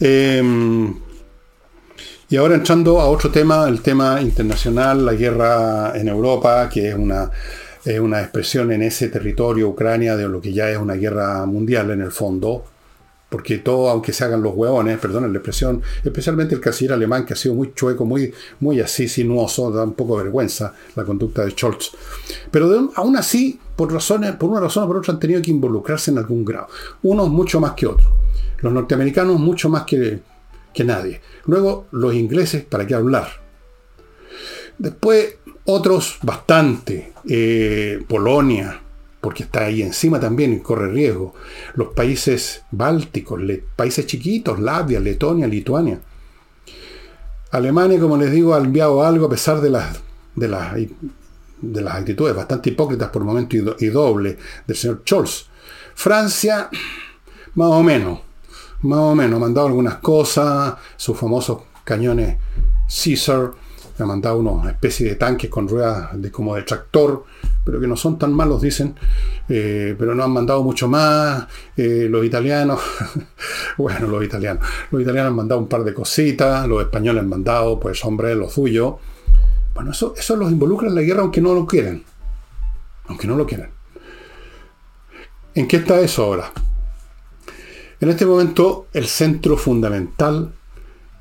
Em, 0.00 0.94
y 2.28 2.36
ahora 2.36 2.56
entrando 2.56 3.00
a 3.00 3.08
otro 3.08 3.30
tema, 3.30 3.68
el 3.68 3.80
tema 3.80 4.20
internacional, 4.20 5.04
la 5.04 5.14
guerra 5.14 5.92
en 5.94 6.08
Europa, 6.08 6.68
que 6.68 6.88
es 6.88 6.94
una, 6.94 7.30
una 8.00 8.20
expresión 8.20 8.72
en 8.72 8.82
ese 8.82 9.08
territorio, 9.08 9.68
Ucrania, 9.68 10.16
de 10.16 10.28
lo 10.28 10.40
que 10.40 10.52
ya 10.52 10.70
es 10.70 10.78
una 10.78 10.94
guerra 10.94 11.46
mundial 11.46 11.90
en 11.90 12.00
el 12.00 12.10
fondo, 12.10 12.64
porque 13.34 13.58
todo, 13.58 13.88
aunque 13.90 14.12
se 14.12 14.24
hagan 14.24 14.42
los 14.42 14.54
huevones, 14.54 14.98
perdón 14.98 15.32
la 15.32 15.38
expresión, 15.38 15.82
especialmente 16.04 16.54
el 16.54 16.60
canciller 16.60 16.92
alemán, 16.92 17.26
que 17.26 17.32
ha 17.32 17.36
sido 17.36 17.54
muy 17.54 17.74
chueco, 17.74 18.04
muy, 18.04 18.32
muy 18.60 18.80
así 18.80 19.08
sinuoso, 19.08 19.72
da 19.72 19.82
un 19.82 19.94
poco 19.94 20.16
de 20.16 20.24
vergüenza 20.24 20.72
la 20.94 21.04
conducta 21.04 21.44
de 21.44 21.50
Scholz. 21.50 21.90
Pero 22.50 22.92
aún 22.94 23.16
así, 23.16 23.58
por, 23.74 23.92
razones, 23.92 24.36
por 24.36 24.50
una 24.50 24.60
razón 24.60 24.84
o 24.84 24.86
por 24.86 24.98
otra, 24.98 25.14
han 25.14 25.18
tenido 25.18 25.42
que 25.42 25.50
involucrarse 25.50 26.12
en 26.12 26.18
algún 26.18 26.44
grado. 26.44 26.68
Unos 27.02 27.28
mucho 27.28 27.58
más 27.58 27.72
que 27.72 27.86
otros. 27.86 28.12
Los 28.64 28.72
norteamericanos 28.72 29.38
mucho 29.38 29.68
más 29.68 29.82
que, 29.82 30.20
que 30.72 30.84
nadie. 30.84 31.20
Luego 31.44 31.86
los 31.90 32.14
ingleses, 32.14 32.64
¿para 32.64 32.86
qué 32.86 32.94
hablar? 32.94 33.28
Después 34.78 35.36
otros 35.66 36.16
bastante. 36.22 37.12
Eh, 37.28 38.02
Polonia, 38.08 38.80
porque 39.20 39.42
está 39.42 39.66
ahí 39.66 39.82
encima 39.82 40.18
también 40.18 40.54
y 40.54 40.60
corre 40.60 40.90
riesgo. 40.90 41.34
Los 41.74 41.88
países 41.88 42.62
bálticos, 42.70 43.38
países 43.76 44.06
chiquitos, 44.06 44.58
Latvia, 44.58 44.98
Letonia, 44.98 45.46
Lituania. 45.46 46.00
Alemania, 47.50 48.00
como 48.00 48.16
les 48.16 48.32
digo, 48.32 48.54
ha 48.54 48.58
enviado 48.60 49.04
algo 49.04 49.26
a 49.26 49.30
pesar 49.30 49.60
de 49.60 49.68
las, 49.68 50.00
de 50.34 50.48
las, 50.48 50.74
de 51.60 51.82
las 51.82 51.96
actitudes 51.96 52.34
bastante 52.34 52.70
hipócritas 52.70 53.10
por 53.10 53.24
momento 53.24 53.56
y, 53.56 53.84
y 53.84 53.88
doble 53.88 54.38
del 54.66 54.74
señor 54.74 55.02
Scholz. 55.04 55.48
Francia, 55.94 56.70
más 57.56 57.68
o 57.68 57.82
menos 57.82 58.23
más 58.84 59.00
o 59.00 59.14
menos, 59.14 59.36
ha 59.36 59.40
mandado 59.40 59.66
algunas 59.66 59.96
cosas, 59.96 60.74
sus 60.96 61.16
famosos 61.18 61.62
cañones 61.84 62.36
Caesar, 62.88 63.52
ha 63.98 64.04
mandado 64.04 64.38
una 64.38 64.70
especie 64.70 65.08
de 65.08 65.14
tanques 65.14 65.48
con 65.48 65.68
ruedas 65.68 66.20
de, 66.20 66.30
como 66.30 66.56
de 66.56 66.62
tractor, 66.62 67.24
pero 67.64 67.80
que 67.80 67.86
no 67.86 67.96
son 67.96 68.18
tan 68.18 68.32
malos, 68.32 68.60
dicen, 68.60 68.94
eh, 69.48 69.94
pero 69.98 70.14
no 70.14 70.24
han 70.24 70.32
mandado 70.32 70.62
mucho 70.62 70.88
más. 70.88 71.46
Eh, 71.76 72.08
los 72.10 72.24
italianos, 72.24 72.80
bueno, 73.78 74.08
los 74.08 74.24
italianos, 74.24 74.66
los 74.90 75.00
italianos 75.00 75.30
han 75.30 75.36
mandado 75.36 75.60
un 75.60 75.68
par 75.68 75.84
de 75.84 75.94
cositas, 75.94 76.66
los 76.66 76.82
españoles 76.82 77.22
han 77.22 77.28
mandado, 77.28 77.78
pues 77.78 78.04
hombre, 78.04 78.34
lo 78.34 78.50
suyo. 78.50 78.98
Bueno, 79.74 79.92
eso, 79.92 80.14
eso 80.16 80.36
los 80.36 80.50
involucra 80.50 80.88
en 80.88 80.94
la 80.94 81.02
guerra 81.02 81.22
aunque 81.22 81.40
no 81.40 81.54
lo 81.54 81.66
quieran. 81.66 82.02
Aunque 83.06 83.26
no 83.26 83.36
lo 83.36 83.46
quieran. 83.46 83.70
¿En 85.54 85.68
qué 85.68 85.76
está 85.76 86.00
eso 86.00 86.24
ahora? 86.24 86.50
En 88.00 88.08
este 88.10 88.26
momento, 88.26 88.86
el 88.92 89.06
centro 89.06 89.56
fundamental 89.56 90.52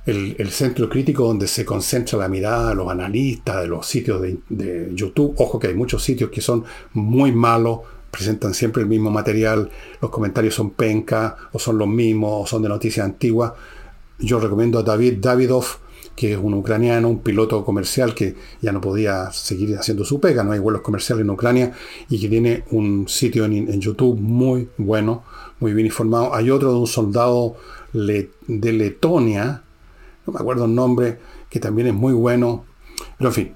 el, 0.05 0.51
centro 0.51 0.89
crítico 0.89 1.26
donde 1.26 1.47
se 1.47 1.63
concentra 1.63 2.19
la 2.19 2.28
mirada 2.28 2.69
de 2.69 2.76
los 2.76 2.89
analistas, 2.89 3.61
de 3.61 3.67
los 3.67 3.86
sitios 3.86 4.21
de, 4.21 4.91
YouTube. 4.93 5.36
Ojo 5.38 5.59
que 5.59 5.67
hay 5.67 5.76
muchos 5.76 6.03
sitios 6.03 6.30
que 6.30 6.41
son 6.41 6.63
muy 6.93 7.32
malos, 7.32 7.80
presentan 8.11 8.53
siempre 8.53 8.84
el 8.84 8.89
mismo 8.89 9.09
material, 9.09 9.69
los 10.01 10.11
comentarios 10.11 10.55
son 10.55 10.71
penca, 10.71 11.38
o 11.51 11.59
son 11.59 11.78
los 11.78 11.88
mismos, 11.88 12.43
o 12.43 12.47
son 12.47 12.61
de 12.61 12.69
noticias 12.69 13.05
antiguas. 13.05 13.53
Yo 14.19 14.39
recomiendo 14.39 14.80
a 14.80 14.84
David 14.84 15.19
Davidov, 15.19 15.65
que 16.15 16.34
es 16.34 16.39
un 16.39 16.53
ucraniano, 16.53 17.09
un 17.09 17.19
piloto 17.19 17.63
comercial 17.65 18.13
que 18.13 18.36
ya 18.61 18.71
no 18.71 18.82
podía 18.82 19.32
seguir 19.32 19.76
haciendo 19.78 20.05
su 20.05 20.19
pega, 20.19 20.43
no 20.43 20.51
hay 20.51 20.59
vuelos 20.59 20.82
comerciales 20.82 21.24
en 21.24 21.30
Ucrania, 21.30 21.71
y 22.09 22.19
que 22.19 22.28
tiene 22.28 22.65
un 22.71 23.07
sitio 23.07 23.45
en, 23.45 23.80
YouTube 23.80 24.19
muy 24.19 24.69
bueno, 24.78 25.24
muy 25.60 25.74
bien 25.74 25.86
informado. 25.86 26.34
Hay 26.36 26.49
otro 26.49 26.72
de 26.72 26.80
un 26.80 26.88
soldado 26.88 27.56
de 27.93 28.30
Letonia, 28.47 29.64
no 30.26 30.34
me 30.34 30.39
acuerdo 30.39 30.66
el 30.66 30.76
nombre, 30.76 31.20
que 31.49 31.60
también 31.60 31.88
es 31.88 31.93
muy 31.93 32.14
bueno. 32.14 32.66
Pero 33.18 33.30
en 33.30 33.34
fin. 33.34 33.56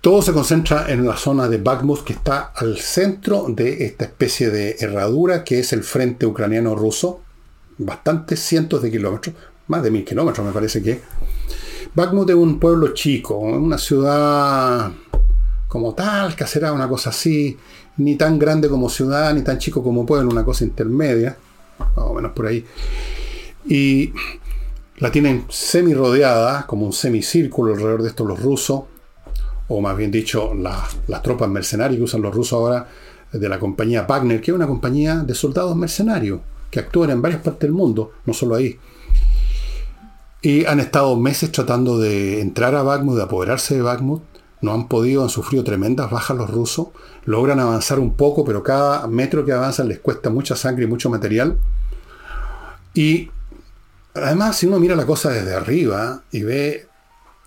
Todo 0.00 0.20
se 0.20 0.34
concentra 0.34 0.90
en 0.92 1.06
la 1.06 1.16
zona 1.16 1.48
de 1.48 1.56
Bakhmut, 1.56 2.04
que 2.04 2.12
está 2.12 2.52
al 2.54 2.78
centro 2.78 3.46
de 3.48 3.86
esta 3.86 4.04
especie 4.04 4.50
de 4.50 4.76
herradura 4.78 5.44
que 5.44 5.60
es 5.60 5.72
el 5.72 5.82
frente 5.82 6.26
ucraniano-ruso. 6.26 7.22
Bastantes 7.78 8.40
cientos 8.40 8.82
de 8.82 8.90
kilómetros, 8.90 9.34
más 9.66 9.82
de 9.82 9.90
mil 9.90 10.04
kilómetros 10.04 10.46
me 10.46 10.52
parece 10.52 10.82
que. 10.82 11.00
Bakhmut 11.94 12.28
es 12.28 12.36
un 12.36 12.60
pueblo 12.60 12.92
chico, 12.92 13.38
una 13.38 13.78
ciudad 13.78 14.92
como 15.74 15.92
tal, 15.92 16.36
que 16.36 16.46
será 16.46 16.72
una 16.72 16.88
cosa 16.88 17.10
así, 17.10 17.58
ni 17.96 18.14
tan 18.14 18.38
grande 18.38 18.68
como 18.68 18.88
ciudad, 18.88 19.34
ni 19.34 19.42
tan 19.42 19.58
chico 19.58 19.82
como 19.82 20.06
pueblo, 20.06 20.30
una 20.30 20.44
cosa 20.44 20.62
intermedia, 20.62 21.36
más 21.78 21.90
o 21.96 22.14
menos 22.14 22.30
por 22.32 22.46
ahí 22.46 22.64
y 23.66 24.12
la 24.98 25.10
tienen 25.10 25.46
semi 25.48 25.94
rodeada, 25.94 26.66
como 26.66 26.86
un 26.86 26.92
semicírculo 26.92 27.74
alrededor 27.74 28.02
de 28.02 28.08
esto 28.08 28.24
los 28.24 28.40
rusos, 28.40 28.82
o 29.68 29.80
más 29.80 29.96
bien 29.96 30.10
dicho, 30.10 30.52
las 30.54 31.22
tropas 31.22 31.48
mercenarias 31.48 31.98
que 31.98 32.04
usan 32.04 32.22
los 32.22 32.34
rusos 32.34 32.52
ahora 32.52 32.88
de 33.32 33.48
la 33.48 33.58
compañía 33.58 34.02
Wagner, 34.02 34.40
que 34.40 34.50
es 34.50 34.54
una 34.54 34.66
compañía 34.66 35.16
de 35.16 35.34
soldados 35.34 35.74
mercenarios 35.76 36.40
que 36.70 36.80
actúan 36.80 37.10
en 37.10 37.22
varias 37.22 37.40
partes 37.40 37.62
del 37.62 37.72
mundo, 37.72 38.12
no 38.26 38.34
solo 38.34 38.54
ahí. 38.54 38.78
Y 40.42 40.66
han 40.66 40.78
estado 40.80 41.16
meses 41.16 41.50
tratando 41.50 41.98
de 41.98 42.40
entrar 42.40 42.74
a 42.74 42.82
Bakhmut, 42.82 43.16
de 43.16 43.22
apoderarse 43.22 43.76
de 43.76 43.82
Bakhmut. 43.82 44.22
No 44.64 44.72
han 44.72 44.88
podido, 44.88 45.22
han 45.22 45.28
sufrido 45.28 45.62
tremendas 45.62 46.10
bajas 46.10 46.36
los 46.36 46.50
rusos. 46.50 46.88
Logran 47.24 47.60
avanzar 47.60 47.98
un 47.98 48.14
poco, 48.14 48.44
pero 48.44 48.62
cada 48.62 49.06
metro 49.06 49.44
que 49.44 49.52
avanzan 49.52 49.88
les 49.88 49.98
cuesta 49.98 50.30
mucha 50.30 50.56
sangre 50.56 50.84
y 50.84 50.88
mucho 50.88 51.10
material. 51.10 51.58
Y 52.94 53.30
Además, 54.14 54.56
si 54.56 54.66
uno 54.66 54.78
mira 54.78 54.94
la 54.94 55.06
cosa 55.06 55.30
desde 55.30 55.54
arriba 55.54 56.22
y 56.30 56.44
ve 56.44 56.86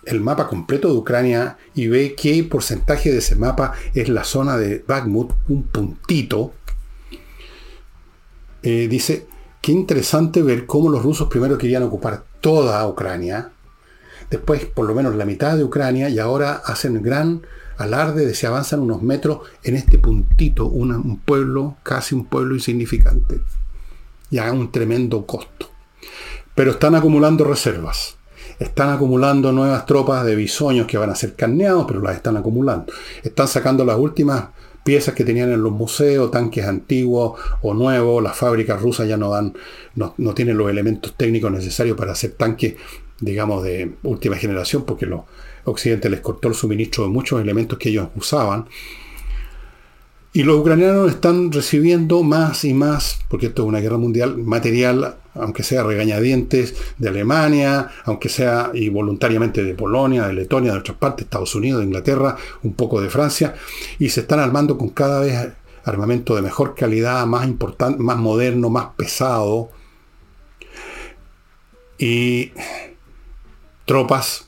el 0.04 0.20
mapa 0.20 0.46
completo 0.46 0.88
de 0.88 0.98
Ucrania 0.98 1.56
y 1.74 1.88
ve 1.88 2.14
qué 2.14 2.44
porcentaje 2.44 3.10
de 3.10 3.18
ese 3.18 3.36
mapa 3.36 3.72
es 3.94 4.10
la 4.10 4.22
zona 4.22 4.58
de 4.58 4.84
Bakhmut, 4.86 5.32
un 5.48 5.62
puntito, 5.64 6.52
eh, 8.62 8.86
dice, 8.88 9.26
qué 9.62 9.72
interesante 9.72 10.42
ver 10.42 10.66
cómo 10.66 10.90
los 10.90 11.02
rusos 11.02 11.28
primero 11.28 11.56
querían 11.56 11.84
ocupar 11.84 12.24
toda 12.40 12.86
Ucrania, 12.86 13.50
después 14.30 14.64
por 14.66 14.86
lo 14.86 14.94
menos 14.94 15.14
la 15.14 15.24
mitad 15.24 15.56
de 15.56 15.64
Ucrania 15.64 16.08
y 16.08 16.18
ahora 16.18 16.62
hacen 16.64 17.02
gran 17.02 17.42
alarde 17.78 18.26
de 18.26 18.34
si 18.34 18.44
avanzan 18.46 18.80
unos 18.80 19.02
metros 19.02 19.40
en 19.62 19.76
este 19.76 19.98
puntito, 19.98 20.66
un 20.66 21.20
pueblo, 21.20 21.76
casi 21.82 22.14
un 22.14 22.26
pueblo 22.26 22.54
insignificante, 22.54 23.40
y 24.30 24.38
a 24.38 24.52
un 24.52 24.70
tremendo 24.70 25.24
costo. 25.24 25.70
Pero 26.54 26.72
están 26.72 26.96
acumulando 26.96 27.44
reservas. 27.44 28.16
Están 28.58 28.90
acumulando 28.90 29.52
nuevas 29.52 29.86
tropas 29.86 30.24
de 30.24 30.34
bisoños 30.34 30.88
que 30.88 30.98
van 30.98 31.10
a 31.10 31.14
ser 31.14 31.36
carneados, 31.36 31.84
pero 31.86 32.02
las 32.02 32.16
están 32.16 32.36
acumulando. 32.36 32.92
Están 33.22 33.46
sacando 33.46 33.84
las 33.84 33.96
últimas 33.96 34.46
piezas 34.82 35.14
que 35.14 35.24
tenían 35.24 35.52
en 35.52 35.62
los 35.62 35.70
museos, 35.70 36.32
tanques 36.32 36.66
antiguos 36.66 37.38
o 37.62 37.74
nuevos. 37.74 38.20
Las 38.20 38.36
fábricas 38.36 38.82
rusas 38.82 39.06
ya 39.06 39.16
no 39.16 39.30
dan, 39.30 39.54
no, 39.94 40.14
no 40.18 40.34
tienen 40.34 40.58
los 40.58 40.68
elementos 40.68 41.14
técnicos 41.16 41.52
necesarios 41.52 41.96
para 41.96 42.12
hacer 42.12 42.32
tanques, 42.32 42.74
digamos, 43.20 43.62
de 43.64 43.94
última 44.02 44.36
generación, 44.36 44.84
porque 44.84 45.06
los 45.06 45.22
Occidente 45.64 46.08
les 46.08 46.20
cortó 46.20 46.48
el 46.48 46.54
suministro 46.54 47.04
de 47.04 47.10
muchos 47.10 47.40
elementos 47.40 47.78
que 47.78 47.90
ellos 47.90 48.08
usaban. 48.16 48.66
Y 50.32 50.42
los 50.42 50.60
ucranianos 50.60 51.10
están 51.10 51.50
recibiendo 51.50 52.22
más 52.22 52.64
y 52.64 52.74
más, 52.74 53.18
porque 53.28 53.46
esto 53.46 53.62
es 53.62 53.68
una 53.68 53.80
guerra 53.80 53.96
mundial, 53.96 54.36
material, 54.38 55.16
aunque 55.34 55.62
sea 55.62 55.82
regañadientes, 55.82 56.76
de 56.98 57.08
Alemania, 57.08 57.88
aunque 58.04 58.28
sea 58.28 58.70
y 58.74 58.88
voluntariamente 58.88 59.64
de 59.64 59.74
Polonia, 59.74 60.26
de 60.26 60.34
Letonia, 60.34 60.72
de 60.72 60.78
otras 60.78 60.98
partes, 60.98 61.24
Estados 61.24 61.54
Unidos, 61.54 61.80
de 61.80 61.86
Inglaterra, 61.86 62.36
un 62.62 62.74
poco 62.74 63.00
de 63.00 63.08
Francia, 63.08 63.54
y 63.98 64.10
se 64.10 64.20
están 64.20 64.38
armando 64.38 64.76
con 64.76 64.90
cada 64.90 65.20
vez 65.20 65.48
armamento 65.84 66.36
de 66.36 66.42
mejor 66.42 66.74
calidad, 66.74 67.24
más 67.26 67.46
importante, 67.46 68.02
más 68.02 68.18
moderno, 68.18 68.68
más 68.68 68.88
pesado, 68.96 69.70
y 71.98 72.52
tropas 73.88 74.46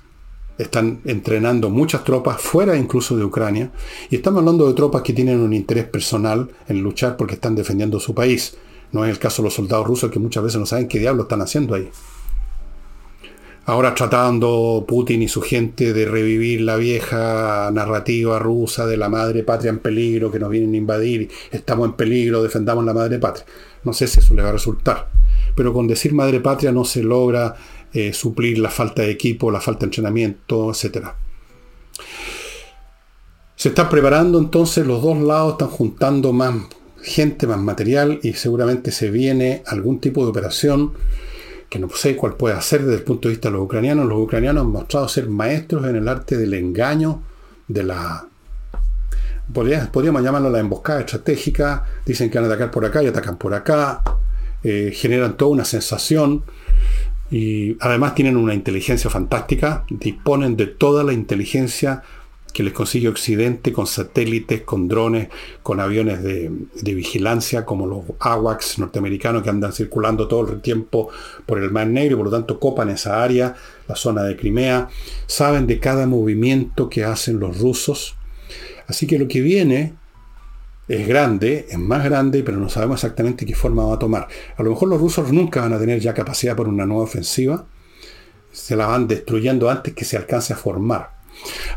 están 0.56 1.00
entrenando 1.04 1.70
muchas 1.70 2.04
tropas 2.04 2.40
fuera 2.40 2.76
incluso 2.76 3.16
de 3.16 3.24
Ucrania, 3.24 3.72
y 4.10 4.16
estamos 4.16 4.40
hablando 4.40 4.68
de 4.68 4.74
tropas 4.74 5.02
que 5.02 5.12
tienen 5.12 5.40
un 5.40 5.52
interés 5.52 5.86
personal 5.86 6.50
en 6.68 6.82
luchar 6.82 7.16
porque 7.16 7.34
están 7.34 7.56
defendiendo 7.56 7.98
su 7.98 8.14
país. 8.14 8.56
No 8.92 9.04
es 9.04 9.10
el 9.10 9.18
caso 9.18 9.42
de 9.42 9.46
los 9.46 9.54
soldados 9.54 9.86
rusos 9.86 10.10
que 10.10 10.18
muchas 10.18 10.44
veces 10.44 10.60
no 10.60 10.66
saben 10.66 10.88
qué 10.88 10.98
diablos 10.98 11.24
están 11.24 11.42
haciendo 11.42 11.74
ahí. 11.74 11.88
Ahora 13.66 13.94
tratando 13.94 14.84
Putin 14.86 15.22
y 15.22 15.28
su 15.28 15.42
gente 15.42 15.92
de 15.92 16.04
revivir 16.04 16.62
la 16.62 16.76
vieja 16.76 17.70
narrativa 17.72 18.38
rusa 18.38 18.86
de 18.86 18.96
la 18.96 19.08
madre 19.08 19.44
patria 19.44 19.70
en 19.70 19.78
peligro, 19.78 20.30
que 20.30 20.40
nos 20.40 20.50
vienen 20.50 20.74
a 20.74 20.76
invadir, 20.76 21.30
estamos 21.52 21.86
en 21.86 21.92
peligro, 21.94 22.42
defendamos 22.42 22.84
la 22.84 22.94
madre 22.94 23.18
patria. 23.18 23.46
No 23.84 23.92
sé 23.92 24.06
si 24.08 24.20
eso 24.20 24.34
le 24.34 24.42
va 24.42 24.48
a 24.48 24.52
resultar. 24.52 25.08
Pero 25.54 25.72
con 25.72 25.86
decir 25.86 26.12
madre 26.12 26.40
patria 26.40 26.72
no 26.72 26.84
se 26.84 27.02
logra 27.02 27.54
eh, 27.92 28.12
suplir 28.12 28.58
la 28.58 28.70
falta 28.70 29.02
de 29.02 29.10
equipo, 29.10 29.50
la 29.50 29.60
falta 29.60 29.80
de 29.80 29.86
entrenamiento, 29.86 30.70
etc. 30.70 31.08
Se 33.56 33.68
están 33.70 33.88
preparando 33.88 34.38
entonces, 34.38 34.86
los 34.86 35.02
dos 35.02 35.18
lados 35.18 35.52
están 35.52 35.68
juntando 35.68 36.32
más 36.32 36.54
gente, 37.02 37.46
más 37.46 37.58
material 37.58 38.20
y 38.22 38.34
seguramente 38.34 38.90
se 38.90 39.10
viene 39.10 39.62
algún 39.66 40.00
tipo 40.00 40.22
de 40.22 40.30
operación 40.30 40.92
que 41.70 41.78
no 41.78 41.88
sé 41.88 42.16
cuál 42.16 42.34
puede 42.34 42.56
hacer 42.56 42.82
desde 42.82 42.96
el 42.96 43.04
punto 43.04 43.28
de 43.28 43.34
vista 43.34 43.48
de 43.48 43.52
los 43.52 43.62
ucranianos. 43.62 44.06
Los 44.06 44.18
ucranianos 44.18 44.64
han 44.64 44.72
mostrado 44.72 45.08
ser 45.08 45.28
maestros 45.28 45.86
en 45.86 45.96
el 45.96 46.08
arte 46.08 46.36
del 46.36 46.52
engaño, 46.54 47.22
de 47.68 47.84
la... 47.84 48.26
Podríamos 49.52 50.22
llamarlo 50.22 50.50
la 50.50 50.58
emboscada 50.58 51.00
estratégica. 51.00 51.84
Dicen 52.04 52.28
que 52.28 52.38
van 52.38 52.50
a 52.50 52.52
atacar 52.52 52.70
por 52.70 52.84
acá 52.84 53.02
y 53.02 53.06
atacan 53.06 53.36
por 53.36 53.54
acá. 53.54 54.02
Eh, 54.62 54.92
generan 54.94 55.36
toda 55.36 55.52
una 55.52 55.64
sensación 55.64 56.44
y 57.30 57.76
además 57.80 58.14
tienen 58.14 58.36
una 58.36 58.54
inteligencia 58.54 59.08
fantástica, 59.08 59.84
disponen 59.88 60.56
de 60.56 60.66
toda 60.66 61.04
la 61.04 61.12
inteligencia 61.12 62.02
que 62.52 62.64
les 62.64 62.72
consigue 62.72 63.08
Occidente 63.08 63.72
con 63.72 63.86
satélites, 63.86 64.62
con 64.62 64.88
drones, 64.88 65.28
con 65.62 65.78
aviones 65.78 66.22
de, 66.22 66.50
vigilancia 66.82 67.64
como 67.64 67.86
los 67.86 68.02
AWACS 68.18 68.80
norteamericanos 68.80 69.42
que 69.42 69.50
andan 69.50 69.72
circulando 69.72 70.26
todo 70.26 70.52
el 70.52 70.60
tiempo 70.60 71.10
por 71.46 71.58
el 71.62 71.70
Mar 71.70 71.86
Negro 71.86 72.14
y 72.14 72.16
por 72.16 72.26
lo 72.26 72.32
tanto 72.32 72.58
copan 72.58 72.90
esa 72.90 73.22
área, 73.22 73.54
la 73.86 73.94
zona 73.94 74.24
de 74.24 74.36
Crimea, 74.36 74.88
saben 75.26 75.68
de 75.68 75.78
cada 75.78 76.06
movimiento 76.06 76.88
que 76.88 77.04
hacen 77.04 77.38
los 77.38 77.58
rusos. 77.58 78.16
Así 78.88 79.06
que 79.06 79.18
lo 79.18 79.28
que 79.28 79.40
viene 79.40 79.94
es 80.90 81.06
grande, 81.06 81.66
es 81.70 81.78
más 81.78 82.02
grande, 82.02 82.42
pero 82.42 82.58
no 82.58 82.68
sabemos 82.68 82.96
exactamente 82.96 83.46
qué 83.46 83.54
forma 83.54 83.84
va 83.84 83.94
a 83.94 83.98
tomar. 83.98 84.26
A 84.56 84.62
lo 84.64 84.70
mejor 84.70 84.88
los 84.88 85.00
rusos 85.00 85.32
nunca 85.32 85.60
van 85.60 85.72
a 85.72 85.78
tener 85.78 86.00
ya 86.00 86.12
capacidad 86.12 86.56
para 86.56 86.68
una 86.68 86.84
nueva 86.84 87.04
ofensiva. 87.04 87.64
Se 88.50 88.74
la 88.74 88.86
van 88.86 89.06
destruyendo 89.06 89.70
antes 89.70 89.94
que 89.94 90.04
se 90.04 90.16
alcance 90.16 90.52
a 90.52 90.56
formar. 90.56 91.10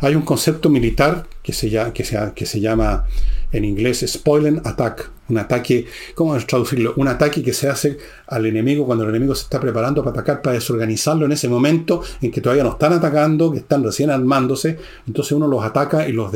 Hay 0.01 0.15
un 0.15 0.23
concepto 0.23 0.67
militar 0.71 1.27
que 1.43 1.53
se, 1.53 1.69
llama, 1.69 3.05
en 3.51 3.65
inglés 3.65 4.03
spoiling 4.07 4.61
attack, 4.63 5.11
un 5.29 5.37
ataque, 5.37 5.85
¿cómo 6.15 6.35
traducirlo? 6.39 6.95
Un 6.97 7.07
ataque 7.07 7.43
que 7.43 7.53
se 7.53 7.69
hace 7.69 7.99
al 8.25 8.47
enemigo 8.47 8.83
cuando 8.83 9.03
el 9.03 9.11
enemigo 9.11 9.35
se 9.35 9.43
está 9.43 9.59
preparando 9.59 10.03
para 10.03 10.13
atacar, 10.13 10.41
para 10.41 10.55
desorganizarlo 10.55 11.27
en 11.27 11.33
ese 11.33 11.47
momento 11.47 12.01
en 12.19 12.31
que 12.31 12.41
todavía 12.41 12.63
no 12.63 12.71
están 12.71 12.93
atacando, 12.93 13.51
que 13.51 13.59
están 13.59 13.83
recién 13.83 14.09
armándose, 14.09 14.79
entonces 15.05 15.33
uno 15.33 15.47
los 15.47 15.63
ataca 15.63 16.09
y 16.09 16.13
los 16.13 16.31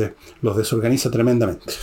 desorganiza 0.56 1.10
tremendamente. 1.10 1.74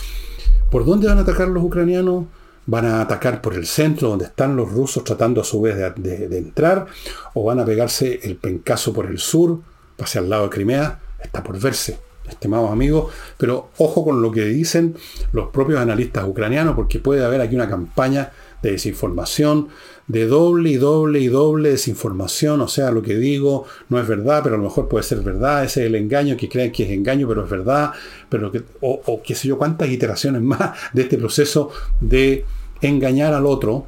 ¿Por 0.70 0.84
dónde 0.84 1.08
van 1.08 1.18
a 1.18 1.22
atacar 1.22 1.48
los 1.48 1.62
ucranianos? 1.62 2.24
van 2.66 2.84
a 2.84 3.00
atacar 3.00 3.40
por 3.40 3.54
el 3.54 3.66
centro 3.66 4.08
donde 4.08 4.24
están 4.26 4.56
los 4.56 4.70
rusos 4.70 5.04
tratando 5.04 5.40
a 5.40 5.44
su 5.44 5.60
vez 5.60 5.76
de, 5.76 6.38
entrar, 6.38 6.86
o 7.34 7.44
van 7.44 7.60
a 7.60 7.64
pegarse 7.64 8.20
el 8.24 8.36
pencazo 8.36 8.92
por 8.92 9.06
el 9.06 9.18
sur, 9.18 9.60
hacia 9.98 10.20
el 10.20 10.28
lado 10.28 10.44
de 10.44 10.50
Crimea, 10.50 11.00
está 11.20 11.42
por 11.42 11.58
verse, 11.58 11.98
estimados 12.28 12.70
amigos, 12.70 13.12
pero 13.38 13.70
ojo 13.78 14.04
con 14.04 14.20
lo 14.20 14.32
que 14.32 14.44
dicen 14.44 14.96
los 15.32 15.48
propios 15.50 15.78
analistas 15.78 16.24
ucranianos, 16.24 16.74
porque 16.74 16.98
puede 16.98 17.24
haber 17.24 17.40
aquí 17.40 17.54
una 17.54 17.68
campaña 17.68 18.32
de 18.62 18.72
desinformación, 18.72 19.68
de 20.08 20.26
doble 20.26 20.70
y 20.70 20.76
doble 20.76 21.20
y 21.20 21.28
doble 21.28 21.70
desinformación, 21.70 22.60
o 22.60 22.68
sea, 22.68 22.90
lo 22.90 23.02
que 23.02 23.16
digo 23.16 23.64
no 23.88 24.00
es 24.00 24.06
verdad, 24.06 24.40
pero 24.42 24.54
a 24.54 24.58
lo 24.58 24.64
mejor 24.64 24.88
puede 24.88 25.02
ser 25.02 25.20
verdad, 25.20 25.64
ese 25.64 25.82
es 25.82 25.86
el 25.86 25.96
engaño, 25.96 26.36
que 26.36 26.48
creen 26.48 26.70
que 26.72 26.84
es 26.84 26.90
engaño, 26.90 27.26
pero 27.26 27.44
es 27.44 27.50
verdad, 27.50 27.92
pero 28.28 28.52
que, 28.52 28.62
o, 28.80 29.00
o 29.06 29.22
qué 29.22 29.34
sé 29.34 29.48
yo, 29.48 29.58
cuántas 29.58 29.88
iteraciones 29.88 30.42
más 30.42 30.78
de 30.92 31.02
este 31.02 31.18
proceso 31.18 31.70
de 32.00 32.44
engañar 32.80 33.34
al 33.34 33.46
otro 33.46 33.86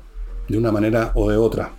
de 0.49 0.59
una 0.59 0.73
manera 0.73 1.13
o 1.15 1.31
de 1.31 1.37
otra. 1.37 1.73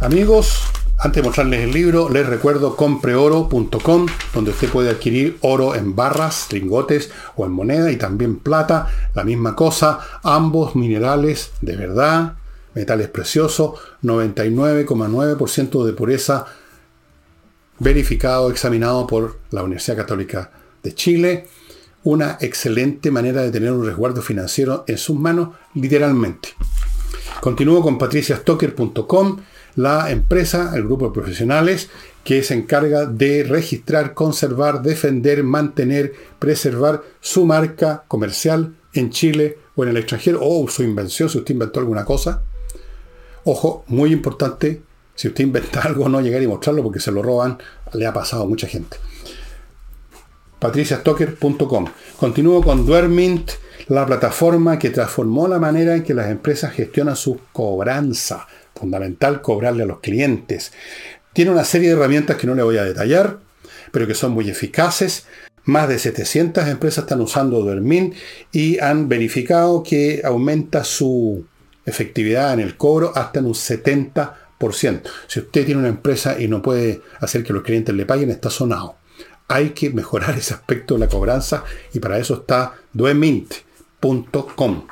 Amigos, 0.00 0.60
antes 0.98 1.22
de 1.22 1.26
mostrarles 1.26 1.60
el 1.60 1.72
libro, 1.72 2.08
les 2.08 2.26
recuerdo 2.26 2.76
compreoro.com, 2.76 4.06
donde 4.32 4.50
usted 4.50 4.68
puede 4.68 4.90
adquirir 4.90 5.38
oro 5.40 5.74
en 5.74 5.94
barras, 5.94 6.48
lingotes 6.52 7.10
o 7.36 7.44
en 7.44 7.52
moneda 7.52 7.90
y 7.90 7.96
también 7.96 8.38
plata, 8.38 8.88
la 9.14 9.24
misma 9.24 9.54
cosa, 9.54 9.98
ambos 10.22 10.76
minerales 10.76 11.52
de 11.60 11.76
verdad, 11.76 12.34
metales 12.74 13.08
preciosos, 13.08 13.78
99,9% 14.02 15.84
de 15.84 15.92
pureza, 15.92 16.46
verificado, 17.78 18.50
examinado 18.50 19.06
por 19.06 19.38
la 19.50 19.62
Universidad 19.62 19.96
Católica 19.96 20.50
de 20.82 20.94
Chile 20.94 21.46
una 22.04 22.36
excelente 22.40 23.10
manera 23.10 23.42
de 23.42 23.50
tener 23.50 23.72
un 23.72 23.84
resguardo 23.84 24.22
financiero 24.22 24.84
en 24.86 24.98
sus 24.98 25.18
manos, 25.18 25.48
literalmente. 25.74 26.50
Continúo 27.40 27.82
con 27.82 27.98
patriciastocker.com, 27.98 29.40
la 29.76 30.10
empresa, 30.10 30.72
el 30.74 30.84
grupo 30.84 31.06
de 31.06 31.14
profesionales 31.14 31.90
que 32.22 32.42
se 32.42 32.54
encarga 32.54 33.06
de 33.06 33.44
registrar, 33.44 34.14
conservar, 34.14 34.82
defender, 34.82 35.42
mantener, 35.44 36.12
preservar 36.38 37.02
su 37.20 37.44
marca 37.44 38.04
comercial 38.08 38.74
en 38.94 39.10
Chile 39.10 39.58
o 39.76 39.82
en 39.82 39.90
el 39.90 39.96
extranjero, 39.96 40.40
o 40.42 40.66
su 40.68 40.82
invención, 40.82 41.28
si 41.28 41.38
usted 41.38 41.54
inventó 41.54 41.80
alguna 41.80 42.04
cosa. 42.04 42.42
Ojo, 43.44 43.84
muy 43.88 44.12
importante, 44.12 44.82
si 45.14 45.28
usted 45.28 45.44
inventa 45.44 45.80
algo, 45.84 46.08
no 46.08 46.20
llegar 46.20 46.42
y 46.42 46.46
mostrarlo 46.46 46.82
porque 46.82 47.00
se 47.00 47.12
lo 47.12 47.22
roban, 47.22 47.58
le 47.92 48.06
ha 48.06 48.12
pasado 48.12 48.44
a 48.44 48.46
mucha 48.46 48.66
gente 48.66 48.96
patriciastocker.com. 50.64 51.84
Continúo 52.18 52.62
con 52.62 52.86
Duermint, 52.86 53.50
la 53.88 54.06
plataforma 54.06 54.78
que 54.78 54.88
transformó 54.88 55.46
la 55.46 55.58
manera 55.58 55.94
en 55.94 56.02
que 56.02 56.14
las 56.14 56.30
empresas 56.30 56.72
gestionan 56.72 57.16
su 57.16 57.38
cobranza. 57.52 58.46
Fundamental 58.74 59.40
cobrarle 59.42 59.84
a 59.84 59.86
los 59.86 60.00
clientes. 60.00 60.72
Tiene 61.32 61.50
una 61.50 61.64
serie 61.64 61.88
de 61.88 61.94
herramientas 61.94 62.36
que 62.36 62.46
no 62.46 62.54
le 62.54 62.62
voy 62.62 62.78
a 62.78 62.84
detallar, 62.84 63.38
pero 63.92 64.06
que 64.06 64.14
son 64.14 64.32
muy 64.32 64.48
eficaces. 64.48 65.26
Más 65.64 65.88
de 65.88 65.98
700 65.98 66.68
empresas 66.68 67.04
están 67.04 67.20
usando 67.20 67.60
Duermint 67.60 68.14
y 68.52 68.78
han 68.78 69.08
verificado 69.08 69.82
que 69.82 70.22
aumenta 70.24 70.84
su 70.84 71.46
efectividad 71.86 72.52
en 72.52 72.60
el 72.60 72.76
cobro 72.76 73.12
hasta 73.14 73.40
en 73.40 73.46
un 73.46 73.54
70%. 73.54 74.34
Si 75.26 75.40
usted 75.40 75.64
tiene 75.64 75.80
una 75.80 75.88
empresa 75.88 76.40
y 76.40 76.48
no 76.48 76.62
puede 76.62 77.00
hacer 77.20 77.42
que 77.42 77.52
los 77.52 77.62
clientes 77.62 77.94
le 77.94 78.06
paguen, 78.06 78.30
está 78.30 78.50
sonado 78.50 78.96
hay 79.48 79.70
que 79.70 79.90
mejorar 79.90 80.30
ese 80.38 80.54
aspecto 80.54 80.94
de 80.94 81.00
la 81.00 81.08
cobranza 81.08 81.64
y 81.92 82.00
para 82.00 82.18
eso 82.18 82.34
está 82.34 82.74
duemint.com. 82.92 84.86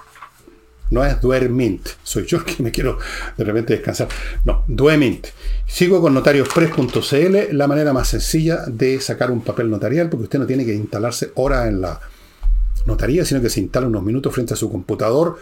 No 0.93 1.03
es 1.07 1.23
Duermint, 1.23 1.89
soy 2.03 2.27
yo 2.27 2.45
que 2.45 2.63
me 2.63 2.71
quiero 2.71 2.99
de 3.39 3.45
repente 3.45 3.73
descansar. 3.73 4.09
No, 4.45 4.63
Duemint. 4.69 5.27
Sigo 5.67 6.03
con 6.03 6.13
notariospress.cl, 6.13 7.57
la 7.57 7.67
manera 7.67 7.95
más 7.95 8.09
sencilla 8.09 8.67
de 8.67 9.01
sacar 9.01 9.31
un 9.31 9.41
papel 9.41 9.71
notarial, 9.71 10.11
porque 10.11 10.25
usted 10.25 10.39
no 10.39 10.47
tiene 10.47 10.67
que 10.67 10.75
instalarse 10.75 11.33
horas 11.37 11.67
en 11.67 11.81
la 11.81 11.99
notaría, 12.85 13.25
sino 13.25 13.41
que 13.41 13.49
se 13.49 13.61
instala 13.61 13.87
unos 13.87 14.03
minutos 14.03 14.35
frente 14.35 14.53
a 14.53 14.57
su 14.57 14.71
computador, 14.71 15.39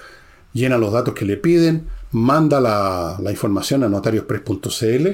llena 0.53 0.79
los 0.79 0.93
datos 0.93 1.15
que 1.15 1.25
le 1.25 1.37
piden, 1.37 1.89
manda 2.13 2.61
la, 2.61 3.19
la 3.21 3.33
información 3.33 3.83
a 3.83 3.89
notariospress.cl 3.89 5.09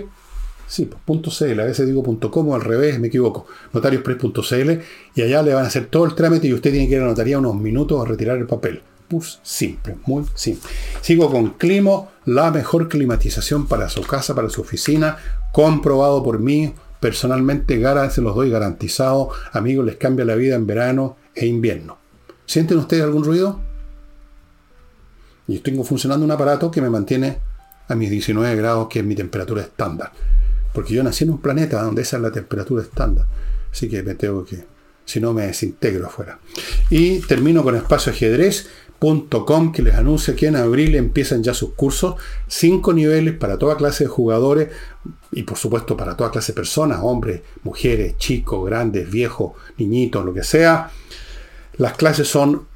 Sí, 0.68 0.91
pues, 1.07 1.20
.cl, 1.39 1.61
a 1.61 1.64
veces 1.64 1.87
digo 1.87 2.03
.com 2.03 2.49
o 2.49 2.55
al 2.55 2.61
revés, 2.61 2.99
me 2.99 3.07
equivoco. 3.07 3.47
Notariospress.cl 3.72 4.70
y 5.14 5.22
allá 5.22 5.43
le 5.43 5.55
van 5.55 5.64
a 5.64 5.68
hacer 5.68 5.87
todo 5.87 6.05
el 6.05 6.14
trámite 6.14 6.49
y 6.49 6.53
usted 6.53 6.72
tiene 6.72 6.89
que 6.89 6.95
ir 6.95 7.01
a 7.01 7.05
la 7.05 7.11
notaría 7.11 7.39
unos 7.39 7.55
minutos 7.55 8.05
a 8.05 8.09
retirar 8.09 8.37
el 8.37 8.47
papel. 8.47 8.82
Simple, 9.42 9.96
muy 10.07 10.24
simple. 10.34 10.70
Sigo 11.00 11.30
con 11.30 11.50
Climo, 11.50 12.11
la 12.24 12.50
mejor 12.50 12.88
climatización 12.88 13.66
para 13.66 13.88
su 13.88 14.02
casa, 14.02 14.34
para 14.34 14.50
su 14.50 14.61
oficina, 14.61 15.16
comprobado 15.52 16.22
por 16.22 16.38
mí, 16.38 16.74
personalmente, 17.00 17.80
se 18.11 18.20
los 18.20 18.34
doy 18.34 18.50
garantizado. 18.50 19.30
Amigos, 19.52 19.86
les 19.86 19.96
cambia 19.96 20.24
la 20.24 20.34
vida 20.34 20.57
en 20.57 20.66
verano 20.66 21.16
e 21.34 21.46
invierno. 21.46 21.98
¿Sienten 22.46 22.78
ustedes 22.78 23.04
algún 23.04 23.24
ruido? 23.24 23.61
Y 25.48 25.59
tengo 25.61 25.84
funcionando 25.84 26.24
un 26.24 26.32
aparato 26.32 26.70
que 26.70 26.80
me 26.80 26.90
mantiene 26.90 27.38
a 27.88 27.94
mis 27.94 28.11
19 28.11 28.57
grados, 28.57 28.88
que 28.88 29.00
es 29.00 29.04
mi 29.04 29.14
temperatura 29.14 29.62
estándar. 29.62 30.12
Porque 30.72 30.94
yo 30.94 31.02
nací 31.02 31.24
en 31.24 31.30
un 31.30 31.40
planeta 31.40 31.82
donde 31.82 32.02
esa 32.02 32.16
es 32.16 32.22
la 32.22 32.32
temperatura 32.32 32.82
estándar. 32.82 33.26
Así 33.70 33.88
que 33.88 34.02
me 34.02 34.14
tengo 34.14 34.44
que, 34.44 34.64
si 35.04 35.20
no 35.20 35.32
me 35.32 35.46
desintegro 35.46 36.07
afuera. 36.07 36.38
Y 36.90 37.20
termino 37.20 37.62
con 37.62 37.76
que 39.72 39.82
les 39.82 39.94
anuncia 39.94 40.34
que 40.34 40.47
en 40.47 40.57
abril 40.57 40.94
empiezan 40.94 41.42
ya 41.42 41.55
sus 41.55 41.74
cursos, 41.74 42.16
cinco 42.49 42.92
niveles 42.92 43.34
para 43.34 43.59
toda 43.59 43.76
clase 43.76 44.05
de 44.05 44.09
jugadores 44.09 44.68
y 45.32 45.42
por 45.42 45.59
supuesto 45.59 45.97
para 45.97 46.16
toda 46.16 46.30
clase 46.30 46.53
de 46.53 46.57
personas, 46.57 47.01
hombres, 47.03 47.42
mujeres, 47.62 48.16
chicos, 48.16 48.64
grandes, 48.66 49.11
viejos, 49.11 49.53
niñitos, 49.78 50.24
lo 50.24 50.32
que 50.32 50.42
sea. 50.42 50.90
Las 51.78 51.92
clases 51.94 52.28
son 52.28 52.66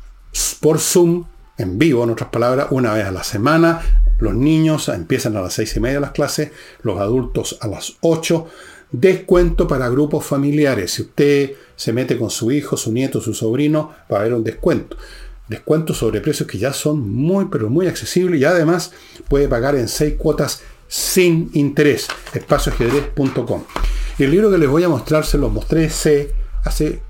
por 0.60 0.78
Zoom, 0.78 1.24
en 1.56 1.78
vivo, 1.78 2.04
en 2.04 2.10
otras 2.10 2.30
palabras, 2.30 2.68
una 2.70 2.94
vez 2.94 3.06
a 3.06 3.12
la 3.12 3.24
semana. 3.24 3.80
Los 4.18 4.34
niños 4.34 4.88
empiezan 4.88 5.36
a 5.36 5.42
las 5.42 5.54
seis 5.54 5.76
y 5.76 5.80
media 5.80 6.00
las 6.00 6.12
clases, 6.12 6.52
los 6.82 7.00
adultos 7.00 7.58
a 7.60 7.66
las 7.66 7.94
8. 8.00 8.46
Descuento 8.92 9.66
para 9.66 9.88
grupos 9.88 10.24
familiares. 10.24 10.92
Si 10.92 11.02
usted 11.02 11.52
se 11.76 11.92
mete 11.92 12.18
con 12.18 12.30
su 12.30 12.50
hijo, 12.50 12.76
su 12.76 12.92
nieto, 12.92 13.20
su 13.20 13.34
sobrino, 13.34 13.94
va 14.10 14.18
a 14.18 14.20
haber 14.20 14.34
un 14.34 14.44
descuento. 14.44 14.96
Descuento 15.50 15.94
sobre 15.94 16.20
precios 16.20 16.48
que 16.48 16.58
ya 16.58 16.72
son 16.72 17.10
muy, 17.10 17.46
pero 17.50 17.68
muy 17.68 17.88
accesibles 17.88 18.40
y 18.40 18.44
además 18.44 18.92
puede 19.26 19.48
pagar 19.48 19.74
en 19.74 19.88
seis 19.88 20.14
cuotas 20.16 20.62
sin 20.86 21.50
interés. 21.54 22.06
Espacioajedrez.com. 22.32 23.64
El 24.20 24.30
libro 24.30 24.48
que 24.48 24.58
les 24.58 24.68
voy 24.68 24.84
a 24.84 24.88
mostrar 24.88 25.26
se 25.26 25.38
lo 25.38 25.50
mostré 25.50 25.86
hace 26.64 27.02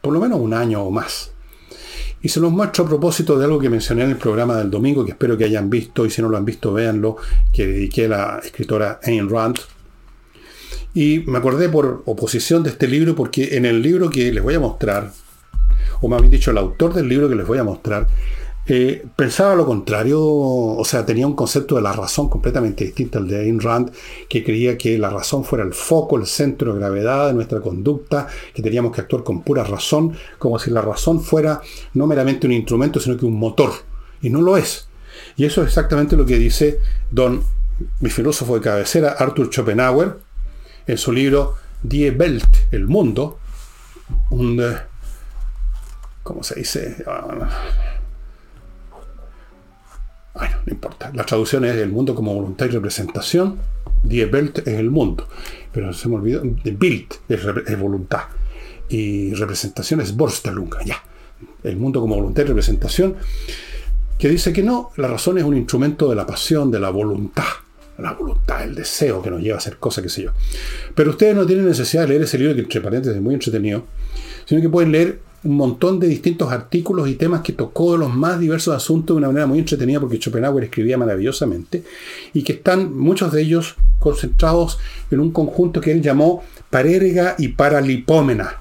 por 0.00 0.12
lo 0.12 0.20
menos 0.20 0.38
un 0.38 0.54
año 0.54 0.84
o 0.84 0.92
más. 0.92 1.32
Y 2.22 2.28
se 2.28 2.38
los 2.38 2.52
muestro 2.52 2.84
a 2.84 2.88
propósito 2.88 3.36
de 3.36 3.46
algo 3.46 3.58
que 3.58 3.68
mencioné 3.68 4.04
en 4.04 4.10
el 4.10 4.18
programa 4.18 4.56
del 4.56 4.70
domingo, 4.70 5.04
que 5.04 5.10
espero 5.10 5.36
que 5.36 5.46
hayan 5.46 5.68
visto, 5.68 6.06
y 6.06 6.10
si 6.10 6.22
no 6.22 6.28
lo 6.28 6.36
han 6.36 6.44
visto, 6.44 6.72
véanlo, 6.72 7.16
que 7.52 7.66
dediqué 7.66 8.04
a 8.04 8.08
la 8.08 8.40
escritora 8.44 9.00
Ayn 9.02 9.28
Rand. 9.28 9.58
Y 10.94 11.24
me 11.26 11.38
acordé 11.38 11.68
por 11.68 12.04
oposición 12.06 12.62
de 12.62 12.70
este 12.70 12.86
libro, 12.86 13.16
porque 13.16 13.56
en 13.56 13.66
el 13.66 13.82
libro 13.82 14.10
que 14.10 14.30
les 14.30 14.44
voy 14.44 14.54
a 14.54 14.60
mostrar, 14.60 15.10
o 16.00 16.08
más 16.08 16.20
bien 16.20 16.30
dicho, 16.30 16.50
el 16.50 16.58
autor 16.58 16.94
del 16.94 17.08
libro 17.08 17.28
que 17.28 17.34
les 17.34 17.46
voy 17.46 17.58
a 17.58 17.64
mostrar, 17.64 18.06
eh, 18.66 19.04
pensaba 19.16 19.54
lo 19.56 19.66
contrario, 19.66 20.22
o 20.22 20.84
sea, 20.84 21.04
tenía 21.04 21.26
un 21.26 21.34
concepto 21.34 21.74
de 21.74 21.82
la 21.82 21.92
razón 21.92 22.28
completamente 22.28 22.84
distinto 22.84 23.18
al 23.18 23.26
de 23.26 23.40
Ayn 23.40 23.60
Rand, 23.60 23.90
que 24.28 24.44
creía 24.44 24.78
que 24.78 24.96
la 24.98 25.10
razón 25.10 25.44
fuera 25.44 25.64
el 25.64 25.72
foco, 25.72 26.16
el 26.16 26.26
centro 26.26 26.72
de 26.72 26.78
gravedad 26.78 27.26
de 27.26 27.34
nuestra 27.34 27.60
conducta, 27.60 28.28
que 28.54 28.62
teníamos 28.62 28.92
que 28.92 29.00
actuar 29.00 29.24
con 29.24 29.42
pura 29.42 29.64
razón, 29.64 30.14
como 30.38 30.58
si 30.58 30.70
la 30.70 30.82
razón 30.82 31.20
fuera 31.20 31.60
no 31.94 32.06
meramente 32.06 32.46
un 32.46 32.52
instrumento, 32.52 33.00
sino 33.00 33.16
que 33.16 33.26
un 33.26 33.38
motor. 33.38 33.72
Y 34.22 34.30
no 34.30 34.40
lo 34.40 34.56
es. 34.56 34.88
Y 35.36 35.46
eso 35.46 35.62
es 35.62 35.68
exactamente 35.68 36.16
lo 36.16 36.24
que 36.24 36.36
dice 36.36 36.78
don, 37.10 37.42
mi 38.00 38.10
filósofo 38.10 38.54
de 38.54 38.60
cabecera, 38.60 39.16
Arthur 39.18 39.50
Schopenhauer, 39.50 40.18
en 40.86 40.98
su 40.98 41.12
libro 41.12 41.54
Die 41.82 42.10
Welt, 42.10 42.56
el 42.70 42.86
mundo, 42.86 43.38
un... 44.30 44.62
¿Cómo 46.30 46.44
se 46.44 46.60
dice? 46.60 47.02
Ah, 47.08 47.26
bueno, 50.32 50.56
no 50.64 50.72
importa. 50.72 51.10
La 51.12 51.26
traducción 51.26 51.64
es 51.64 51.74
el 51.74 51.88
mundo 51.88 52.14
como 52.14 52.32
voluntad 52.32 52.66
y 52.66 52.68
representación. 52.68 53.58
Die 54.04 54.26
Welt 54.26 54.58
es 54.58 54.78
el 54.78 54.92
mundo. 54.92 55.26
pero 55.72 55.92
se 55.92 56.08
me 56.08 56.14
olvidó, 56.14 56.42
Bild 56.42 57.14
es, 57.28 57.78
voluntad, 57.80 58.26
y 58.88 59.34
representación 59.34 60.02
es 60.02 60.14
Vorstellung, 60.14 60.72
ya, 60.84 61.02
el 61.64 61.76
mundo 61.76 62.00
como 62.00 62.14
voluntad 62.14 62.44
y 62.44 62.46
representación, 62.46 63.16
que 64.16 64.28
dice 64.28 64.52
que 64.52 64.62
no, 64.62 64.92
la 64.98 65.08
razón 65.08 65.36
es 65.38 65.42
un 65.42 65.56
instrumento 65.56 66.08
de 66.08 66.14
la 66.14 66.26
pasión, 66.28 66.70
de 66.70 66.78
la 66.78 66.90
voluntad, 66.90 67.42
la 67.98 68.12
voluntad, 68.12 68.62
el 68.62 68.76
deseo 68.76 69.20
que 69.20 69.32
nos 69.32 69.42
lleva 69.42 69.56
a 69.56 69.58
hacer 69.58 69.78
cosas, 69.78 70.04
qué 70.04 70.08
sé 70.08 70.22
yo. 70.22 70.30
Pero 70.94 71.10
ustedes 71.10 71.34
no 71.34 71.44
tienen 71.44 71.66
necesidad 71.66 72.02
de 72.02 72.10
leer 72.10 72.22
ese 72.22 72.38
libro, 72.38 72.54
que 72.54 72.60
entre 72.60 72.80
paréntesis 72.80 73.16
es 73.16 73.22
muy 73.22 73.34
entretenido, 73.34 73.84
sino 74.44 74.60
que 74.60 74.68
pueden 74.68 74.92
leer 74.92 75.29
un 75.42 75.56
montón 75.56 75.98
de 75.98 76.06
distintos 76.06 76.52
artículos 76.52 77.08
y 77.08 77.14
temas 77.14 77.40
que 77.40 77.52
tocó 77.52 77.96
los 77.96 78.14
más 78.14 78.38
diversos 78.38 78.74
asuntos 78.74 79.14
de 79.14 79.18
una 79.18 79.28
manera 79.28 79.46
muy 79.46 79.58
entretenida 79.58 79.98
porque 79.98 80.18
Schopenhauer 80.18 80.64
escribía 80.64 80.98
maravillosamente 80.98 81.82
y 82.34 82.42
que 82.42 82.54
están 82.54 82.96
muchos 82.96 83.32
de 83.32 83.42
ellos 83.42 83.76
concentrados 83.98 84.78
en 85.10 85.20
un 85.20 85.30
conjunto 85.30 85.80
que 85.80 85.92
él 85.92 86.02
llamó 86.02 86.44
parérga 86.68 87.36
y 87.38 87.48
paralipómena. 87.48 88.58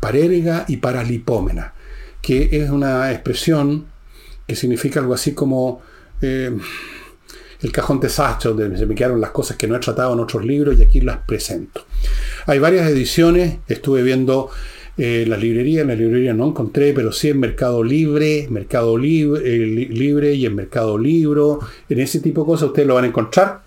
Parérga 0.00 0.64
y 0.68 0.76
paralipómena, 0.76 1.72
que 2.20 2.48
es 2.52 2.70
una 2.70 3.12
expresión 3.12 3.86
que 4.46 4.56
significa 4.56 5.00
algo 5.00 5.14
así 5.14 5.32
como 5.32 5.82
eh, 6.20 6.56
el 7.62 7.72
cajón 7.72 8.00
desastre, 8.00 8.50
donde 8.50 8.76
se 8.76 8.86
me 8.86 8.94
quedaron 8.94 9.20
las 9.20 9.30
cosas 9.30 9.56
que 9.56 9.66
no 9.66 9.76
he 9.76 9.80
tratado 9.80 10.12
en 10.12 10.20
otros 10.20 10.44
libros 10.44 10.78
y 10.78 10.82
aquí 10.82 11.00
las 11.00 11.18
presento. 11.18 11.84
Hay 12.46 12.58
varias 12.58 12.88
ediciones, 12.88 13.58
estuve 13.66 14.02
viendo 14.02 14.50
eh, 14.98 15.26
la 15.28 15.36
librería, 15.36 15.82
en 15.82 15.88
la 15.88 15.94
librería 15.94 16.32
no 16.32 16.48
encontré, 16.48 16.94
pero 16.94 17.12
sí 17.12 17.28
en 17.28 17.38
Mercado 17.38 17.84
Libre, 17.84 18.46
Mercado 18.50 18.96
Libre, 18.96 19.42
eh, 19.44 19.88
Libre 19.90 20.32
y 20.32 20.46
en 20.46 20.54
Mercado 20.54 20.96
Libro, 20.96 21.60
en 21.88 22.00
ese 22.00 22.20
tipo 22.20 22.42
de 22.42 22.46
cosas 22.46 22.68
ustedes 22.68 22.88
lo 22.88 22.94
van 22.94 23.04
a 23.04 23.08
encontrar. 23.08 23.60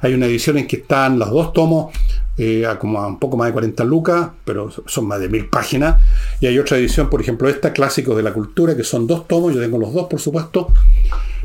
Hay 0.00 0.14
una 0.14 0.26
edición 0.26 0.56
en 0.56 0.66
que 0.66 0.76
están 0.76 1.18
los 1.18 1.30
dos 1.30 1.52
tomos, 1.52 1.94
eh, 2.38 2.66
como 2.78 2.98
a 2.98 3.06
un 3.06 3.18
poco 3.18 3.36
más 3.36 3.48
de 3.48 3.52
40 3.52 3.84
lucas, 3.84 4.30
pero 4.44 4.70
son 4.86 5.06
más 5.06 5.20
de 5.20 5.28
mil 5.28 5.46
páginas. 5.46 6.02
Y 6.40 6.46
hay 6.46 6.58
otra 6.58 6.78
edición, 6.78 7.10
por 7.10 7.20
ejemplo, 7.20 7.48
esta, 7.48 7.72
Clásicos 7.74 8.16
de 8.16 8.22
la 8.22 8.32
Cultura, 8.32 8.74
que 8.74 8.84
son 8.84 9.06
dos 9.06 9.28
tomos, 9.28 9.54
yo 9.54 9.60
tengo 9.60 9.78
los 9.78 9.92
dos, 9.92 10.06
por 10.08 10.18
supuesto, 10.18 10.68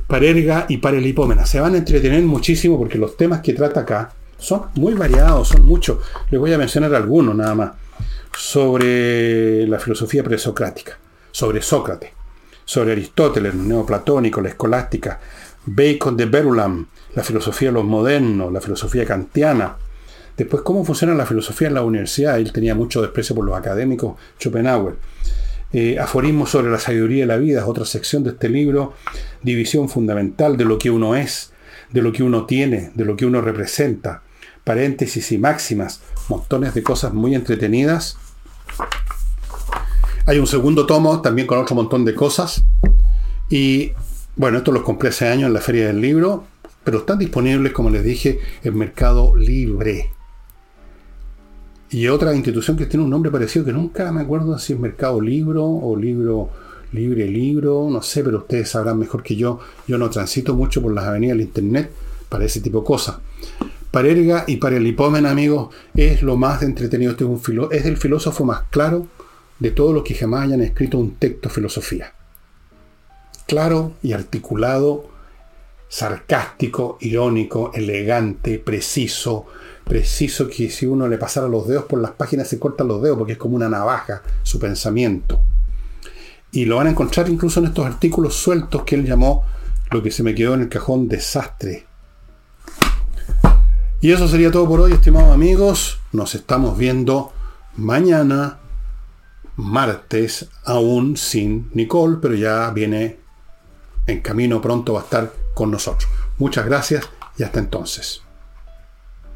Parerga 0.08 0.66
y 0.70 0.78
Parelipómena. 0.78 1.46
Se 1.46 1.60
van 1.60 1.76
a 1.76 1.78
entretener 1.78 2.24
muchísimo 2.24 2.78
porque 2.78 2.98
los 2.98 3.18
temas 3.18 3.42
que 3.42 3.54
trata 3.54 3.82
acá 3.82 4.14
son 4.38 4.64
muy 4.76 4.94
variados, 4.94 5.50
son 5.50 5.66
muchos. 5.66 5.98
Les 6.32 6.40
voy 6.40 6.54
a 6.54 6.58
mencionar 6.58 6.96
algunos 6.96 7.36
nada 7.36 7.54
más 7.54 7.72
sobre 8.38 9.66
la 9.68 9.80
filosofía 9.80 10.24
presocrática, 10.24 10.98
sobre 11.32 11.62
Sócrates, 11.62 12.12
sobre 12.64 12.92
Aristóteles, 12.92 13.54
el 13.54 13.68
neoplatónico, 13.68 14.42
la 14.42 14.50
escolástica, 14.50 15.20
Bacon 15.66 16.16
de 16.16 16.26
Berulam, 16.26 16.88
la 17.16 17.24
filosofía 17.24 17.70
de 17.70 17.74
los 17.74 17.84
modernos, 17.84 18.54
la 18.54 18.62
filosofía 18.62 19.06
kantiana. 19.06 19.76
Después, 20.38 20.62
cómo 20.62 20.86
funciona 20.86 21.16
la 21.16 21.26
filosofía 21.26 21.68
en 21.68 21.74
la 21.74 21.82
universidad. 21.82 22.38
Él 22.38 22.54
tenía 22.54 22.76
mucho 22.76 23.02
desprecio 23.02 23.36
por 23.36 23.44
los 23.44 23.58
académicos, 23.58 24.16
Schopenhauer. 24.40 24.96
Eh, 25.74 25.98
aforismos 26.00 26.52
sobre 26.52 26.70
la 26.70 26.80
sabiduría 26.80 27.24
de 27.24 27.28
la 27.28 27.38
vida, 27.38 27.62
es 27.62 27.66
otra 27.66 27.86
sección 27.86 28.24
de 28.24 28.30
este 28.30 28.50
libro. 28.50 28.94
División 29.42 29.90
fundamental 29.90 30.58
de 30.58 30.66
lo 30.66 30.78
que 30.78 30.92
uno 30.92 31.16
es, 31.16 31.54
de 31.92 32.04
lo 32.04 32.12
que 32.12 32.22
uno 32.22 32.46
tiene, 32.46 32.92
de 32.94 33.04
lo 33.04 33.16
que 33.18 33.26
uno 33.26 33.42
representa. 33.42 34.22
Paréntesis 34.64 35.32
y 35.32 35.40
máximas, 35.40 36.02
montones 36.30 36.76
de 36.76 36.84
cosas 36.84 37.14
muy 37.14 37.34
entretenidas 37.34 38.18
hay 40.28 40.40
un 40.40 40.48
segundo 40.48 40.86
tomo 40.86 41.22
también 41.22 41.48
con 41.48 41.58
otro 41.58 41.74
montón 41.74 42.04
de 42.04 42.14
cosas. 42.14 42.64
Y 43.50 43.94
bueno, 44.36 44.58
esto 44.58 44.74
los 44.74 44.84
compré 44.84 45.10
hace 45.10 45.30
años 45.30 45.48
en 45.48 45.54
la 45.54 45.62
Feria 45.62 45.88
del 45.88 46.02
Libro, 46.02 46.44
pero 46.84 47.00
están 47.00 47.18
disponibles, 47.18 47.72
como 47.72 47.90
les 47.90 48.04
dije, 48.04 48.40
en 48.62 48.78
Mercado 48.78 49.36
Libre. 49.38 50.12
Y 51.90 52.10
otra 52.10 52.36
institución 52.36 52.76
que 52.76 52.88
tiene 52.88 53.06
un 53.06 53.10
nombre 53.10 53.32
parecido 53.32 53.64
que 53.64 53.72
nunca 53.72 54.12
me 54.12 54.22
acuerdo 54.22 54.60
si 54.60 54.74
es 54.74 54.80
Mercado 54.80 55.22
Libro 55.22 55.66
o 55.66 55.96
Libro 55.96 56.50
Libre 56.92 57.26
Libro, 57.28 57.88
no 57.90 58.02
sé, 58.02 58.22
pero 58.22 58.40
ustedes 58.40 58.70
sabrán 58.70 59.00
mejor 59.00 59.24
que 59.24 59.38
yo. 59.38 59.60
Yo 59.88 59.98
no 59.98 60.10
transito 60.10 60.54
mucho 60.56 60.82
por 60.82 60.94
las 60.94 61.06
avenidas 61.06 61.38
del 61.38 61.48
Internet 61.48 61.90
para 62.28 62.44
ese 62.44 62.60
tipo 62.60 62.82
de 62.82 62.86
cosas. 62.86 63.18
Parerga 63.92 64.44
y 64.48 64.58
para 64.58 64.78
el 64.78 64.86
hipomen, 64.86 65.26
amigos, 65.26 65.74
es 65.96 66.22
lo 66.22 66.36
más 66.36 66.62
entretenido. 66.62 67.12
Este 67.12 67.24
es, 67.24 67.30
un 67.30 67.70
es 67.72 67.86
el 67.86 67.98
filósofo 67.98 68.44
más 68.44 68.64
claro 68.70 69.08
de 69.60 69.72
todos 69.72 69.94
los 69.94 70.04
que 70.04 70.14
jamás 70.14 70.46
hayan 70.46 70.62
escrito 70.62 70.98
un 70.98 71.16
texto 71.16 71.50
filosofía. 71.50 72.14
Claro 73.48 73.94
y 74.04 74.12
articulado, 74.12 75.10
sarcástico, 75.88 76.98
irónico, 77.00 77.72
elegante, 77.74 78.60
preciso, 78.60 79.46
preciso 79.86 80.50
que 80.50 80.70
si 80.70 80.86
uno 80.86 81.08
le 81.08 81.18
pasara 81.18 81.48
los 81.48 81.68
dedos 81.68 81.86
por 81.86 82.02
las 82.02 82.12
páginas 82.12 82.50
se 82.50 82.60
cortan 82.60 82.90
los 82.90 83.02
dedos 83.02 83.18
porque 83.18 83.34
es 83.34 83.40
como 83.40 83.56
una 83.56 83.70
navaja 83.70 84.22
su 84.44 84.60
pensamiento. 84.60 85.40
Y 86.52 86.66
lo 86.66 86.78
van 86.78 86.88
a 86.88 86.92
encontrar 86.92 87.30
incluso 87.30 87.62
en 87.62 87.68
estos 87.68 87.86
artículos 87.86 88.36
sueltos 88.36 88.84
que 88.84 88.96
él 88.96 89.06
llamó 89.06 89.46
lo 89.92 90.04
que 90.04 90.12
se 90.12 90.24
me 90.24 90.36
quedó 90.36 90.54
en 90.54 90.62
el 90.62 90.70
cajón 90.70 91.08
desastre 91.08 91.88
y 94.00 94.12
eso 94.12 94.28
sería 94.28 94.52
todo 94.52 94.68
por 94.68 94.82
hoy, 94.82 94.94
estimados 94.94 95.34
amigos. 95.34 96.00
Nos 96.12 96.36
estamos 96.36 96.78
viendo 96.78 97.32
mañana, 97.76 98.60
martes, 99.56 100.50
aún 100.66 101.18
sin 101.18 101.70
Nicole, 101.74 102.18
pero 102.22 102.36
ya 102.36 102.70
viene 102.72 103.20
en 104.06 104.22
camino 104.22 104.62
pronto, 104.62 104.94
va 104.94 105.02
a 105.02 105.04
estar 105.04 105.34
con 105.54 105.72
nosotros. 105.72 106.10
Muchas 106.38 106.66
gracias 106.66 107.10
y 107.38 107.44
hasta 107.44 107.60
entonces. 107.60 108.27